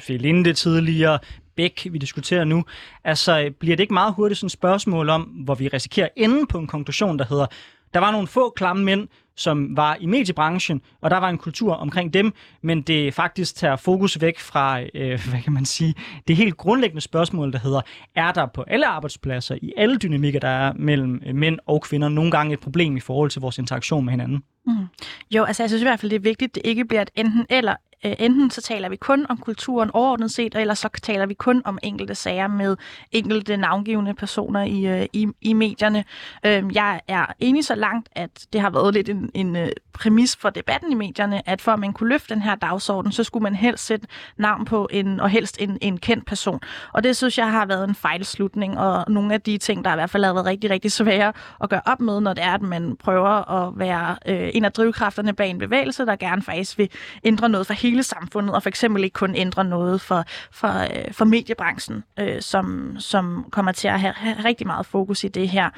Felinde 0.00 0.52
tidligere, 0.52 1.18
Bæk, 1.56 1.86
vi 1.90 1.98
diskuterer 1.98 2.44
nu. 2.44 2.64
Altså 3.04 3.50
bliver 3.60 3.76
det 3.76 3.82
ikke 3.82 3.94
meget 3.94 4.14
hurtigt 4.14 4.38
sådan 4.38 4.46
et 4.46 4.52
spørgsmål 4.52 5.08
om, 5.08 5.22
hvor 5.22 5.54
vi 5.54 5.68
risikerer 5.68 6.08
enden 6.16 6.46
på 6.46 6.58
en 6.58 6.66
konklusion, 6.66 7.18
der 7.18 7.24
hedder, 7.28 7.46
der 7.94 8.00
var 8.00 8.10
nogle 8.10 8.26
få 8.26 8.50
klamme 8.50 8.84
mænd, 8.84 9.08
som 9.40 9.76
var 9.76 9.96
i 10.00 10.06
mediebranchen, 10.06 10.80
og 11.00 11.10
der 11.10 11.16
var 11.16 11.28
en 11.28 11.38
kultur 11.38 11.74
omkring 11.74 12.14
dem, 12.14 12.32
men 12.62 12.82
det 12.82 13.14
faktisk 13.14 13.56
tager 13.56 13.76
fokus 13.76 14.20
væk 14.20 14.38
fra, 14.38 14.80
øh, 14.80 15.20
hvad 15.30 15.42
kan 15.42 15.52
man 15.52 15.64
sige, 15.64 15.94
det 16.28 16.36
helt 16.36 16.56
grundlæggende 16.56 17.00
spørgsmål, 17.00 17.52
der 17.52 17.58
hedder, 17.58 17.80
er 18.14 18.32
der 18.32 18.46
på 18.46 18.62
alle 18.62 18.86
arbejdspladser, 18.86 19.58
i 19.62 19.72
alle 19.76 19.96
dynamikker, 19.96 20.40
der 20.40 20.48
er 20.48 20.72
mellem 20.76 21.22
øh, 21.26 21.34
mænd 21.34 21.58
og 21.66 21.82
kvinder, 21.82 22.08
nogle 22.08 22.30
gange 22.30 22.52
et 22.52 22.60
problem 22.60 22.96
i 22.96 23.00
forhold 23.00 23.30
til 23.30 23.40
vores 23.40 23.58
interaktion 23.58 24.04
med 24.04 24.10
hinanden? 24.12 24.42
Mm. 24.66 24.86
Jo, 25.30 25.44
altså 25.44 25.62
jeg 25.62 25.70
synes 25.70 25.82
i 25.82 25.84
hvert 25.84 26.00
fald, 26.00 26.10
det 26.10 26.16
er 26.16 26.20
vigtigt, 26.20 26.50
at 26.50 26.54
det 26.54 26.62
ikke 26.64 26.84
bliver 26.84 27.02
et 27.02 27.10
enten 27.14 27.46
eller 27.50 27.74
øh, 28.04 28.12
enten 28.18 28.50
så 28.50 28.60
taler 28.60 28.88
vi 28.88 28.96
kun 28.96 29.26
om 29.28 29.36
kulturen 29.36 29.90
overordnet 29.94 30.30
set, 30.30 30.54
eller 30.54 30.74
så 30.74 30.88
taler 31.02 31.26
vi 31.26 31.34
kun 31.34 31.62
om 31.64 31.78
enkelte 31.82 32.14
sager 32.14 32.48
med 32.48 32.76
enkelte 33.12 33.56
navngivende 33.56 34.14
personer 34.14 34.62
i, 34.62 34.86
øh, 34.86 35.06
i, 35.12 35.28
i 35.40 35.52
medierne. 35.52 36.04
Øh, 36.46 36.64
jeg 36.74 37.00
er 37.08 37.26
enig 37.38 37.64
så 37.64 37.74
langt, 37.74 38.08
at 38.12 38.46
det 38.52 38.60
har 38.60 38.70
været 38.70 38.94
lidt 38.94 39.08
en, 39.08 39.30
en 39.34 39.56
øh, 39.56 39.68
præmis 39.92 40.36
for 40.36 40.50
debatten 40.50 40.92
i 40.92 40.94
medierne, 40.94 41.48
at 41.48 41.60
for 41.60 41.72
at 41.72 41.78
man 41.78 41.92
kunne 41.92 42.08
løfte 42.08 42.34
den 42.34 42.42
her 42.42 42.54
dagsorden, 42.54 43.12
så 43.12 43.24
skulle 43.24 43.42
man 43.42 43.54
helst 43.54 43.86
sætte 43.86 44.06
navn 44.36 44.64
på 44.64 44.88
en, 44.92 45.20
og 45.20 45.30
helst 45.30 45.56
en, 45.60 45.78
en 45.80 45.98
kendt 45.98 46.26
person. 46.26 46.60
Og 46.92 47.04
det 47.04 47.16
synes 47.16 47.38
jeg 47.38 47.50
har 47.50 47.66
været 47.66 47.88
en 47.88 47.94
fejlslutning, 47.94 48.78
og 48.78 49.04
nogle 49.08 49.34
af 49.34 49.40
de 49.40 49.58
ting, 49.58 49.84
der 49.84 49.92
i 49.92 49.94
hvert 49.94 50.10
fald 50.10 50.24
har 50.24 50.32
været 50.32 50.46
rigtig, 50.46 50.70
rigtig 50.70 50.92
svære 50.92 51.32
at 51.62 51.70
gøre 51.70 51.82
op 51.86 52.00
med, 52.00 52.20
når 52.20 52.34
det 52.34 52.44
er, 52.44 52.54
at 52.54 52.62
man 52.62 52.96
prøver 52.96 53.50
at 53.50 53.78
være 53.78 54.16
øh, 54.26 54.49
Øh, 54.50 54.56
en 54.56 54.64
af 54.64 54.72
drivkræfterne 54.72 55.32
bag 55.32 55.50
en 55.50 55.58
bevægelse, 55.58 56.06
der 56.06 56.16
gerne 56.16 56.42
faktisk 56.42 56.78
vil 56.78 56.90
ændre 57.24 57.48
noget 57.48 57.66
for 57.66 57.74
hele 57.74 58.02
samfundet, 58.02 58.54
og 58.54 58.62
for 58.62 58.68
eksempel 58.68 59.04
ikke 59.04 59.14
kun 59.14 59.34
ændre 59.34 59.64
noget 59.64 60.00
for, 60.00 60.24
for, 60.50 60.68
øh, 60.68 61.12
for 61.12 61.24
mediebranchen, 61.24 62.04
øh, 62.18 62.42
som, 62.42 62.96
som 62.98 63.46
kommer 63.50 63.72
til 63.72 63.88
at 63.88 64.00
have, 64.00 64.14
have 64.16 64.36
rigtig 64.44 64.66
meget 64.66 64.86
fokus 64.86 65.24
i 65.24 65.28
det 65.28 65.48
her. 65.48 65.70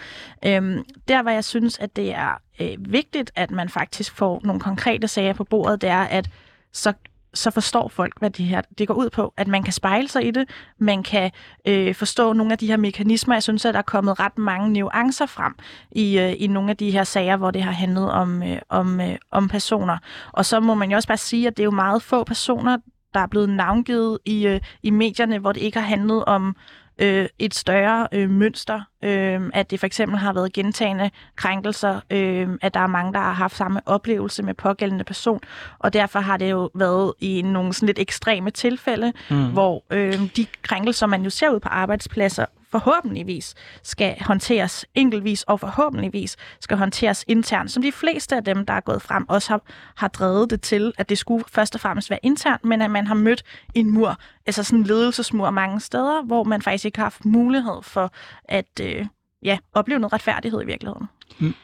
Øh, 0.47 0.79
der, 1.09 1.23
hvor 1.23 1.31
jeg 1.31 1.45
synes, 1.45 1.79
at 1.79 1.97
det 1.97 2.15
er 2.15 2.41
øh, 2.61 2.77
vigtigt, 2.79 3.31
at 3.35 3.51
man 3.51 3.69
faktisk 3.69 4.15
får 4.15 4.41
nogle 4.45 4.61
konkrete 4.61 5.09
sager 5.09 5.33
på 5.33 5.45
bordet, 5.45 5.81
det 5.83 5.91
er, 5.91 6.03
at 6.03 6.31
så 6.73 6.93
så 7.35 7.51
forstår 7.51 7.89
folk, 7.89 8.19
hvad 8.19 8.31
det 8.31 8.45
her 8.45 8.61
det 8.79 8.89
går 8.89 8.95
ud 8.95 9.11
på. 9.11 9.35
At 9.37 9.49
man 9.49 9.63
kan 9.63 9.73
spejle 9.73 10.09
sig 10.09 10.27
i 10.27 10.31
det, 10.31 10.49
man 10.79 11.03
kan 11.03 11.31
øh, 11.67 11.95
forstå 11.95 12.33
nogle 12.33 12.53
af 12.53 12.59
de 12.59 12.67
her 12.67 12.77
mekanismer. 12.77 13.35
Jeg 13.35 13.43
synes, 13.43 13.65
at 13.65 13.75
der 13.75 13.79
er 13.79 13.83
kommet 13.83 14.21
ret 14.21 14.39
mange 14.39 14.73
nuancer 14.73 15.27
frem 15.27 15.55
i, 15.93 16.19
øh, 16.19 16.35
i 16.39 16.47
nogle 16.47 16.71
af 16.71 16.77
de 16.77 16.91
her 16.91 17.05
sager, 17.05 17.37
hvor 17.37 17.51
det 17.51 17.63
har 17.63 17.73
handlet 17.73 18.11
om, 18.11 18.43
øh, 18.43 18.59
om, 18.69 19.01
øh, 19.01 19.17
om 19.31 19.49
personer. 19.49 19.99
Og 20.33 20.47
så 20.47 20.61
må 20.61 20.75
man 20.75 20.91
jo 20.91 20.97
også 20.97 21.09
bare 21.09 21.17
sige, 21.17 21.47
at 21.47 21.57
det 21.57 21.63
er 21.63 21.65
jo 21.65 21.71
meget 21.71 22.03
få 22.03 22.25
personer, 22.25 22.77
der 23.15 23.21
er 23.21 23.27
blevet 23.27 23.49
navngivet 23.49 24.19
i, 24.25 24.47
øh, 24.47 24.61
i 24.83 24.91
medierne, 24.91 25.39
hvor 25.39 25.53
det 25.53 25.61
ikke 25.61 25.79
har 25.79 25.87
handlet 25.87 26.25
om 26.25 26.57
øh, 27.03 27.29
et 27.39 27.55
større 27.55 28.09
øh, 28.13 28.31
mønster, 28.31 28.81
øh, 29.05 29.41
at 29.55 29.71
det 29.71 29.81
for 29.81 29.87
eksempel 29.87 30.19
har 30.19 30.33
været 30.33 30.53
gentagende 30.53 31.11
krænkelser, 31.37 32.01
øh, 32.11 32.49
at 32.63 32.75
der 32.75 32.81
er 32.81 32.87
mange, 32.87 33.13
der 33.13 33.19
har 33.19 33.33
haft 33.33 33.57
samme 33.57 33.81
oplevelse 33.87 34.43
med 34.43 34.55
pågældende 34.55 35.05
person, 35.05 35.41
og 35.79 35.93
derfor 35.93 36.19
har 36.19 36.37
det 36.37 36.51
jo 36.51 36.71
været 36.75 37.13
i 37.21 37.43
nogle 37.43 37.73
sådan 37.73 37.87
lidt 37.87 37.99
ekstreme 37.99 38.51
tilfælde, 38.51 39.13
mm. 39.31 39.53
hvor 39.53 39.85
øh, 39.91 40.21
de 40.37 40.47
krænkelser, 40.63 41.07
man 41.07 41.23
jo 41.23 41.31
ser 41.31 41.51
ud 41.51 41.61
på 41.61 41.69
arbejdspladser, 41.69 42.47
forhåbentligvis 42.73 43.55
skal 43.83 44.17
håndteres 44.21 44.87
enkeltvis, 44.95 45.43
og 45.43 45.61
forhåbentligvis 45.61 46.37
skal 46.61 46.77
håndteres 46.77 47.25
internt, 47.29 47.71
som 47.71 47.83
de 47.83 47.93
fleste 47.93 48.37
af 48.37 48.45
dem, 48.45 48.67
der 48.67 48.75
er 48.75 48.81
gået 48.81 49.03
frem, 49.03 49.25
også 49.29 49.53
har, 49.53 49.63
har 49.97 50.09
drevet 50.09 50.51
det 50.51 50.61
til, 50.61 50.93
at 50.99 51.09
det 51.09 51.19
skulle 51.19 51.45
først 51.49 51.75
og 51.75 51.81
fremmest 51.81 52.11
være 52.11 52.19
internt, 52.23 52.65
men 52.65 52.83
at 52.83 52.91
man 52.91 53.07
har 53.07 53.15
mødt 53.15 53.43
en 53.75 53.91
mur, 53.91 54.17
altså 54.47 54.63
sådan 54.63 54.79
en 54.79 54.87
ledelsesmur 54.87 55.51
mange 55.51 55.81
steder, 55.81 56.23
hvor 56.23 56.45
man 56.45 56.63
faktisk 56.63 56.85
ikke 56.85 56.99
har 56.99 57.05
haft 57.05 57.25
mulighed 57.25 57.83
for 57.83 58.13
at 58.45 58.81
øh, 58.81 59.07
ja, 59.43 59.59
opleve 59.73 59.99
noget 59.99 60.13
retfærdighed 60.13 60.63
i 60.63 60.67
virkeligheden. 60.67 61.07
Mm. 61.39 61.55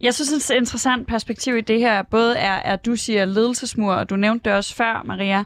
Jeg 0.00 0.14
synes, 0.14 0.50
et 0.50 0.56
interessant 0.56 1.06
perspektiv 1.06 1.56
i 1.56 1.60
det 1.60 1.80
her 1.80 2.02
både 2.02 2.36
er, 2.36 2.52
at 2.52 2.86
du 2.86 2.96
siger 2.96 3.24
ledelsesmur, 3.24 3.92
og 3.92 4.10
du 4.10 4.16
nævnte 4.16 4.50
det 4.50 4.56
også 4.56 4.74
før, 4.74 5.02
Maria. 5.04 5.44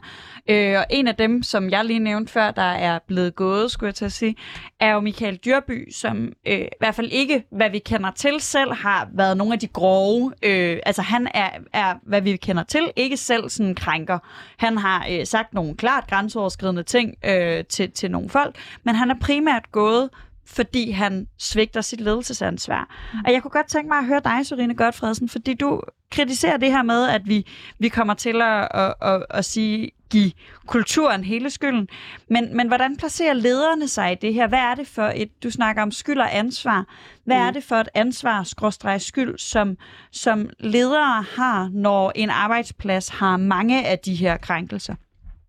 Øh, 0.49 0.77
og 0.77 0.85
en 0.89 1.07
af 1.07 1.15
dem, 1.15 1.43
som 1.43 1.69
jeg 1.69 1.85
lige 1.85 1.99
nævnte 1.99 2.31
før, 2.33 2.51
der 2.51 2.61
er 2.61 2.99
blevet 3.07 3.35
gået, 3.35 3.71
skulle 3.71 3.87
jeg 3.87 3.95
til 3.95 4.05
at 4.05 4.11
sige, 4.11 4.35
er 4.79 4.93
jo 4.93 4.99
Michael 4.99 5.35
Dyrby, 5.35 5.91
som 5.91 6.33
øh, 6.47 6.59
i 6.59 6.67
hvert 6.79 6.95
fald 6.95 7.09
ikke, 7.11 7.43
hvad 7.51 7.69
vi 7.69 7.79
kender 7.79 8.11
til 8.11 8.39
selv, 8.39 8.73
har 8.73 9.09
været 9.13 9.37
nogle 9.37 9.53
af 9.53 9.59
de 9.59 9.67
grove. 9.67 10.33
Øh, 10.43 10.79
altså 10.85 11.01
han 11.01 11.27
er, 11.33 11.49
er, 11.73 11.95
hvad 12.03 12.21
vi 12.21 12.35
kender 12.35 12.63
til, 12.63 12.91
ikke 12.95 13.17
selv 13.17 13.49
sådan 13.49 13.75
krænker. 13.75 14.19
Han 14.57 14.77
har 14.77 15.07
øh, 15.11 15.25
sagt 15.25 15.53
nogle 15.53 15.75
klart 15.75 16.07
grænseoverskridende 16.07 16.83
ting 16.83 17.15
øh, 17.25 17.65
til, 17.65 17.91
til 17.91 18.11
nogle 18.11 18.29
folk, 18.29 18.55
men 18.83 18.95
han 18.95 19.11
er 19.11 19.15
primært 19.21 19.71
gået 19.71 20.09
fordi 20.47 20.91
han 20.91 21.27
svigter 21.39 21.81
sit 21.81 22.01
ledelsesansvar. 22.01 22.89
Mm. 23.13 23.19
Og 23.25 23.33
jeg 23.33 23.41
kunne 23.41 23.51
godt 23.51 23.67
tænke 23.67 23.87
mig 23.87 23.97
at 23.97 24.05
høre 24.05 24.21
dig, 24.23 24.45
Sorine 24.45 24.75
Godfredsen, 24.75 25.29
fordi 25.29 25.53
du 25.53 25.81
kritiserer 26.11 26.57
det 26.57 26.71
her 26.71 26.83
med, 26.83 27.09
at 27.09 27.21
vi, 27.25 27.47
vi 27.79 27.89
kommer 27.89 28.13
til 28.13 28.41
at, 28.41 28.67
at, 28.73 28.93
at, 29.01 29.25
at 29.29 29.45
sige, 29.45 29.91
give 30.11 30.31
kulturen 30.67 31.23
hele 31.23 31.49
skylden. 31.49 31.87
Men, 32.29 32.57
men 32.57 32.67
hvordan 32.67 32.97
placerer 32.97 33.33
lederne 33.33 33.87
sig 33.87 34.11
i 34.11 34.15
det 34.15 34.33
her? 34.33 34.47
Hvad 34.47 34.59
er 34.59 34.75
det 34.75 34.87
for 34.87 35.11
et, 35.15 35.43
du 35.43 35.49
snakker 35.49 35.81
om 35.81 35.91
skyld 35.91 36.19
og 36.19 36.37
ansvar. 36.37 36.85
Hvad 37.25 37.37
mm. 37.37 37.47
er 37.47 37.51
det 37.51 37.63
for 37.63 37.75
et 37.75 37.89
ansvar, 37.95 38.43
skråstreg 38.43 39.01
skyld, 39.01 39.37
som, 39.37 39.77
som 40.11 40.49
ledere 40.59 41.23
har, 41.37 41.69
når 41.73 42.11
en 42.15 42.29
arbejdsplads 42.29 43.09
har 43.09 43.37
mange 43.37 43.87
af 43.87 43.99
de 43.99 44.15
her 44.15 44.37
krænkelser? 44.37 44.95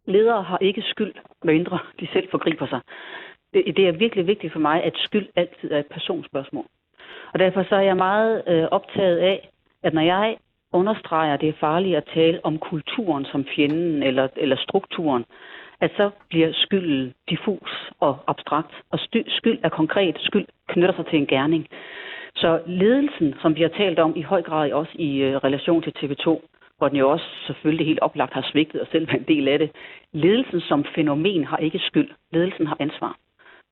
Ledere 0.06 0.42
har 0.42 0.58
ikke 0.58 0.82
skyld, 0.82 1.14
mindre 1.44 1.78
de 2.00 2.08
selv 2.12 2.28
forgriber 2.30 2.66
sig 2.66 2.80
det, 3.54 3.88
er 3.88 3.92
virkelig 3.92 4.26
vigtigt 4.26 4.52
for 4.52 4.60
mig, 4.60 4.84
at 4.84 4.92
skyld 4.96 5.28
altid 5.36 5.72
er 5.72 5.78
et 5.78 5.86
personspørgsmål. 5.86 6.66
Og 7.32 7.38
derfor 7.38 7.62
så 7.68 7.76
er 7.76 7.80
jeg 7.80 7.96
meget 7.96 8.42
øh, 8.46 8.64
optaget 8.70 9.18
af, 9.18 9.48
at 9.82 9.94
når 9.94 10.02
jeg 10.02 10.36
understreger, 10.72 11.34
at 11.34 11.40
det 11.40 11.48
er 11.48 11.60
farligt 11.60 11.96
at 11.96 12.10
tale 12.14 12.40
om 12.44 12.58
kulturen 12.58 13.24
som 13.24 13.44
fjenden 13.56 14.02
eller, 14.02 14.28
eller 14.36 14.56
strukturen, 14.56 15.24
at 15.80 15.90
så 15.96 16.10
bliver 16.28 16.48
skylden 16.52 17.14
diffus 17.30 17.90
og 18.00 18.18
abstrakt. 18.26 18.74
Og 18.90 18.98
skyld 19.28 19.58
er 19.62 19.68
konkret. 19.68 20.16
Skyld 20.20 20.46
knytter 20.68 20.94
sig 20.94 21.06
til 21.06 21.18
en 21.18 21.26
gerning. 21.26 21.66
Så 22.34 22.60
ledelsen, 22.66 23.34
som 23.42 23.56
vi 23.56 23.62
har 23.62 23.68
talt 23.68 23.98
om 23.98 24.12
i 24.16 24.22
høj 24.22 24.42
grad 24.42 24.72
også 24.72 24.92
i 24.94 25.18
øh, 25.18 25.36
relation 25.36 25.82
til 25.82 25.94
TV2, 25.98 26.24
hvor 26.78 26.88
den 26.88 26.96
jo 26.96 27.10
også 27.10 27.26
selvfølgelig 27.46 27.86
helt 27.86 28.00
oplagt 28.00 28.32
har 28.32 28.48
svigtet 28.52 28.80
og 28.80 28.86
selv 28.92 29.08
en 29.14 29.24
del 29.28 29.48
af 29.48 29.58
det. 29.58 29.70
Ledelsen 30.12 30.60
som 30.60 30.84
fænomen 30.94 31.44
har 31.44 31.56
ikke 31.56 31.78
skyld. 31.78 32.10
Ledelsen 32.32 32.66
har 32.66 32.76
ansvar 32.80 33.16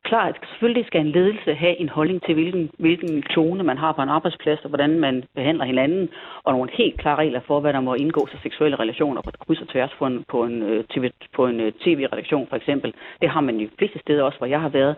klart, 0.05 0.39
selvfølgelig 0.51 0.87
skal 0.87 1.01
en 1.01 1.13
ledelse 1.13 1.55
have 1.55 1.77
en 1.81 1.89
holdning 1.89 2.23
til, 2.23 2.35
hvilken, 2.35 2.71
hvilken 2.79 3.23
tone 3.23 3.63
man 3.65 3.79
har 3.79 3.93
på 3.93 4.03
en 4.03 4.09
arbejdsplads, 4.09 4.61
og 4.65 4.69
hvordan 4.69 5.01
man 5.01 5.25
behandler 5.35 5.65
hinanden, 5.65 6.09
og 6.45 6.53
nogle 6.53 6.71
helt 6.73 7.01
klare 7.01 7.17
regler 7.17 7.41
for, 7.47 7.61
hvad 7.61 7.73
der 7.73 7.81
må 7.81 7.95
indgå 7.95 8.27
sig 8.31 8.41
seksuelle 8.43 8.77
relationer 8.77 9.23
på 9.23 9.31
kryds 9.47 9.61
og 9.61 9.69
tværs 9.69 9.91
på 9.99 10.07
en, 10.07 10.25
på 10.29 10.45
en, 10.45 10.63
øh, 10.63 10.85
TV, 10.85 11.11
på 11.37 11.47
en 11.47 11.61
øh, 11.61 11.73
tv-redaktion 11.73 12.47
for 12.49 12.57
eksempel. 12.57 12.95
Det 13.21 13.29
har 13.29 13.41
man 13.41 13.57
jo 13.57 13.69
fleste 13.79 13.99
steder 13.99 14.23
også, 14.23 14.39
hvor 14.39 14.47
jeg 14.47 14.61
har 14.61 14.69
været. 14.69 14.97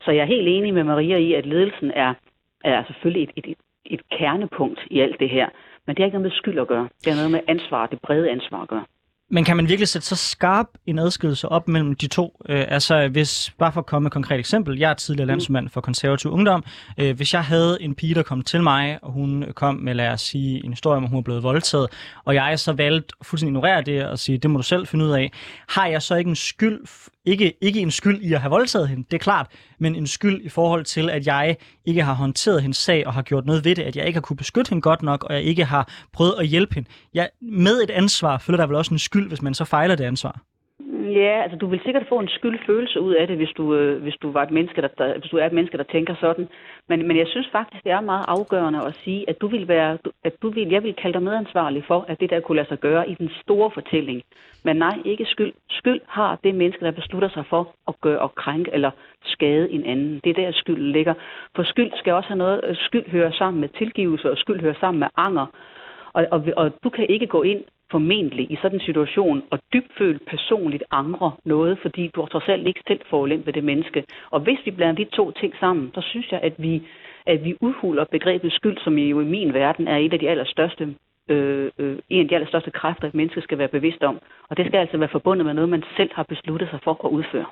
Så 0.00 0.10
jeg 0.10 0.22
er 0.22 0.34
helt 0.34 0.48
enig 0.48 0.74
med 0.74 0.84
Maria 0.84 1.16
i, 1.16 1.32
at 1.32 1.46
ledelsen 1.46 1.90
er, 1.94 2.14
er 2.64 2.84
selvfølgelig 2.84 3.22
et, 3.22 3.44
et, 3.50 3.58
et 3.84 4.00
kernepunkt 4.18 4.80
i 4.90 5.00
alt 5.00 5.20
det 5.20 5.30
her. 5.30 5.48
Men 5.86 5.96
det 5.96 6.02
har 6.02 6.06
ikke 6.06 6.18
noget 6.18 6.30
med 6.30 6.38
skyld 6.40 6.58
at 6.58 6.68
gøre. 6.68 6.88
Det 7.04 7.12
har 7.12 7.18
noget 7.20 7.30
med 7.30 7.40
ansvar, 7.48 7.86
det 7.86 8.00
brede 8.00 8.30
ansvar 8.30 8.62
at 8.62 8.68
gøre. 8.68 8.84
Men 9.30 9.44
kan 9.44 9.56
man 9.56 9.68
virkelig 9.68 9.88
sætte 9.88 10.06
så 10.06 10.16
skarp 10.16 10.66
en 10.86 10.98
adskillelse 10.98 11.48
op 11.48 11.68
mellem 11.68 11.94
de 11.94 12.06
to? 12.06 12.42
Øh, 12.48 12.64
altså, 12.68 13.08
hvis, 13.08 13.52
bare 13.58 13.72
for 13.72 13.80
at 13.80 13.86
komme 13.86 14.04
med 14.04 14.10
et 14.10 14.12
konkret 14.12 14.38
eksempel. 14.38 14.78
Jeg 14.78 14.90
er 14.90 14.94
tidligere 14.94 15.24
mm. 15.24 15.28
landsmand 15.28 15.68
for 15.68 15.80
konservativ 15.80 16.30
ungdom. 16.30 16.64
Øh, 16.98 17.16
hvis 17.16 17.34
jeg 17.34 17.44
havde 17.44 17.78
en 17.80 17.94
pige, 17.94 18.14
der 18.14 18.22
kom 18.22 18.42
til 18.42 18.62
mig, 18.62 18.98
og 19.02 19.12
hun 19.12 19.44
kom 19.54 19.74
med, 19.74 19.94
lad 19.94 20.08
os 20.08 20.20
sige, 20.20 20.64
en 20.64 20.72
historie 20.72 20.96
om, 20.96 21.04
at 21.04 21.10
hun 21.10 21.18
er 21.18 21.22
blevet 21.22 21.42
voldtaget, 21.42 21.88
og 22.24 22.34
jeg 22.34 22.58
så 22.58 22.72
valgte 22.72 23.14
fuldstændig 23.22 23.50
ignorere 23.50 23.82
det 23.82 24.06
og 24.06 24.18
sige, 24.18 24.38
det 24.38 24.50
må 24.50 24.56
du 24.56 24.62
selv 24.62 24.86
finde 24.86 25.04
ud 25.04 25.10
af, 25.10 25.32
har 25.68 25.86
jeg 25.86 26.02
så 26.02 26.14
ikke 26.14 26.28
en 26.28 26.36
skyld 26.36 26.80
ikke, 27.28 27.54
ikke 27.60 27.80
en 27.80 27.90
skyld 27.90 28.22
i 28.22 28.32
at 28.32 28.40
have 28.40 28.50
voldtaget 28.50 28.88
hende, 28.88 29.04
det 29.10 29.14
er 29.14 29.18
klart, 29.18 29.46
men 29.78 29.94
en 29.94 30.06
skyld 30.06 30.40
i 30.42 30.48
forhold 30.48 30.84
til, 30.84 31.10
at 31.10 31.26
jeg 31.26 31.56
ikke 31.84 32.02
har 32.02 32.14
håndteret 32.14 32.62
hendes 32.62 32.76
sag 32.76 33.06
og 33.06 33.14
har 33.14 33.22
gjort 33.22 33.46
noget 33.46 33.64
ved 33.64 33.74
det, 33.74 33.82
at 33.82 33.96
jeg 33.96 34.06
ikke 34.06 34.16
har 34.16 34.20
kunne 34.20 34.36
beskytte 34.36 34.68
hende 34.68 34.82
godt 34.82 35.02
nok, 35.02 35.24
og 35.24 35.34
jeg 35.34 35.42
ikke 35.42 35.64
har 35.64 35.88
prøvet 36.12 36.34
at 36.38 36.46
hjælpe 36.46 36.74
hende. 36.74 36.88
Jeg, 37.14 37.28
med 37.42 37.82
et 37.82 37.90
ansvar 37.90 38.38
føler 38.38 38.56
der 38.56 38.66
vel 38.66 38.76
også 38.76 38.94
en 38.94 38.98
skyld, 38.98 39.28
hvis 39.28 39.42
man 39.42 39.54
så 39.54 39.64
fejler 39.64 39.94
det 39.94 40.04
ansvar. 40.04 40.40
Ja, 40.92 41.42
altså 41.42 41.58
du 41.58 41.66
vil 41.66 41.80
sikkert 41.84 42.06
få 42.08 42.18
en 42.18 42.28
skyldfølelse 42.28 43.00
ud 43.00 43.14
af 43.14 43.26
det, 43.26 43.36
hvis 43.36 43.52
du, 43.56 43.74
øh, 43.74 44.02
hvis 44.02 44.16
du, 44.22 44.30
var 44.30 44.42
et 44.42 44.50
menneske, 44.50 44.82
der, 44.82 44.88
der, 44.88 45.18
hvis 45.18 45.30
du 45.30 45.36
er 45.36 45.46
et 45.46 45.52
menneske, 45.52 45.78
der 45.78 45.84
tænker 45.84 46.14
sådan. 46.20 46.48
Men, 46.88 47.08
men 47.08 47.16
jeg 47.16 47.26
synes 47.26 47.48
faktisk, 47.52 47.84
det 47.84 47.92
er 47.92 48.00
meget 48.00 48.24
afgørende 48.28 48.84
at 48.86 48.94
sige, 49.04 49.30
at 49.30 49.40
du 49.40 49.46
vil 49.46 49.68
være, 49.68 49.98
at 50.24 50.42
du 50.42 50.50
vil, 50.50 50.68
jeg 50.68 50.82
vil 50.82 50.94
kalde 50.94 51.14
dig 51.14 51.22
medansvarlig 51.22 51.84
for, 51.84 52.04
at 52.08 52.20
det 52.20 52.30
der 52.30 52.40
kunne 52.40 52.56
lade 52.56 52.68
sig 52.68 52.78
gøre 52.78 53.10
i 53.10 53.14
den 53.14 53.30
store 53.42 53.70
fortælling. 53.70 54.22
Men 54.64 54.76
nej, 54.76 54.98
ikke 55.04 55.24
skyld. 55.24 55.52
Skyld 55.70 56.00
har 56.06 56.38
det 56.44 56.54
menneske, 56.54 56.84
der 56.84 56.90
beslutter 56.90 57.28
sig 57.28 57.44
for 57.50 57.74
at 57.88 57.94
gøre 58.00 58.18
og 58.18 58.34
krænke 58.34 58.70
eller 58.72 58.90
skade 59.24 59.70
en 59.70 59.84
anden. 59.84 60.20
Det 60.24 60.30
er 60.30 60.34
der 60.34 60.52
skyld 60.52 60.92
ligger. 60.92 61.14
For 61.56 61.62
skyld 61.62 61.92
skal 61.94 62.12
også 62.12 62.28
have 62.28 62.38
noget, 62.38 62.60
øh, 62.64 62.76
skyld 62.76 63.10
hører 63.10 63.32
sammen 63.32 63.60
med 63.60 63.68
tilgivelse, 63.68 64.30
og 64.30 64.38
skyld 64.38 64.60
hører 64.60 64.80
sammen 64.80 65.00
med 65.00 65.08
anger. 65.16 65.46
Og, 66.12 66.26
og, 66.30 66.44
og 66.56 66.72
du 66.84 66.90
kan 66.90 67.06
ikke 67.08 67.26
gå 67.26 67.42
ind 67.42 67.64
formentlig 67.90 68.50
i 68.50 68.56
sådan 68.62 68.76
en 68.78 68.86
situation 68.86 69.42
og 69.50 69.58
dybfølt 69.72 70.22
personligt 70.26 70.84
angre 70.90 71.32
noget, 71.44 71.78
fordi 71.82 72.10
du 72.14 72.20
har 72.20 72.28
trods 72.28 72.48
alt 72.48 72.66
ikke 72.66 72.82
selv 72.88 73.00
ved 73.46 73.52
det 73.52 73.64
menneske. 73.64 74.04
Og 74.30 74.40
hvis 74.40 74.58
vi 74.64 74.70
blander 74.70 75.04
de 75.04 75.10
to 75.10 75.30
ting 75.30 75.54
sammen, 75.60 75.90
så 75.94 76.00
synes 76.00 76.32
jeg, 76.32 76.40
at 76.42 76.54
vi, 76.58 76.82
at 77.26 77.44
vi 77.44 77.56
udhuler 77.60 78.04
begrebet 78.04 78.52
skyld, 78.52 78.78
som 78.78 78.98
jo 78.98 79.20
i 79.20 79.24
min 79.24 79.54
verden 79.54 79.88
er 79.88 79.96
et 79.96 80.12
af 80.12 80.18
de 80.18 80.30
allerstørste 80.30 80.94
øh, 81.28 81.70
øh, 81.78 81.98
en 82.08 82.20
af 82.20 82.28
de 82.28 82.34
allerstørste 82.34 82.70
kræfter, 82.70 83.08
et 83.08 83.14
menneske 83.14 83.40
skal 83.40 83.58
være 83.58 83.68
bevidst 83.68 84.02
om. 84.02 84.18
Og 84.48 84.56
det 84.56 84.66
skal 84.66 84.78
altså 84.78 84.96
være 84.98 85.08
forbundet 85.08 85.46
med 85.46 85.54
noget, 85.54 85.68
man 85.68 85.84
selv 85.96 86.10
har 86.14 86.22
besluttet 86.22 86.68
sig 86.70 86.80
for 86.84 87.04
at 87.04 87.10
udføre. 87.10 87.46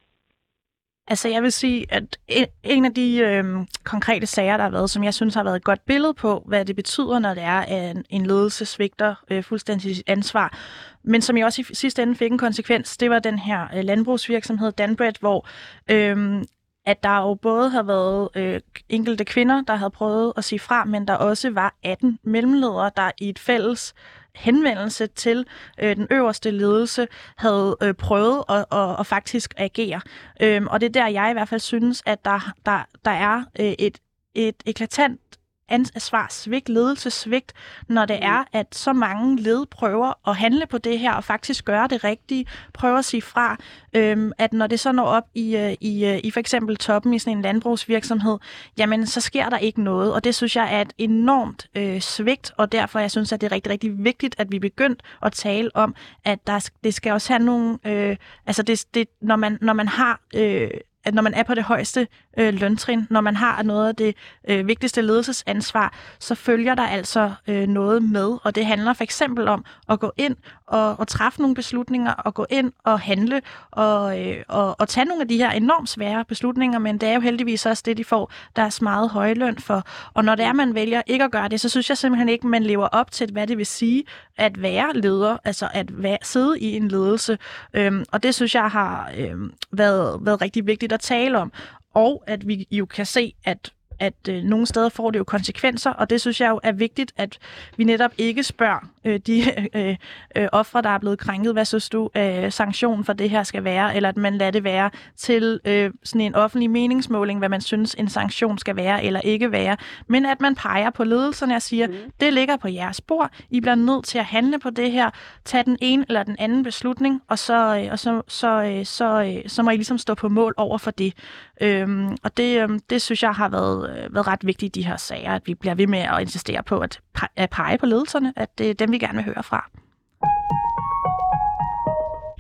Altså 1.09 1.29
jeg 1.29 1.43
vil 1.43 1.53
sige, 1.53 1.87
at 1.89 2.19
e-, 2.33 2.61
en 2.65 2.85
af 2.85 2.95
de 2.95 3.19
øh, 3.19 3.45
konkrete 3.85 4.27
sager, 4.27 4.57
der 4.57 4.65
har 4.65 4.71
været, 4.71 4.91
som 4.91 5.05
jeg 5.05 5.15
synes 5.15 5.35
har 5.35 5.45
været 5.45 5.57
et 5.57 5.65
godt 5.65 5.85
billede 5.87 6.15
på, 6.15 6.43
hvad 6.47 6.65
det 6.65 6.77
betyder, 6.77 7.19
når 7.19 7.35
det 7.35 7.43
er, 7.43 7.61
at 7.61 7.97
en 8.11 8.27
ledelse 8.27 8.67
svigter 8.67 9.15
øh, 9.31 9.45
fuldstændig 9.45 10.03
ansvar, 10.07 10.59
men 11.05 11.23
som 11.23 11.37
jeg 11.37 11.47
også 11.47 11.61
i 11.71 11.75
sidste 11.75 12.03
ende 12.03 12.15
fik 12.15 12.33
en 12.33 12.39
konsekvens, 12.39 12.97
det 12.97 13.11
var 13.11 13.19
den 13.19 13.39
her 13.39 13.67
øh, 13.77 13.85
landbrugsvirksomhed 13.85 14.73
Danbred, 14.73 15.13
hvor 15.21 15.49
øh, 15.91 16.45
at 16.87 17.03
der 17.03 17.17
jo 17.17 17.35
både 17.35 17.71
har 17.71 17.83
været 17.83 18.29
øh, 18.35 18.61
enkelte 18.89 19.25
kvinder, 19.25 19.63
der 19.63 19.75
havde 19.75 19.91
prøvet 19.91 20.33
at 20.37 20.45
sige 20.45 20.59
fra, 20.59 20.85
men 20.85 21.09
der 21.09 21.15
også 21.15 21.51
var 21.51 21.75
18 21.83 22.19
mellemledere, 22.23 22.91
der 22.97 23.11
i 23.19 23.29
et 23.29 23.39
fælles 23.39 23.95
henvendelse 24.37 25.07
til 25.07 25.47
øh, 25.79 25.97
den 25.97 26.07
øverste 26.11 26.51
ledelse 26.51 27.07
havde 27.37 27.77
øh, 27.83 27.95
prøvet 27.95 28.45
at, 28.49 28.65
at, 28.73 29.01
at 29.01 29.07
faktisk 29.07 29.55
agere. 29.57 30.01
Øhm, 30.43 30.67
og 30.67 30.81
det 30.81 30.87
er 30.87 30.91
der, 30.91 31.07
jeg 31.07 31.31
i 31.31 31.33
hvert 31.33 31.49
fald 31.49 31.61
synes, 31.61 32.03
at 32.07 32.25
der, 32.25 32.53
der, 32.67 32.85
der 33.05 33.11
er 33.11 33.45
øh, 33.61 33.75
et, 33.79 33.99
et 34.35 34.63
eklatant 34.67 35.21
ansvar, 35.69 36.27
svigt, 36.31 36.69
ledelsesvigt, 36.69 37.53
når 37.89 38.05
det 38.05 38.19
er, 38.23 38.45
at 38.53 38.67
så 38.73 38.93
mange 38.93 39.43
led 39.43 39.67
prøver 39.67 40.29
at 40.29 40.37
handle 40.37 40.67
på 40.67 40.79
det 40.79 40.99
her 40.99 41.13
og 41.13 41.25
faktisk 41.25 41.65
gøre 41.65 41.89
det 41.89 42.05
rigtige, 42.05 42.47
prøver 42.75 42.99
at 42.99 43.05
sige 43.05 43.23
fra, 43.23 43.57
øhm, 43.95 44.33
at 44.39 44.53
når 44.53 44.67
det 44.67 44.81
så 44.81 44.93
når 44.93 45.05
op 45.05 45.25
i, 45.35 45.57
øh, 45.57 45.75
i, 45.81 46.05
øh, 46.05 46.21
i 46.25 46.31
for 46.31 46.41
eksempel 46.41 46.77
toppen 46.77 47.15
i 47.15 47.19
sådan 47.19 47.37
en 47.37 47.43
landbrugsvirksomhed, 47.43 48.39
jamen 48.79 49.07
så 49.07 49.21
sker 49.21 49.49
der 49.49 49.59
ikke 49.59 49.83
noget, 49.83 50.15
og 50.15 50.25
det 50.25 50.35
synes 50.35 50.57
jeg 50.57 50.75
er 50.75 50.81
et 50.81 50.93
enormt 50.99 51.69
øh, 51.75 52.01
svigt, 52.01 52.53
og 52.57 52.73
derfor 52.73 52.99
jeg 52.99 53.11
synes, 53.11 53.33
at 53.33 53.41
det 53.41 53.47
er 53.47 53.53
rigtig, 53.53 53.73
rigtig 53.73 54.05
vigtigt, 54.05 54.35
at 54.39 54.53
vi 54.53 54.59
begyndt 54.59 55.03
at 55.23 55.33
tale 55.33 55.71
om, 55.75 55.95
at 56.25 56.47
der, 56.47 56.71
det 56.85 56.95
skal 56.95 57.13
også 57.13 57.33
have 57.33 57.45
nogle, 57.45 57.79
øh, 57.85 58.17
altså 58.47 58.63
det, 58.63 58.85
det, 58.95 59.09
når, 59.21 59.37
man, 59.37 59.59
når 59.61 59.73
man 59.73 59.89
har 59.89 60.21
øh, 60.35 60.71
at 61.07 61.15
når 61.15 61.23
man 61.23 61.35
er 61.35 61.43
på 61.43 61.55
det 61.55 61.65
højeste 61.65 62.09
øh, 62.39 62.55
løntrin, 62.55 63.07
når 63.11 63.21
man 63.21 63.37
har 63.37 63.63
noget 63.63 63.89
af 63.89 63.97
det 63.97 64.17
øh, 64.49 64.67
vigtigste 64.67 65.03
ledelsesansvar, 65.03 65.95
så 66.19 66.35
følger 66.35 66.75
der 66.75 66.87
altså 66.87 67.33
øh, 67.49 67.69
noget 67.69 68.03
med. 68.03 68.39
Og 68.45 68.55
det 68.55 68.67
handler 68.67 68.93
for 68.93 69.05
eksempel 69.05 69.49
om 69.49 69.65
at 69.89 70.01
gå 70.01 70.13
ind 70.17 70.37
og, 70.67 71.01
og 71.01 71.09
træffe 71.09 71.41
nogle 71.41 71.55
beslutninger, 71.55 72.13
og 72.13 72.35
gå 72.35 72.47
ind 72.51 72.73
og 72.85 73.01
handle, 73.01 73.43
og, 73.71 74.27
øh, 74.27 74.43
og, 74.49 74.81
og 74.81 74.89
tage 74.89 75.05
nogle 75.05 75.23
af 75.23 75.29
de 75.29 75.37
her 75.37 75.51
enormt 75.51 75.89
svære 75.89 76.25
beslutninger, 76.25 76.79
men 76.79 76.99
det 76.99 77.09
er 77.09 77.15
jo 77.15 77.21
heldigvis 77.21 77.67
også 77.67 77.83
det, 77.87 77.97
de 77.97 78.05
får 78.05 78.33
deres 78.57 78.83
meget 78.83 79.11
høje 79.11 79.35
løn 79.35 79.59
for. 79.59 79.83
Og 80.15 80.25
når 80.25 80.35
det 80.35 80.45
er, 80.45 80.53
man 80.53 80.75
vælger 80.75 81.03
ikke 81.07 81.25
at 81.25 81.31
gøre 81.31 81.49
det, 81.49 81.61
så 81.61 81.69
synes 81.69 81.89
jeg 81.89 81.99
simpelthen 81.99 82.29
ikke, 82.29 82.47
man 82.47 82.63
lever 82.63 82.87
op 82.87 83.11
til, 83.11 83.33
hvad 83.33 83.47
det 83.47 83.59
vil 83.59 83.67
sige 83.67 84.05
at 84.37 84.63
være 84.63 84.93
leder, 84.95 85.37
altså 85.45 85.69
at 85.75 86.03
være, 86.03 86.19
sidde 86.23 86.61
i 86.61 86.77
en 86.77 86.89
ledelse. 86.89 87.39
Øhm, 87.75 88.05
og 88.13 88.23
det 88.23 88.35
synes 88.35 88.55
jeg 88.55 88.71
har 88.71 89.11
øhm, 89.17 89.53
været, 89.73 90.19
været 90.27 90.41
rigtig 90.43 90.67
vigtigt 90.67 90.93
at 90.93 91.01
tale 91.01 91.39
om. 91.39 91.53
og 91.95 92.25
at 92.27 92.49
vi 92.49 92.67
jo 92.71 92.87
kan 92.87 93.07
se, 93.07 93.35
at 93.45 93.73
at 93.99 94.15
øh, 94.29 94.43
nogle 94.43 94.67
steder 94.67 94.89
får 94.89 95.11
det 95.11 95.19
jo 95.19 95.25
konsekvenser, 95.25 95.91
og 95.91 96.11
det 96.11 96.21
synes 96.21 96.41
jeg 96.41 96.51
jo 96.51 96.61
er 96.63 96.73
vigtigt, 96.73 97.13
at 97.17 97.39
vi 97.77 97.85
netop 97.85 98.11
ikke 98.19 98.43
spørger 98.43 98.89
øh, 99.07 99.21
de 99.27 99.43
øh, 99.75 99.97
øh, 100.37 100.49
ofre, 100.53 100.83
der 100.83 100.89
er 100.89 100.99
blevet 100.99 101.19
krænket, 101.19 101.53
hvad 101.53 101.65
synes 101.65 101.89
du, 101.89 102.11
øh, 102.17 102.53
sanktionen 102.53 103.05
for 103.05 103.13
det 103.13 103.31
her 103.31 103.43
skal 103.43 103.65
være, 103.65 103.97
eller 103.97 104.09
at 104.09 104.17
man 104.17 104.39
lader 104.39 104.51
det 104.51 104.65
være 104.65 104.91
til 105.17 105.61
øh, 105.65 105.91
sådan 106.05 106.21
en 106.21 106.35
offentlig 106.35 106.71
meningsmåling, 106.71 107.39
hvad 107.39 107.49
man 107.49 107.61
synes, 107.61 107.95
en 107.99 108.09
sanktion 108.09 108.59
skal 108.59 108.77
være 108.77 109.05
eller 109.05 109.21
ikke 109.21 109.53
være, 109.53 109.77
men 110.09 110.27
at 110.27 110.41
man 110.41 110.55
peger 110.55 110.91
på 110.91 111.05
ledelserne 111.05 111.57
og 111.57 111.63
siger, 111.63 111.87
mm. 111.87 111.95
det 112.21 112.33
ligger 112.33 112.57
på 112.57 112.69
jeres 112.69 113.01
bord, 113.01 113.31
I 113.51 113.61
bliver 113.61 113.75
nødt 113.75 114.05
til 114.05 114.19
at 114.19 114.25
handle 114.25 114.59
på 114.59 114.71
det 114.71 114.93
her, 114.93 115.11
tage 115.45 115.65
den 115.65 115.77
ene 115.81 116.05
eller 116.09 116.23
den 116.23 116.37
anden 116.39 116.63
beslutning, 116.63 117.23
og 117.29 117.39
så, 117.39 117.79
øh, 117.79 117.93
og 117.93 117.99
så, 117.99 118.23
så, 118.29 118.63
øh, 118.63 118.87
så, 118.87 119.23
øh, 119.23 119.49
så 119.49 119.63
må 119.63 119.71
I 119.71 119.77
ligesom 119.77 119.99
stå 119.99 120.15
på 120.15 120.29
mål 120.29 120.55
over 120.57 120.79
for 120.79 120.91
det. 120.91 121.15
Øhm, 121.61 122.17
og 122.23 122.37
det, 122.37 122.63
øhm, 122.63 122.81
det 122.91 123.03
synes 123.03 123.23
jeg 123.23 123.33
har 123.33 123.49
været, 123.49 123.91
øh, 123.91 124.15
været 124.15 124.27
ret 124.27 124.47
vigtigt 124.47 124.77
i 124.77 124.81
de 124.81 124.87
her 124.87 124.97
sager, 124.97 125.33
at 125.33 125.43
vi 125.47 125.55
bliver 125.55 125.75
ved 125.75 125.87
med 125.87 125.99
at 125.99 126.21
insistere 126.21 126.63
på 126.63 126.79
at, 126.79 127.01
at 127.37 127.51
pege 127.51 127.79
på 127.79 127.87
ledelserne, 127.87 128.33
at 128.37 128.59
det 128.59 128.71
er 128.71 128.75
dem, 128.75 128.93
vi 129.01 129.07
gerne 129.07 129.17
vil 129.17 129.25
høre 129.25 129.43
fra. 129.43 129.71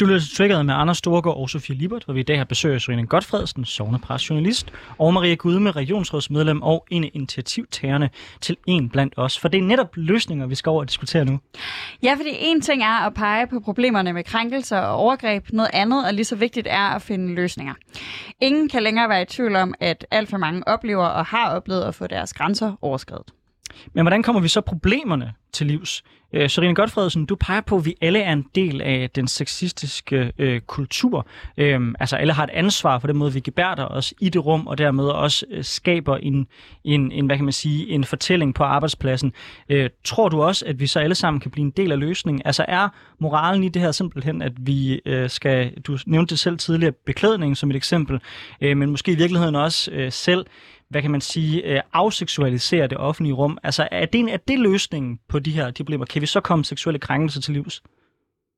Du 0.00 0.06
lytter 0.06 0.20
til 0.20 0.36
Triggeret 0.36 0.66
med 0.66 0.74
Anders 0.74 0.98
Storgård 0.98 1.36
og 1.36 1.50
Sofie 1.50 1.76
Libert, 1.76 2.04
hvor 2.04 2.14
vi 2.14 2.20
i 2.20 2.22
dag 2.22 2.38
har 2.38 2.44
besøg 2.44 2.74
af 2.74 2.80
Serine 2.80 3.06
Godfredsen, 3.06 3.64
sovnepræsjournalist, 3.64 4.72
og 4.98 5.14
Maria 5.14 5.34
Gudme, 5.34 5.70
regionsrådsmedlem 5.70 6.62
og 6.62 6.86
en 6.90 7.04
af 7.04 7.10
initiativtagerne 7.14 8.10
til 8.40 8.56
En 8.66 8.88
blandt 8.88 9.14
os. 9.16 9.38
For 9.38 9.48
det 9.48 9.58
er 9.58 9.62
netop 9.62 9.96
løsninger, 9.96 10.46
vi 10.46 10.54
skal 10.54 10.70
over 10.70 10.80
og 10.80 10.88
diskutere 10.88 11.24
nu. 11.24 11.40
Ja, 12.02 12.14
fordi 12.14 12.30
en 12.40 12.60
ting 12.60 12.82
er 12.82 13.06
at 13.06 13.14
pege 13.14 13.46
på 13.46 13.60
problemerne 13.60 14.12
med 14.12 14.24
krænkelser 14.24 14.78
og 14.78 14.96
overgreb. 14.96 15.46
Noget 15.52 15.70
andet, 15.72 16.06
og 16.06 16.14
lige 16.14 16.24
så 16.24 16.36
vigtigt, 16.36 16.66
er 16.70 16.88
at 16.88 17.02
finde 17.02 17.34
løsninger. 17.34 17.74
Ingen 18.40 18.68
kan 18.68 18.82
længere 18.82 19.08
være 19.08 19.22
i 19.22 19.26
tvivl 19.26 19.56
om, 19.56 19.74
at 19.80 20.06
alt 20.10 20.30
for 20.30 20.38
mange 20.38 20.68
oplever 20.68 21.06
og 21.06 21.26
har 21.26 21.50
oplevet 21.50 21.82
at 21.82 21.94
få 21.94 22.06
deres 22.06 22.34
grænser 22.34 22.72
overskrevet. 22.82 23.35
Men 23.92 24.04
hvordan 24.04 24.22
kommer 24.22 24.40
vi 24.40 24.48
så 24.48 24.60
problemerne 24.60 25.32
til 25.52 25.66
livs? 25.66 26.02
Øh, 26.32 26.50
Serine 26.50 26.74
Godfredsen, 26.74 27.26
du 27.26 27.36
peger 27.36 27.60
på, 27.60 27.76
at 27.76 27.84
vi 27.84 27.94
alle 28.00 28.18
er 28.18 28.32
en 28.32 28.44
del 28.54 28.82
af 28.82 29.10
den 29.14 29.28
sexistiske 29.28 30.32
øh, 30.38 30.60
kultur. 30.60 31.26
Øh, 31.56 31.80
altså 32.00 32.16
alle 32.16 32.32
har 32.32 32.44
et 32.44 32.50
ansvar 32.50 32.98
for 32.98 33.06
den 33.06 33.16
måde, 33.16 33.32
vi 33.32 33.40
gebærder 33.40 33.84
os 33.86 34.14
i 34.20 34.28
det 34.28 34.46
rum, 34.46 34.66
og 34.66 34.78
dermed 34.78 35.04
også 35.04 35.46
øh, 35.50 35.64
skaber 35.64 36.16
en, 36.16 36.46
en, 36.84 37.12
en, 37.12 37.26
hvad 37.26 37.36
kan 37.36 37.44
man 37.44 37.52
sige, 37.52 37.88
en 37.88 38.04
fortælling 38.04 38.54
på 38.54 38.64
arbejdspladsen. 38.64 39.32
Øh, 39.68 39.90
tror 40.04 40.28
du 40.28 40.42
også, 40.42 40.64
at 40.66 40.80
vi 40.80 40.86
så 40.86 41.00
alle 41.00 41.14
sammen 41.14 41.40
kan 41.40 41.50
blive 41.50 41.64
en 41.64 41.70
del 41.70 41.92
af 41.92 41.98
løsningen? 41.98 42.42
Altså 42.44 42.64
er 42.68 42.88
moralen 43.18 43.64
i 43.64 43.68
det 43.68 43.82
her 43.82 43.92
simpelthen, 43.92 44.42
at 44.42 44.52
vi 44.58 45.00
øh, 45.06 45.30
skal, 45.30 45.72
du 45.86 45.98
nævnte 46.06 46.30
det 46.30 46.38
selv 46.38 46.58
tidligere, 46.58 46.92
beklædning 46.92 47.56
som 47.56 47.70
et 47.70 47.76
eksempel, 47.76 48.20
øh, 48.60 48.76
men 48.76 48.90
måske 48.90 49.12
i 49.12 49.16
virkeligheden 49.16 49.54
også 49.54 49.90
øh, 49.90 50.12
selv 50.12 50.46
hvad 50.90 51.02
kan 51.02 51.10
man 51.10 51.20
sige, 51.20 51.64
øh, 51.64 51.80
afseksualisere 51.92 52.86
det 52.86 52.98
offentlige 52.98 53.34
rum? 53.34 53.58
Altså, 53.62 53.88
er 53.90 54.06
det, 54.06 54.18
en, 54.20 54.28
er 54.28 54.36
det 54.36 54.58
løsningen 54.58 55.20
på 55.28 55.38
de 55.38 55.50
her 55.50 55.70
de 55.70 55.84
problemer? 55.84 56.04
Kan 56.04 56.22
vi 56.22 56.26
så 56.26 56.40
komme 56.40 56.64
seksuelle 56.64 56.98
krænkelser 56.98 57.40
til 57.40 57.54
livs? 57.54 57.82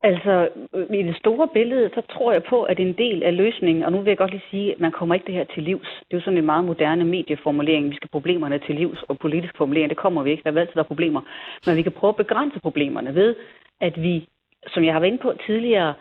Altså, 0.02 0.48
i 0.90 1.02
det 1.02 1.16
store 1.16 1.48
billede, 1.48 1.90
så 1.94 2.02
tror 2.12 2.32
jeg 2.32 2.42
på, 2.42 2.62
at 2.62 2.80
en 2.80 2.92
del 2.92 3.22
af 3.22 3.36
løsningen, 3.36 3.84
og 3.84 3.92
nu 3.92 3.98
vil 3.98 4.10
jeg 4.10 4.18
godt 4.18 4.30
lige 4.30 4.50
sige, 4.50 4.72
at 4.74 4.80
man 4.80 4.92
kommer 4.92 5.14
ikke 5.14 5.26
det 5.26 5.34
her 5.34 5.44
til 5.54 5.62
livs. 5.62 5.88
Det 5.98 6.12
er 6.12 6.16
jo 6.16 6.24
sådan 6.24 6.38
en 6.38 6.46
meget 6.46 6.64
moderne 6.64 7.04
medieformulering. 7.04 7.90
Vi 7.90 7.96
skal 7.96 8.08
problemerne 8.08 8.58
til 8.58 8.74
livs, 8.74 9.02
og 9.08 9.18
politisk 9.18 9.56
formulering, 9.56 9.90
det 9.90 9.98
kommer 9.98 10.22
vi 10.22 10.30
ikke. 10.30 10.42
Der 10.44 10.52
er 10.52 10.60
altid 10.60 10.74
der 10.74 10.80
er 10.80 10.92
problemer. 10.94 11.20
Men 11.66 11.76
vi 11.76 11.82
kan 11.82 11.92
prøve 11.92 12.08
at 12.08 12.16
begrænse 12.16 12.60
problemerne 12.60 13.14
ved, 13.14 13.34
at 13.80 14.02
vi, 14.02 14.28
som 14.66 14.84
jeg 14.84 14.92
har 14.92 15.00
været 15.00 15.12
inde 15.12 15.22
på 15.22 15.32
tidligere, 15.46 15.94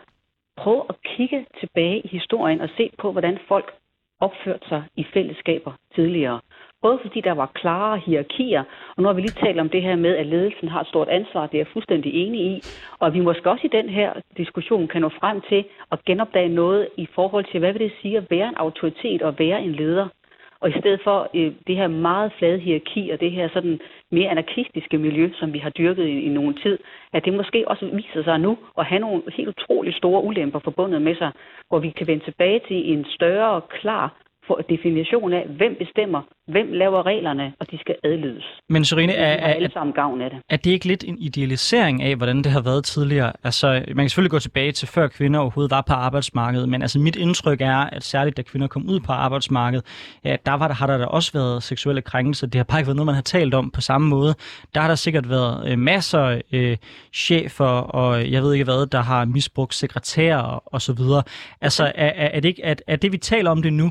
prøve 0.56 0.82
at 0.88 0.94
kigge 1.16 1.46
tilbage 1.60 1.98
i 2.00 2.08
historien 2.08 2.60
og 2.60 2.68
se 2.76 2.90
på, 2.98 3.12
hvordan 3.12 3.38
folk 3.48 3.74
opført 4.20 4.64
sig 4.68 4.82
i 4.96 5.04
fællesskaber 5.14 5.72
tidligere. 5.94 6.40
Både 6.82 6.98
fordi 7.02 7.20
der 7.20 7.32
var 7.32 7.50
klare 7.54 7.98
hierarkier, 7.98 8.64
og 8.96 9.02
nu 9.02 9.06
har 9.08 9.12
vi 9.14 9.20
lige 9.20 9.40
talt 9.44 9.60
om 9.60 9.68
det 9.68 9.82
her 9.82 9.96
med, 9.96 10.16
at 10.16 10.26
ledelsen 10.26 10.68
har 10.68 10.80
et 10.80 10.86
stort 10.86 11.08
ansvar, 11.08 11.46
det 11.46 11.54
er 11.54 11.58
jeg 11.58 11.72
fuldstændig 11.72 12.12
enig 12.14 12.40
i, 12.40 12.62
og 12.98 13.14
vi 13.14 13.20
måske 13.20 13.50
også 13.50 13.66
i 13.66 13.76
den 13.78 13.88
her 13.88 14.12
diskussion 14.36 14.88
kan 14.88 15.00
nå 15.00 15.08
frem 15.08 15.40
til 15.40 15.64
at 15.92 16.04
genopdage 16.04 16.48
noget 16.48 16.88
i 16.96 17.06
forhold 17.14 17.44
til, 17.50 17.60
hvad 17.60 17.72
vil 17.72 17.80
det 17.80 17.92
sige 18.02 18.16
at 18.16 18.30
være 18.30 18.48
en 18.48 18.56
autoritet 18.56 19.22
og 19.22 19.38
være 19.38 19.62
en 19.62 19.72
leder. 19.72 20.08
Og 20.60 20.68
i 20.68 20.78
stedet 20.80 21.00
for 21.04 21.30
øh, 21.34 21.52
det 21.66 21.76
her 21.76 21.88
meget 21.88 22.32
flade 22.38 22.58
hierarki 22.58 23.10
og 23.10 23.20
det 23.20 23.30
her 23.30 23.48
sådan 23.48 23.80
mere 24.10 24.30
anarkistiske 24.30 24.98
miljø, 24.98 25.30
som 25.34 25.52
vi 25.52 25.58
har 25.58 25.70
dyrket 25.70 26.06
i, 26.06 26.20
i 26.20 26.28
nogen 26.28 26.54
tid, 26.62 26.78
at 27.12 27.24
det 27.24 27.32
måske 27.32 27.68
også 27.68 27.86
viser 27.92 28.22
sig 28.24 28.38
nu 28.38 28.58
at 28.78 28.84
have 28.86 28.98
nogle 28.98 29.22
helt 29.36 29.48
utroligt 29.48 29.96
store 29.96 30.24
ulemper 30.24 30.58
forbundet 30.58 31.02
med 31.02 31.16
sig, 31.16 31.32
hvor 31.68 31.78
vi 31.78 31.90
kan 31.90 32.06
vende 32.06 32.24
tilbage 32.24 32.60
til 32.68 32.92
en 32.92 33.04
større, 33.04 33.60
klar 33.80 34.27
definition 34.68 35.32
af, 35.32 35.46
hvem 35.56 35.76
bestemmer, 35.78 36.22
hvem 36.46 36.72
laver 36.72 37.06
reglerne, 37.06 37.52
og 37.60 37.70
de 37.70 37.78
skal 37.78 37.94
adlydes. 38.04 38.44
Men 38.68 38.84
Serine, 38.84 39.12
er, 39.12 39.32
er, 39.32 39.54
alle 39.54 39.70
sammen 39.72 39.94
gavn 39.94 40.22
af 40.22 40.30
det. 40.30 40.38
er 40.50 40.56
det 40.56 40.70
ikke 40.70 40.86
lidt 40.86 41.04
en 41.04 41.18
idealisering 41.18 42.02
af, 42.02 42.16
hvordan 42.16 42.36
det 42.36 42.46
har 42.46 42.60
været 42.60 42.84
tidligere? 42.84 43.32
Altså, 43.44 43.68
man 43.72 43.96
kan 43.96 44.08
selvfølgelig 44.08 44.30
gå 44.30 44.38
tilbage 44.38 44.72
til 44.72 44.88
før 44.88 45.08
kvinder 45.08 45.40
overhovedet 45.40 45.70
var 45.70 45.84
på 45.86 45.92
arbejdsmarkedet, 45.92 46.68
men 46.68 46.82
altså 46.82 46.98
mit 46.98 47.16
indtryk 47.16 47.60
er, 47.60 47.76
at 47.76 48.04
særligt 48.04 48.36
da 48.36 48.42
kvinder 48.42 48.68
kom 48.68 48.88
ud 48.88 49.00
på 49.00 49.12
arbejdsmarkedet, 49.12 49.84
ja, 50.24 50.36
der 50.46 50.52
var 50.52 50.68
der, 50.68 50.74
har 50.74 50.86
der 50.86 51.06
også 51.06 51.32
været 51.32 51.62
seksuelle 51.62 52.02
krænkelser. 52.02 52.46
Det 52.46 52.58
har 52.58 52.64
bare 52.64 52.78
ikke 52.80 52.86
været 52.86 52.96
noget, 52.96 53.06
man 53.06 53.14
har 53.14 53.22
talt 53.22 53.54
om 53.54 53.70
på 53.70 53.80
samme 53.80 54.08
måde. 54.08 54.34
Der 54.74 54.80
har 54.80 54.88
der 54.88 54.94
sikkert 54.94 55.30
været 55.30 55.70
øh, 55.70 55.78
masser 55.78 56.20
af 56.20 56.42
øh, 56.52 56.76
chefer 57.14 57.64
og 57.64 58.30
jeg 58.30 58.42
ved 58.42 58.52
ikke 58.52 58.64
hvad, 58.64 58.86
der 58.86 59.00
har 59.00 59.24
misbrugt 59.24 59.74
sekretærer 59.74 60.38
og, 60.38 60.62
og 60.66 60.82
så 60.82 60.92
videre. 60.92 61.22
Altså, 61.60 61.84
er, 61.84 62.06
er, 62.06 62.28
er, 62.28 62.40
det 62.40 62.48
ikke, 62.48 62.62
er, 62.62 62.74
er 62.86 62.96
det, 62.96 63.12
vi 63.12 63.18
taler 63.18 63.50
om 63.50 63.62
det 63.62 63.72
nu, 63.72 63.90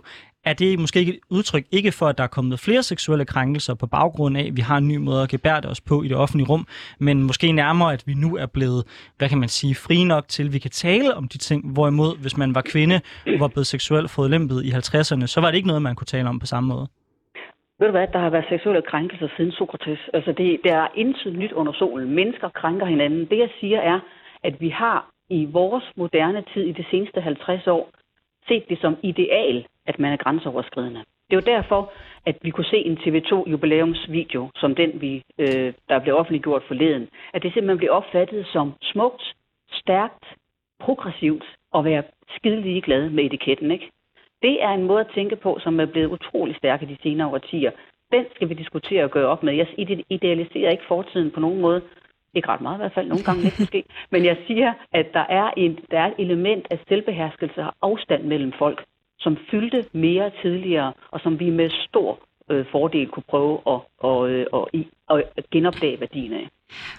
er 0.49 0.53
det 0.53 0.79
måske 0.79 0.99
ikke 0.99 1.13
et 1.13 1.19
udtryk 1.29 1.65
ikke 1.71 1.91
for, 1.91 2.07
at 2.07 2.17
der 2.17 2.23
er 2.23 2.27
kommet 2.37 2.59
flere 2.59 2.83
seksuelle 2.83 3.25
krænkelser 3.25 3.75
på 3.75 3.87
baggrund 3.87 4.37
af, 4.37 4.45
at 4.47 4.55
vi 4.55 4.61
har 4.61 4.77
en 4.77 4.87
ny 4.87 4.95
måde 4.95 5.21
at 5.23 5.29
gebærde 5.29 5.67
os 5.67 5.81
på 5.81 6.03
i 6.03 6.07
det 6.07 6.17
offentlige 6.17 6.49
rum, 6.49 6.67
men 6.99 7.23
måske 7.23 7.51
nærmere, 7.51 7.93
at 7.93 8.03
vi 8.07 8.13
nu 8.13 8.35
er 8.35 8.45
blevet, 8.45 8.81
hvad 9.17 9.29
kan 9.29 9.37
man 9.37 9.49
sige, 9.49 9.75
fri 9.75 10.03
nok 10.03 10.27
til, 10.27 10.43
at 10.47 10.53
vi 10.53 10.59
kan 10.59 10.71
tale 10.71 11.15
om 11.15 11.27
de 11.27 11.37
ting, 11.37 11.73
hvorimod 11.73 12.21
hvis 12.21 12.37
man 12.37 12.55
var 12.55 12.61
kvinde 12.61 13.01
og 13.33 13.39
var 13.39 13.47
blevet 13.47 13.67
seksuelt 13.67 14.09
fodlæmpet 14.09 14.65
i 14.65 14.69
50'erne, 14.71 15.25
så 15.27 15.41
var 15.41 15.47
det 15.49 15.55
ikke 15.55 15.67
noget, 15.67 15.81
man 15.81 15.95
kunne 15.95 16.11
tale 16.15 16.29
om 16.29 16.39
på 16.39 16.45
samme 16.45 16.67
måde. 16.73 16.87
Ved 17.79 17.87
du 17.87 17.91
hvad, 17.91 18.07
der 18.13 18.19
har 18.19 18.29
været 18.29 18.45
seksuelle 18.49 18.81
krænkelser 18.81 19.27
siden 19.37 19.51
Sokrates. 19.51 19.99
Altså 20.13 20.31
det, 20.37 20.59
der 20.63 20.75
er 20.75 20.87
intet 20.95 21.33
nyt 21.41 21.51
under 21.51 21.73
solen. 21.73 22.15
Mennesker 22.15 22.49
krænker 22.49 22.85
hinanden. 22.85 23.25
Det 23.31 23.37
jeg 23.37 23.49
siger 23.59 23.79
er, 23.79 23.99
at 24.43 24.61
vi 24.61 24.69
har 24.69 25.09
i 25.29 25.45
vores 25.45 25.83
moderne 25.95 26.43
tid 26.53 26.63
i 26.63 26.71
de 26.71 26.85
seneste 26.91 27.21
50 27.21 27.67
år 27.67 27.89
set 28.47 28.69
det 28.69 28.81
som 28.81 28.97
ideal, 29.03 29.65
at 29.85 29.99
man 29.99 30.13
er 30.13 30.17
grænseoverskridende. 30.17 31.03
Det 31.29 31.35
er 31.35 31.41
derfor, 31.41 31.91
at 32.25 32.37
vi 32.41 32.49
kunne 32.49 32.65
se 32.65 32.77
en 32.77 32.97
TV2 32.97 33.49
jubilæumsvideo, 33.49 34.49
som 34.55 34.75
den, 34.75 35.01
vi, 35.01 35.23
øh, 35.37 35.73
der 35.89 35.99
blev 35.99 36.15
offentliggjort 36.15 36.63
forleden, 36.67 37.07
at 37.33 37.43
det 37.43 37.53
simpelthen 37.53 37.77
blev 37.77 37.91
opfattet 37.91 38.47
som 38.47 38.73
smukt, 38.81 39.35
stærkt, 39.71 40.25
progressivt 40.79 41.45
og 41.71 41.85
være 41.85 42.03
skide 42.35 42.81
glad 42.81 43.09
med 43.09 43.25
etiketten. 43.25 43.71
Ikke? 43.71 43.91
Det 44.41 44.63
er 44.63 44.69
en 44.69 44.83
måde 44.83 44.99
at 44.99 45.11
tænke 45.15 45.35
på, 45.35 45.59
som 45.63 45.79
er 45.79 45.85
blevet 45.85 46.11
utrolig 46.11 46.55
stærk 46.55 46.81
i 46.81 46.85
de 46.85 46.97
senere 47.03 47.27
årtier. 47.27 47.71
Den 48.11 48.25
skal 48.35 48.49
vi 48.49 48.53
diskutere 48.53 49.03
og 49.03 49.11
gøre 49.11 49.27
op 49.27 49.43
med. 49.43 49.53
Jeg 49.53 49.67
idealiserer 50.09 50.71
ikke 50.71 50.83
fortiden 50.87 51.31
på 51.31 51.39
nogen 51.39 51.61
måde. 51.61 51.81
Ikke 52.33 52.47
ret 52.47 52.61
meget 52.61 52.77
i 52.77 52.81
hvert 52.81 52.93
fald, 52.93 53.07
nogle 53.07 53.23
gange 53.23 53.43
lidt 53.43 53.59
måske. 53.59 53.83
Men 54.11 54.25
jeg 54.25 54.37
siger, 54.47 54.73
at 54.93 55.05
der 55.13 55.25
er, 55.29 55.51
en, 55.57 55.79
der 55.91 55.99
er 55.99 56.07
et 56.07 56.13
element 56.19 56.67
af 56.71 56.79
selvbeherskelse 56.87 57.61
og 57.61 57.73
afstand 57.81 58.23
mellem 58.23 58.53
folk 58.59 58.83
som 59.19 59.37
fyldte 59.51 59.85
mere 59.93 60.31
tidligere, 60.41 60.93
og 61.11 61.19
som 61.19 61.39
vi 61.39 61.49
med 61.49 61.69
stor 61.89 62.19
øh, 62.51 62.65
fordel 62.71 63.07
kunne 63.07 63.29
prøve 63.29 63.53
at, 63.67 63.79
og, 63.99 64.29
øh, 64.29 64.45
og, 64.51 64.69
og, 65.07 65.23
genopdage 65.51 65.99
værdien 65.99 66.33
af. 66.33 66.49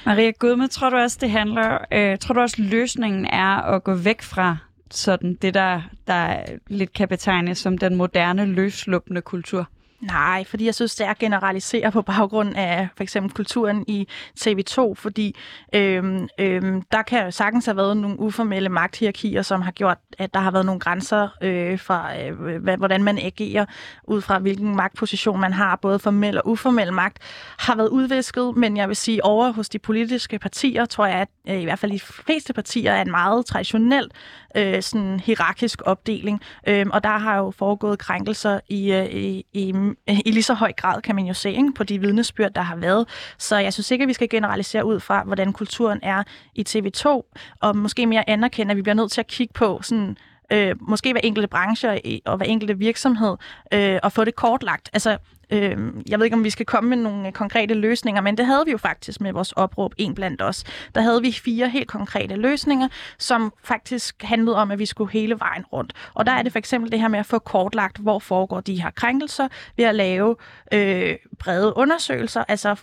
Maria 0.07 0.31
Gudme, 0.31 0.67
tror 0.67 0.91
du 0.91 0.97
også, 0.97 1.19
det 1.21 1.31
handler, 1.31 1.79
øh, 1.93 2.19
tror 2.19 2.35
du 2.35 2.41
også, 2.41 2.63
løsningen 2.63 3.25
er 3.25 3.75
at 3.75 3.85
gå 3.85 3.95
væk 4.05 4.23
fra 4.23 4.57
sådan 4.91 5.35
det, 5.35 5.55
der, 5.55 5.81
der 6.07 6.37
lidt 6.67 6.93
kan 6.93 7.09
betegnes 7.09 7.59
som 7.59 7.79
den 7.79 7.97
moderne, 7.97 8.47
løsluppende 8.47 9.23
kultur? 9.23 9.67
Nej, 10.01 10.45
fordi 10.45 10.65
jeg 10.65 10.75
synes, 10.75 10.95
det 10.95 11.07
er 11.07 11.11
at 11.11 11.19
generalisere 11.19 11.93
på 11.93 12.03
baggrund 12.03 12.57
af 12.57 12.89
for 12.97 13.03
eksempel 13.03 13.33
kulturen 13.33 13.85
i 13.89 14.09
TV2, 14.41 14.95
fordi 14.95 15.37
øhm, 15.75 16.29
øhm, 16.41 16.83
der 16.83 17.03
kan 17.03 17.25
jo 17.25 17.31
sagtens 17.31 17.65
have 17.67 17.77
været 17.77 17.97
nogle 17.97 18.21
uformelle 18.21 18.69
magthierarkier, 18.69 19.43
som 19.43 19.63
har 19.63 19.71
gjort, 19.71 19.99
at 20.19 20.35
der 20.35 20.41
har 20.41 20.51
været 20.51 20.67
nogle 20.67 20.81
grænser 20.81 21.29
øh, 21.43 21.79
fra, 21.79 22.19
øh, 22.21 22.77
hvordan 22.79 23.05
man 23.05 23.19
agerer, 23.19 23.65
ud 24.05 24.21
fra 24.21 24.39
hvilken 24.39 24.77
magtposition 24.77 25.41
man 25.41 25.53
har, 25.53 25.77
både 25.77 25.99
formel 25.99 26.39
og 26.39 26.49
uformel 26.49 26.93
magt, 26.93 27.19
har 27.59 27.77
været 27.77 27.89
udvisket, 27.89 28.57
men 28.57 28.77
jeg 28.77 28.89
vil 28.89 28.97
sige, 28.97 29.25
over 29.25 29.53
hos 29.53 29.69
de 29.69 29.79
politiske 29.79 30.39
partier, 30.39 30.85
tror 30.85 31.07
jeg, 31.07 31.19
at 31.19 31.29
øh, 31.49 31.61
i 31.61 31.65
hvert 31.65 31.79
fald 31.79 31.93
de 31.93 32.01
fleste 32.01 32.53
partier 32.53 32.93
er 32.93 33.03
en 33.03 33.11
meget 33.11 33.47
traditionel 33.47 34.11
øh, 34.59 34.83
sådan 34.83 35.21
hierarkisk 35.21 35.83
opdeling, 35.85 36.41
øh, 36.67 36.87
og 36.91 37.05
der 37.05 37.19
har 37.19 37.37
jo 37.37 37.51
foregået 37.51 37.99
krænkelser 37.99 38.61
i, 38.69 38.93
øh, 38.93 39.07
i, 39.07 39.45
i 39.53 39.75
i 40.09 40.31
lige 40.31 40.43
så 40.43 40.55
høj 40.55 40.73
grad, 40.73 41.03
kan 41.03 41.15
man 41.15 41.25
jo 41.27 41.35
se, 41.35 41.51
ikke, 41.51 41.73
på 41.75 41.85
de 41.85 42.01
vidnesbyrd, 42.01 42.51
der 42.51 42.63
har 42.63 42.77
været. 42.77 43.09
Så 43.39 43.57
jeg 43.59 43.73
synes 43.73 43.91
ikke, 43.91 44.03
at 44.03 44.09
vi 44.09 44.13
skal 44.13 44.29
generalisere 44.29 44.85
ud 44.85 45.01
fra, 45.01 45.23
hvordan 45.25 45.53
kulturen 45.53 46.01
er 46.03 46.23
i 46.55 46.65
TV2, 46.69 47.33
og 47.61 47.77
måske 47.77 48.07
mere 48.07 48.31
anerkende, 48.31 48.71
at 48.71 48.77
vi 48.77 48.83
bliver 48.83 48.95
nødt 48.95 49.13
til 49.13 49.21
at 49.21 49.27
kigge 49.27 49.55
på, 49.55 49.81
sådan, 49.83 50.17
øh, 50.53 50.77
måske 50.81 51.13
hver 51.13 51.21
enkelte 51.25 51.49
branche 51.49 52.21
og 52.27 52.37
hver 52.37 52.47
enkelte 52.47 52.79
virksomhed, 52.79 53.37
øh, 53.75 53.99
og 54.03 54.13
få 54.13 54.25
det 54.25 54.35
kortlagt. 54.35 54.91
Altså, 54.93 55.19
øh, 55.51 55.79
jeg 56.09 56.19
ved 56.19 56.25
ikke, 56.25 56.37
om 56.37 56.45
vi 56.45 56.51
skal 56.51 56.67
komme 56.67 56.91
med 56.91 56.97
nogle 56.97 57.27
øh, 57.27 57.33
konkrete 57.33 57.75
løsninger, 57.75 58.21
men 58.21 58.37
det 58.37 58.47
havde 58.47 58.65
vi 58.65 58.71
jo 58.71 58.79
faktisk 58.79 59.21
med 59.21 59.33
vores 59.33 59.53
opråb, 59.53 59.95
en 59.97 60.15
blandt 60.15 60.43
os. 60.43 60.65
Der 60.95 61.01
havde 61.01 61.23
vi 61.23 61.33
fire 61.33 61.69
helt 61.69 61.89
konkrete 61.89 62.37
løsninger, 62.37 62.89
som 63.19 63.53
faktisk 63.65 64.23
handlede 64.23 64.57
om, 64.57 64.71
at 64.71 64.79
vi 64.79 64.87
skulle 64.87 65.13
hele 65.13 65.39
vejen 65.41 65.65
rundt. 65.73 65.93
Og 66.15 66.27
der 66.27 66.33
er 66.33 66.43
det 66.43 66.53
for 66.53 66.59
eksempel 66.59 66.93
det 66.93 67.01
her 67.01 67.09
med 67.09 67.19
at 67.19 67.27
få 67.27 67.39
kortlagt, 67.39 67.99
hvor 67.99 68.19
foregår 68.19 68.61
de 68.61 68.83
her 68.83 68.91
krænkelser, 68.91 69.49
ved 69.77 69.85
at 69.85 69.95
lave 69.95 70.37
øh, 70.73 71.17
brede 71.39 71.73
undersøgelser, 71.77 72.45
altså 72.49 72.77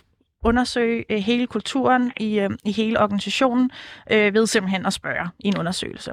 undersøge 0.44 1.04
øh, 1.10 1.18
hele 1.18 1.46
kulturen 1.46 2.12
i, 2.16 2.38
øh, 2.38 2.50
i 2.64 2.72
hele 2.72 3.00
organisationen 3.00 3.70
øh, 4.10 4.34
ved 4.34 4.46
simpelthen 4.46 4.86
at 4.86 4.92
spørge 4.92 5.28
i 5.38 5.48
en 5.48 5.58
undersøgelse. 5.58 6.12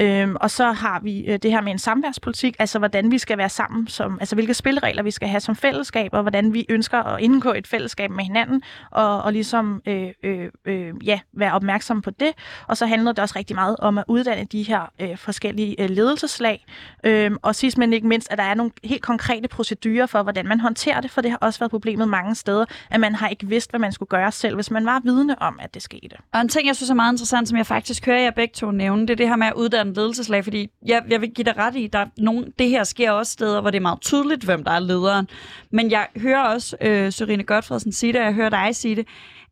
Øhm, 0.00 0.36
og 0.40 0.50
så 0.50 0.72
har 0.72 1.00
vi 1.00 1.24
øh, 1.26 1.38
det 1.38 1.50
her 1.50 1.60
med 1.60 1.72
en 1.72 1.78
samværspolitik, 1.78 2.56
altså 2.58 2.78
hvordan 2.78 3.10
vi 3.10 3.18
skal 3.18 3.38
være 3.38 3.48
sammen, 3.48 3.88
som, 3.88 4.18
altså 4.20 4.34
hvilke 4.34 4.54
spilleregler 4.54 5.02
vi 5.02 5.10
skal 5.10 5.28
have 5.28 5.40
som 5.40 5.56
fællesskab, 5.56 6.14
og 6.14 6.22
hvordan 6.22 6.54
vi 6.54 6.66
ønsker 6.68 6.98
at 6.98 7.20
indgå 7.20 7.52
et 7.52 7.66
fællesskab 7.66 8.10
med 8.10 8.24
hinanden, 8.24 8.62
og, 8.90 9.22
og 9.22 9.32
ligesom 9.32 9.82
øh, 9.86 10.08
øh, 10.22 10.48
øh, 10.64 10.94
ja, 11.04 11.20
være 11.32 11.52
opmærksom 11.52 12.02
på 12.02 12.10
det. 12.10 12.32
Og 12.66 12.76
så 12.76 12.86
handler 12.86 13.12
det 13.12 13.18
også 13.18 13.34
rigtig 13.38 13.54
meget 13.56 13.76
om 13.78 13.98
at 13.98 14.04
uddanne 14.08 14.44
de 14.44 14.62
her 14.62 14.92
øh, 15.00 15.16
forskellige 15.16 15.82
øh, 15.82 15.90
ledelseslag. 15.90 16.64
Øhm, 17.04 17.36
og 17.42 17.54
sidst 17.54 17.78
men 17.78 17.92
ikke 17.92 18.08
mindst, 18.08 18.30
at 18.30 18.38
der 18.38 18.44
er 18.44 18.54
nogle 18.54 18.72
helt 18.84 19.02
konkrete 19.02 19.48
procedurer 19.48 20.06
for, 20.06 20.22
hvordan 20.22 20.48
man 20.48 20.60
håndterer 20.60 21.00
det, 21.00 21.10
for 21.10 21.20
det 21.20 21.30
har 21.30 21.38
også 21.38 21.58
været 21.58 21.70
problemet 21.70 22.08
mange 22.08 22.34
steder, 22.34 22.64
at 22.90 23.00
man 23.00 23.14
har 23.14 23.28
ikke 23.28 23.46
vidst, 23.48 23.70
hvad 23.70 23.80
man 23.80 23.92
skulle 23.92 24.08
gøre 24.08 24.32
selv, 24.32 24.54
hvis 24.54 24.70
man 24.70 24.86
var 24.86 25.00
vidne 25.04 25.42
om, 25.42 25.58
at 25.62 25.74
det 25.74 25.82
skete. 25.82 26.16
Og 26.32 26.40
en 26.40 26.48
ting, 26.48 26.66
jeg 26.66 26.76
synes 26.76 26.90
er 26.90 26.94
meget 26.94 27.12
interessant, 27.12 27.48
som 27.48 27.58
jeg 27.58 27.66
faktisk 27.66 28.06
hører 28.06 28.20
jer 28.20 28.30
begge 28.30 28.52
to 28.54 28.70
nævne, 28.70 29.02
det 29.02 29.10
er 29.10 29.16
det 29.16 29.28
her 29.28 29.36
med 29.36 29.46
at 29.46 29.52
uddanne 29.52 29.85
en 29.86 29.92
ledelseslag, 29.92 30.44
fordi 30.44 30.68
jeg, 30.86 31.02
jeg 31.08 31.20
vil 31.20 31.30
give 31.30 31.44
dig 31.44 31.56
ret 31.56 31.76
i, 31.76 31.86
der 31.86 31.98
er 31.98 32.06
nogen, 32.18 32.52
det 32.58 32.68
her 32.68 32.84
sker 32.84 33.10
også 33.10 33.32
steder, 33.32 33.60
hvor 33.60 33.70
det 33.70 33.76
er 33.76 33.82
meget 33.82 34.00
tydeligt, 34.00 34.44
hvem 34.44 34.64
der 34.64 34.70
er 34.70 34.78
lederen. 34.78 35.28
Men 35.70 35.90
jeg 35.90 36.06
hører 36.16 36.42
også 36.42 36.76
øh, 36.80 37.12
Sørine 37.12 37.44
Godfredsen 37.44 37.92
sige 37.92 38.12
det, 38.12 38.20
og 38.20 38.26
jeg 38.26 38.34
hører 38.34 38.50
dig 38.50 38.76
sige 38.76 38.96
det, 38.96 39.06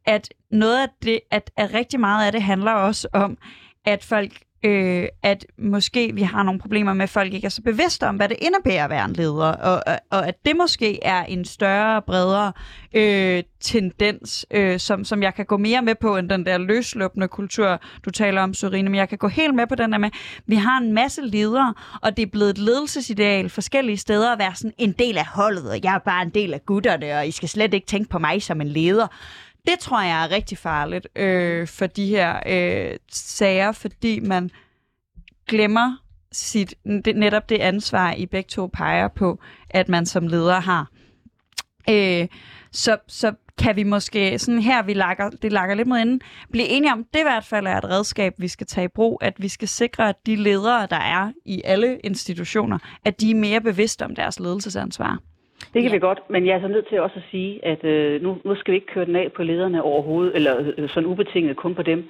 at 0.06 0.28
noget 0.50 0.82
af 0.82 0.88
det, 1.02 1.20
at, 1.30 1.50
at 1.56 1.74
rigtig 1.74 2.00
meget 2.00 2.26
af 2.26 2.32
det 2.32 2.42
handler 2.42 2.72
også 2.72 3.08
om, 3.12 3.38
at 3.84 4.04
folk 4.04 4.32
øh, 4.64 5.06
at 5.22 5.46
måske 5.58 6.14
vi 6.14 6.22
har 6.22 6.42
nogle 6.42 6.60
problemer 6.60 6.92
med, 6.92 7.02
at 7.02 7.10
folk 7.10 7.34
ikke 7.34 7.44
er 7.44 7.50
så 7.50 7.62
bevidste 7.62 8.08
om, 8.08 8.16
hvad 8.16 8.28
det 8.28 8.36
indebærer 8.40 8.84
at 8.84 8.90
være 8.90 9.04
en 9.04 9.12
leder, 9.12 9.52
og, 9.52 9.82
og, 9.86 9.98
og 10.10 10.28
at 10.28 10.34
det 10.44 10.56
måske 10.56 11.04
er 11.04 11.24
en 11.24 11.44
større, 11.44 12.02
bredere 12.02 12.52
øh, 12.94 13.42
tendens, 13.60 14.46
øh, 14.50 14.80
som, 14.80 15.04
som 15.04 15.22
jeg 15.22 15.34
kan 15.34 15.46
gå 15.46 15.56
mere 15.56 15.82
med 15.82 15.94
på, 15.94 16.16
end 16.16 16.28
den 16.28 16.46
der 16.46 16.58
løsløbende 16.58 17.28
kultur, 17.28 17.80
du 18.04 18.10
taler 18.10 18.42
om, 18.42 18.54
Sorine, 18.54 18.90
men 18.90 18.98
jeg 18.98 19.08
kan 19.08 19.18
gå 19.18 19.28
helt 19.28 19.54
med 19.54 19.66
på 19.66 19.74
den 19.74 19.92
der 19.92 19.98
med, 19.98 20.10
vi 20.46 20.54
har 20.54 20.78
en 20.78 20.92
masse 20.92 21.20
ledere, 21.22 21.74
og 22.02 22.16
det 22.16 22.22
er 22.22 22.30
blevet 22.32 22.50
et 22.50 22.58
ledelsesideal 22.58 23.48
forskellige 23.48 23.96
steder 23.96 24.32
at 24.32 24.38
være 24.38 24.54
sådan 24.54 24.74
en 24.78 24.92
del 24.92 25.18
af 25.18 25.26
holdet, 25.26 25.70
og 25.70 25.78
jeg 25.82 25.94
er 25.94 25.98
bare 25.98 26.22
en 26.22 26.30
del 26.30 26.54
af 26.54 26.66
gutterne, 26.66 27.18
og 27.18 27.26
I 27.26 27.30
skal 27.30 27.48
slet 27.48 27.74
ikke 27.74 27.86
tænke 27.86 28.10
på 28.10 28.18
mig 28.18 28.42
som 28.42 28.60
en 28.60 28.68
leder. 28.68 29.06
Det 29.66 29.78
tror 29.78 30.02
jeg 30.02 30.24
er 30.24 30.30
rigtig 30.30 30.58
farligt 30.58 31.08
øh, 31.16 31.68
for 31.68 31.86
de 31.86 32.06
her 32.06 32.40
øh, 32.46 32.98
sager, 33.10 33.72
fordi 33.72 34.20
man 34.20 34.50
glemmer 35.48 35.96
sit, 36.32 36.74
det, 37.04 37.16
netop 37.16 37.48
det 37.48 37.58
ansvar, 37.58 38.12
I 38.12 38.26
begge 38.26 38.48
to 38.48 38.66
peger 38.66 39.08
på, 39.08 39.38
at 39.70 39.88
man 39.88 40.06
som 40.06 40.26
leder 40.26 40.60
har. 40.60 40.90
Øh, 41.90 42.28
så, 42.72 42.96
så 43.08 43.32
kan 43.58 43.76
vi 43.76 43.82
måske, 43.82 44.38
sådan 44.38 44.62
her, 44.62 44.82
vi 44.82 44.94
lakker, 44.94 45.30
det 45.30 45.52
lakker 45.52 45.74
lidt 45.74 45.88
mod 45.88 45.98
enden, 45.98 46.20
blive 46.50 46.66
enige 46.68 46.92
om, 46.92 47.04
det 47.14 47.20
i 47.20 47.22
hvert 47.22 47.44
fald 47.44 47.66
er 47.66 47.76
et 47.78 47.84
redskab, 47.84 48.34
vi 48.38 48.48
skal 48.48 48.66
tage 48.66 48.84
i 48.84 48.88
brug, 48.88 49.18
at 49.22 49.34
vi 49.38 49.48
skal 49.48 49.68
sikre, 49.68 50.08
at 50.08 50.16
de 50.26 50.36
ledere, 50.36 50.86
der 50.90 50.96
er 50.96 51.32
i 51.44 51.62
alle 51.64 51.98
institutioner, 51.98 52.78
at 53.04 53.20
de 53.20 53.30
er 53.30 53.34
mere 53.34 53.60
bevidste 53.60 54.04
om 54.04 54.14
deres 54.14 54.40
ledelsesansvar. 54.40 55.18
Det 55.58 55.82
kan 55.82 55.90
ja. 55.90 55.92
vi 55.92 55.98
godt, 55.98 56.20
men 56.30 56.46
jeg 56.46 56.56
er 56.56 56.60
så 56.60 56.68
nødt 56.68 56.88
til 56.88 57.00
også 57.00 57.16
at 57.16 57.30
sige, 57.30 57.64
at 57.64 57.84
øh, 57.84 58.22
nu, 58.22 58.38
nu 58.44 58.54
skal 58.54 58.72
vi 58.72 58.76
ikke 58.76 58.92
køre 58.94 59.04
den 59.04 59.16
af 59.16 59.32
på 59.32 59.42
lederne 59.42 59.82
overhovedet, 59.82 60.36
eller 60.36 60.72
øh, 60.78 60.88
sådan 60.88 61.06
ubetinget 61.06 61.56
kun 61.56 61.74
på 61.74 61.82
dem. 61.82 62.08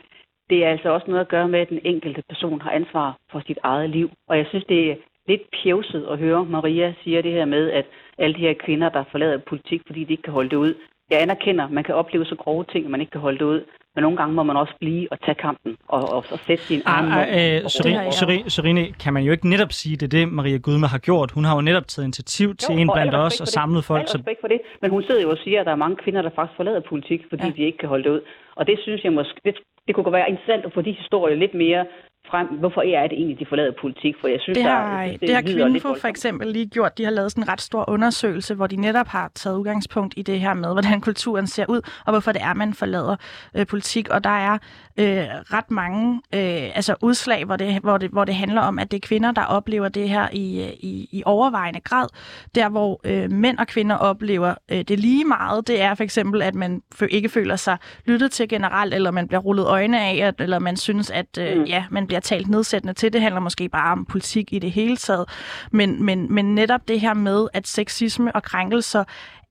Det 0.50 0.64
er 0.64 0.70
altså 0.70 0.88
også 0.88 1.06
noget 1.08 1.20
at 1.20 1.28
gøre 1.28 1.48
med, 1.48 1.60
at 1.60 1.68
den 1.68 1.80
enkelte 1.84 2.22
person 2.28 2.60
har 2.60 2.70
ansvar 2.70 3.16
for 3.32 3.42
sit 3.46 3.58
eget 3.62 3.90
liv. 3.90 4.10
Og 4.28 4.38
jeg 4.38 4.46
synes, 4.48 4.64
det 4.64 4.90
er 4.90 4.96
lidt 5.28 5.42
pjevset 5.62 6.06
at 6.10 6.18
høre 6.18 6.44
Maria 6.44 6.94
sige 7.02 7.22
det 7.22 7.32
her 7.32 7.44
med, 7.44 7.70
at 7.70 7.86
alle 8.18 8.34
de 8.34 8.40
her 8.40 8.54
kvinder, 8.54 8.88
der 8.88 9.04
forlader 9.10 9.38
politik, 9.38 9.82
fordi 9.86 10.04
de 10.04 10.12
ikke 10.12 10.22
kan 10.22 10.32
holde 10.32 10.50
det 10.50 10.56
ud. 10.56 10.74
Jeg 11.10 11.22
anerkender, 11.22 11.64
at 11.64 11.70
man 11.70 11.84
kan 11.84 11.94
opleve 11.94 12.24
så 12.24 12.36
grove 12.36 12.64
ting, 12.64 12.84
at 12.84 12.90
man 12.90 13.00
ikke 13.00 13.10
kan 13.10 13.20
holde 13.20 13.38
det 13.38 13.44
ud. 13.44 13.64
Men 13.94 14.02
nogle 14.02 14.16
gange 14.16 14.34
må 14.34 14.42
man 14.42 14.56
også 14.56 14.74
blive 14.80 15.08
og 15.12 15.18
tage 15.20 15.34
kampen 15.34 15.76
og, 15.88 16.02
og, 16.14 16.24
og 16.30 16.38
sætte 16.46 16.64
sin 16.64 16.82
egen 16.86 17.12
ah, 17.12 17.26
øh, 17.38 17.70
Serine, 17.70 18.12
Serine, 18.12 18.50
Serine, 18.50 18.92
kan 19.02 19.12
man 19.12 19.22
jo 19.22 19.32
ikke 19.32 19.48
netop 19.48 19.72
sige, 19.72 19.96
det 19.96 20.06
er 20.06 20.14
det, 20.18 20.32
Maria 20.32 20.56
Gudme 20.56 20.86
har 20.86 20.98
gjort. 20.98 21.30
Hun 21.30 21.44
har 21.44 21.54
jo 21.54 21.60
netop 21.60 21.86
taget 21.88 22.06
initiativ 22.06 22.48
jo, 22.48 22.54
til 22.54 22.74
en 22.78 22.90
blandt 22.94 23.14
os 23.14 23.40
og 23.40 23.48
samlet 23.48 23.84
folk. 23.84 24.08
Så... 24.08 24.18
for 24.40 24.48
det. 24.48 24.60
Men 24.82 24.90
hun 24.90 25.02
sidder 25.02 25.22
jo 25.22 25.30
og 25.30 25.38
siger, 25.44 25.60
at 25.60 25.66
der 25.66 25.72
er 25.72 25.76
mange 25.84 25.96
kvinder, 25.96 26.22
der 26.22 26.30
faktisk 26.34 26.56
forlader 26.56 26.80
politik, 26.88 27.20
fordi 27.28 27.46
ja. 27.46 27.52
de 27.56 27.62
ikke 27.62 27.78
kan 27.78 27.88
holde 27.88 28.04
det 28.04 28.10
ud. 28.10 28.20
Og 28.56 28.66
det 28.66 28.76
synes 28.82 29.04
jeg 29.04 29.12
måske, 29.12 29.40
det, 29.44 29.54
det 29.86 29.94
kunne 29.94 30.12
være 30.12 30.30
interessant 30.30 30.64
at 30.64 30.72
få 30.74 30.80
de 30.80 30.92
historier 30.92 31.36
lidt 31.36 31.54
mere 31.54 31.86
frem, 32.30 32.46
hvorfor 32.46 32.80
er 32.80 33.06
det 33.06 33.12
egentlig, 33.18 33.38
de 33.38 33.46
forlader 33.48 33.72
politik? 33.80 34.14
For 34.20 34.28
jeg 34.28 34.40
synes, 34.40 34.58
det 34.58 34.66
har, 34.66 35.02
der, 35.02 35.12
det, 35.12 35.20
det 35.20 35.34
har 35.34 35.42
Kvinfo 35.42 35.94
for 35.94 36.08
eksempel 36.08 36.48
lige 36.48 36.66
gjort. 36.66 36.98
De 36.98 37.04
har 37.04 37.10
lavet 37.10 37.30
sådan 37.32 37.44
en 37.44 37.48
ret 37.48 37.60
stor 37.60 37.90
undersøgelse, 37.90 38.54
hvor 38.54 38.66
de 38.66 38.76
netop 38.76 39.06
har 39.08 39.30
taget 39.34 39.58
udgangspunkt 39.58 40.14
i 40.16 40.22
det 40.22 40.40
her 40.40 40.54
med, 40.54 40.72
hvordan 40.72 41.00
kulturen 41.00 41.46
ser 41.46 41.64
ud, 41.68 41.80
og 42.06 42.12
hvorfor 42.12 42.32
det 42.32 42.42
er, 42.42 42.54
man 42.54 42.74
forlader 42.74 43.16
øh, 43.56 43.66
politik. 43.66 44.08
Og 44.08 44.24
der 44.24 44.30
er 44.30 44.52
øh, 44.98 45.24
ret 45.54 45.70
mange 45.70 46.20
øh, 46.34 46.76
altså 46.76 46.94
udslag, 47.02 47.44
hvor 47.44 47.56
det, 47.56 47.82
hvor, 47.82 47.98
det, 47.98 48.10
hvor 48.10 48.24
det 48.24 48.34
handler 48.34 48.60
om, 48.60 48.78
at 48.78 48.90
det 48.90 48.96
er 48.96 49.06
kvinder, 49.06 49.32
der 49.32 49.44
oplever 49.44 49.88
det 49.88 50.08
her 50.08 50.28
i, 50.32 50.70
i, 50.80 51.08
i 51.12 51.22
overvejende 51.26 51.80
grad. 51.80 52.08
Der, 52.54 52.68
hvor 52.68 53.00
øh, 53.04 53.30
mænd 53.30 53.58
og 53.58 53.66
kvinder 53.66 53.96
oplever 53.96 54.54
øh, 54.70 54.78
det 54.78 55.00
lige 55.00 55.24
meget, 55.24 55.68
det 55.68 55.82
er 55.82 55.94
for 55.94 56.04
eksempel, 56.04 56.42
at 56.42 56.54
man 56.54 56.82
ikke 57.10 57.28
føler 57.28 57.56
sig 57.56 57.76
lyttet 58.06 58.30
til 58.30 58.48
generelt, 58.48 58.94
eller 58.94 59.10
man 59.10 59.28
bliver 59.28 59.40
rullet 59.40 59.66
øjne 59.66 60.00
af, 60.00 60.32
eller 60.38 60.58
man 60.58 60.76
synes, 60.76 61.10
at 61.10 61.38
øh, 61.38 61.58
mm. 61.58 61.64
ja, 61.64 61.84
man 61.90 62.06
bliver 62.14 62.20
talt 62.20 62.48
nedsættende 62.48 62.94
til. 62.94 63.12
Det 63.12 63.20
handler 63.20 63.40
måske 63.40 63.68
bare 63.68 63.92
om 63.92 64.04
politik 64.04 64.52
i 64.52 64.58
det 64.58 64.72
hele 64.72 64.96
taget. 64.96 65.28
Men, 65.70 66.02
men, 66.02 66.34
men 66.34 66.54
netop 66.54 66.88
det 66.88 67.00
her 67.00 67.14
med, 67.14 67.48
at 67.52 67.66
sexisme 67.66 68.36
og 68.36 68.42
krænkelser 68.42 69.04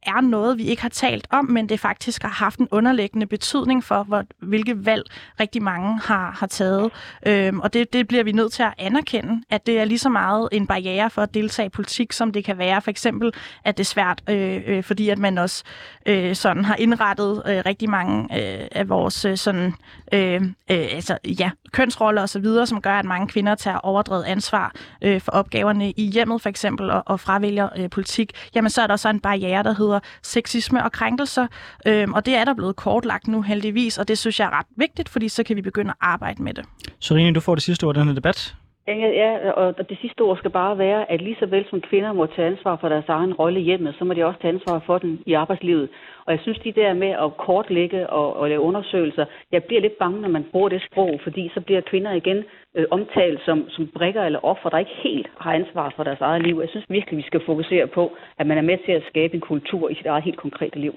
er 0.06 0.22
noget, 0.22 0.58
vi 0.58 0.64
ikke 0.64 0.82
har 0.82 0.90
talt 0.90 1.28
om, 1.30 1.46
men 1.46 1.70
det 1.70 1.80
faktisk 1.80 2.22
har 2.22 2.30
haft 2.30 2.60
en 2.60 2.68
underliggende 2.72 3.26
betydning 3.26 3.84
for, 3.84 4.04
hvor, 4.04 4.24
hvilke 4.40 4.86
valg 4.86 5.04
rigtig 5.40 5.64
mange 5.64 6.00
har, 6.00 6.32
har 6.40 6.48
taget. 6.48 6.92
Øhm, 7.28 7.60
og 7.60 7.74
det, 7.74 7.94
det 7.94 8.08
bliver 8.08 8.24
vi 8.24 8.32
nødt 8.32 8.54
til 8.54 8.64
at 8.64 8.74
anerkende, 8.78 9.44
at 9.50 9.66
det 9.66 9.80
er 9.80 9.86
lige 9.86 10.00
så 10.00 10.10
meget 10.10 10.50
en 10.52 10.68
barriere 10.68 11.10
for 11.10 11.22
at 11.22 11.34
deltage 11.34 11.66
i 11.66 11.70
politik, 11.70 12.12
som 12.14 12.32
det 12.32 12.46
kan 12.46 12.58
være. 12.58 12.82
For 12.82 12.92
eksempel, 12.92 13.32
at 13.64 13.78
det 13.78 13.84
er 13.84 13.86
svært, 13.86 14.22
øh, 14.30 14.62
øh, 14.66 14.84
fordi 14.84 15.10
at 15.10 15.18
man 15.18 15.38
også 15.38 15.64
øh, 16.06 16.36
sådan 16.36 16.66
har 16.66 16.76
indrettet 16.76 17.44
øh, 17.46 17.64
rigtig 17.66 17.90
mange 17.90 18.24
øh, 18.24 18.68
af 18.72 18.90
vores 18.90 19.26
øh, 19.26 19.38
sådan, 19.38 19.74
øh, 20.14 20.42
øh, 20.42 20.52
altså, 20.68 21.18
ja, 21.40 21.52
kønsroller 21.72 22.22
osv., 22.22 22.46
som 22.66 22.82
gør, 22.82 23.00
at 23.00 23.06
mange 23.06 23.28
kvinder 23.28 23.56
tager 23.56 23.78
overdrevet 23.78 24.24
ansvar 24.24 24.72
øh, 25.02 25.22
for 25.22 25.32
opgaverne 25.32 25.92
i 25.92 26.06
hjemmet 26.06 26.42
for 26.42 26.50
eksempel, 26.50 26.90
og, 26.90 27.04
og 27.06 27.20
fravælger 27.20 27.70
øh, 27.78 27.90
politik. 27.90 28.32
Jamen, 28.56 28.70
så 28.70 28.82
er 28.82 28.88
der 28.88 28.94
også 28.94 29.10
en 29.10 29.20
barriere, 29.20 29.64
der 29.64 29.74
hedder 29.74 29.93
hedder 29.94 30.08
sexisme 30.24 30.84
og 30.84 30.92
krænkelser. 30.92 31.48
Øhm, 31.88 32.14
og 32.14 32.26
det 32.26 32.36
er 32.36 32.46
der 32.46 32.54
blevet 32.54 32.76
kortlagt 32.76 33.28
nu 33.28 33.42
heldigvis, 33.42 33.98
og 33.98 34.08
det 34.08 34.18
synes 34.18 34.40
jeg 34.40 34.46
er 34.46 34.60
ret 34.60 34.66
vigtigt, 34.78 35.10
fordi 35.10 35.30
så 35.30 35.44
kan 35.44 35.56
vi 35.56 35.62
begynde 35.62 35.90
at 35.90 35.96
arbejde 36.02 36.44
med 36.44 36.54
det. 36.54 36.66
Sorine, 37.00 37.34
du 37.34 37.40
får 37.40 37.56
det 37.56 37.64
sidste 37.64 37.84
ord 37.84 37.98
i 37.98 38.00
den 38.00 38.08
her 38.08 38.16
debat. 38.16 38.56
Ja, 38.88 38.96
ja, 38.96 39.52
og 39.52 39.90
det 39.90 39.98
sidste 40.02 40.22
ord 40.22 40.38
skal 40.38 40.52
bare 40.52 40.78
være, 40.78 41.12
at 41.12 41.22
lige 41.22 41.36
så 41.40 41.46
vel 41.46 41.66
som 41.70 41.82
kvinder 41.82 42.14
må 42.14 42.26
tage 42.26 42.48
ansvar 42.48 42.76
for 42.76 42.90
deres 42.90 43.10
egen 43.10 43.34
rolle 43.34 43.60
i 43.60 43.64
hjemmet, 43.64 43.96
så 43.98 44.06
må 44.06 44.14
de 44.14 44.26
også 44.26 44.40
tage 44.40 44.54
ansvar 44.54 44.80
for 44.86 44.98
den 44.98 45.24
i 45.26 45.34
arbejdslivet. 45.34 45.90
Og 46.26 46.32
jeg 46.34 46.40
synes, 46.42 46.60
de 46.60 46.72
der 46.72 46.94
med 46.94 47.08
at 47.08 47.38
kortlægge 47.38 48.10
og, 48.10 48.36
og 48.36 48.50
lave 48.50 48.62
undersøgelser, 48.62 49.26
jeg 49.52 49.64
bliver 49.64 49.82
lidt 49.82 49.98
bange, 49.98 50.22
når 50.22 50.30
man 50.30 50.46
bruger 50.52 50.70
det 50.70 50.82
sprog, 50.92 51.20
fordi 51.24 51.52
så 51.54 51.62
bliver 51.62 51.82
kvinder 51.82 52.12
igen 52.12 52.44
øh, 52.76 52.86
omtalt 52.92 53.40
som, 53.46 53.70
som 53.70 53.88
brikker 53.88 54.24
eller 54.24 54.46
offer, 54.46 54.70
der 54.70 54.78
ikke 54.78 54.98
helt 55.04 55.28
har 55.40 55.54
ansvar 55.54 55.94
for 55.96 56.04
deres 56.04 56.22
eget 56.22 56.42
liv. 56.44 56.60
Jeg 56.62 56.70
synes 56.70 56.86
virkelig, 56.90 57.18
vi 57.18 57.24
skal 57.24 57.42
fokusere 57.46 57.88
på, 57.88 58.12
at 58.38 58.48
man 58.48 58.58
er 58.58 58.62
med 58.62 58.78
til 58.86 58.92
at 58.92 59.04
skabe 59.10 59.36
en 59.36 59.42
kultur 59.42 59.90
i 59.90 59.96
sit 59.96 60.06
eget 60.06 60.24
helt 60.24 60.38
konkrete 60.38 60.80
liv. 60.80 60.94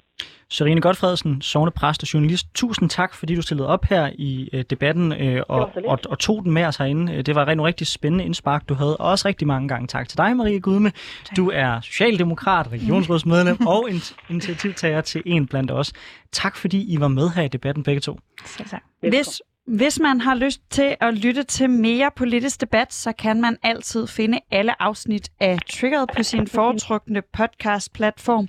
Sørine 0.51 0.81
Godfredsen, 0.81 1.43
sovnepræst 1.43 2.03
og 2.03 2.15
journalist, 2.15 2.47
tusind 2.55 2.91
tak, 2.91 3.15
fordi 3.15 3.35
du 3.35 3.43
stillede 3.43 3.69
op 3.69 3.85
her 3.85 4.11
i 4.19 4.49
øh, 4.53 4.65
debatten 4.71 5.13
øh, 5.13 5.43
og, 5.49 5.71
og, 5.87 5.99
og 6.09 6.19
tog 6.19 6.45
den 6.45 6.53
med 6.53 6.65
os 6.65 6.77
herinde. 6.77 7.23
Det 7.23 7.35
var 7.35 7.47
en 7.47 7.63
rigtig 7.63 7.87
spændende 7.87 8.25
indspark, 8.25 8.69
du 8.69 8.75
havde. 8.75 8.97
Og 8.97 9.11
også 9.11 9.29
rigtig 9.29 9.47
mange 9.47 9.69
gange 9.69 9.87
tak 9.87 10.09
til 10.09 10.19
dig, 10.19 10.37
Marie 10.37 10.61
Gudme. 10.61 10.93
Tak. 11.25 11.37
Du 11.37 11.51
er 11.55 11.81
socialdemokrat, 11.81 12.73
regionsrådsmedlem 12.73 13.67
og 13.67 13.89
initiativtager 14.29 15.01
til 15.01 15.23
En 15.27 15.47
Blandt 15.47 15.71
Os. 15.71 15.93
Tak, 16.33 16.57
fordi 16.57 16.93
I 16.95 17.01
var 17.01 17.09
med 17.09 17.31
her 17.31 17.43
i 17.43 17.49
debatten 17.49 17.83
begge 17.83 18.01
to. 18.01 18.19
Selv 18.45 18.69
tak. 18.69 18.83
Hvis 19.01 19.43
hvis 19.67 20.01
man 20.01 20.21
har 20.21 20.35
lyst 20.35 20.61
til 20.71 20.97
at 21.01 21.15
lytte 21.15 21.43
til 21.43 21.71
mere 21.71 22.11
politisk 22.17 22.61
debat, 22.61 22.93
så 22.93 23.13
kan 23.13 23.41
man 23.41 23.57
altid 23.63 24.07
finde 24.07 24.39
alle 24.51 24.83
afsnit 24.83 25.29
af 25.41 25.59
Triggered 25.71 26.07
på 26.17 26.23
sin 26.23 26.47
foretrukne 26.47 27.23
podcast-platform. 27.33 28.49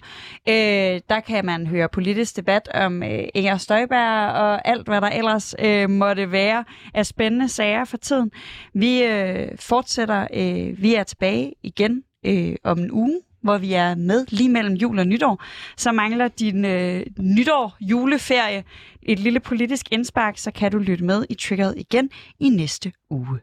Øh, 0.49 1.01
der 1.09 1.19
kan 1.19 1.45
man 1.45 1.67
høre 1.67 1.89
politisk 1.89 2.35
debat 2.35 2.69
om 2.73 3.03
øh, 3.03 3.23
Inger 3.33 3.57
Støjberg 3.57 4.31
og 4.31 4.67
alt, 4.67 4.87
hvad 4.87 5.01
der 5.01 5.09
ellers 5.09 5.55
øh, 5.59 5.89
måtte 5.89 6.31
være 6.31 6.63
af 6.93 7.05
spændende 7.05 7.49
sager 7.49 7.85
for 7.85 7.97
tiden. 7.97 8.31
Vi 8.73 9.03
øh, 9.03 9.47
fortsætter. 9.59 10.27
Øh, 10.33 10.81
vi 10.81 10.95
er 10.95 11.03
tilbage 11.03 11.53
igen 11.63 12.03
øh, 12.25 12.55
om 12.63 12.79
en 12.79 12.91
uge 12.91 13.21
hvor 13.47 13.57
vi 13.57 13.73
er 13.73 13.95
med 13.95 14.25
lige 14.29 14.49
mellem 14.49 14.75
jul 14.75 14.99
og 14.99 15.07
nytår, 15.07 15.43
så 15.77 15.91
mangler 15.91 16.27
din 16.27 16.65
øh, 16.65 17.05
nytår 17.19 17.77
juleferie 17.81 18.63
et 19.01 19.19
lille 19.19 19.39
politisk 19.39 19.85
indspark, 19.91 20.37
så 20.37 20.51
kan 20.51 20.71
du 20.71 20.77
lytte 20.77 21.03
med 21.03 21.25
i 21.29 21.35
Triggeret 21.35 21.73
igen 21.77 22.09
i 22.39 22.49
næste 22.49 22.91
uge. 23.09 23.39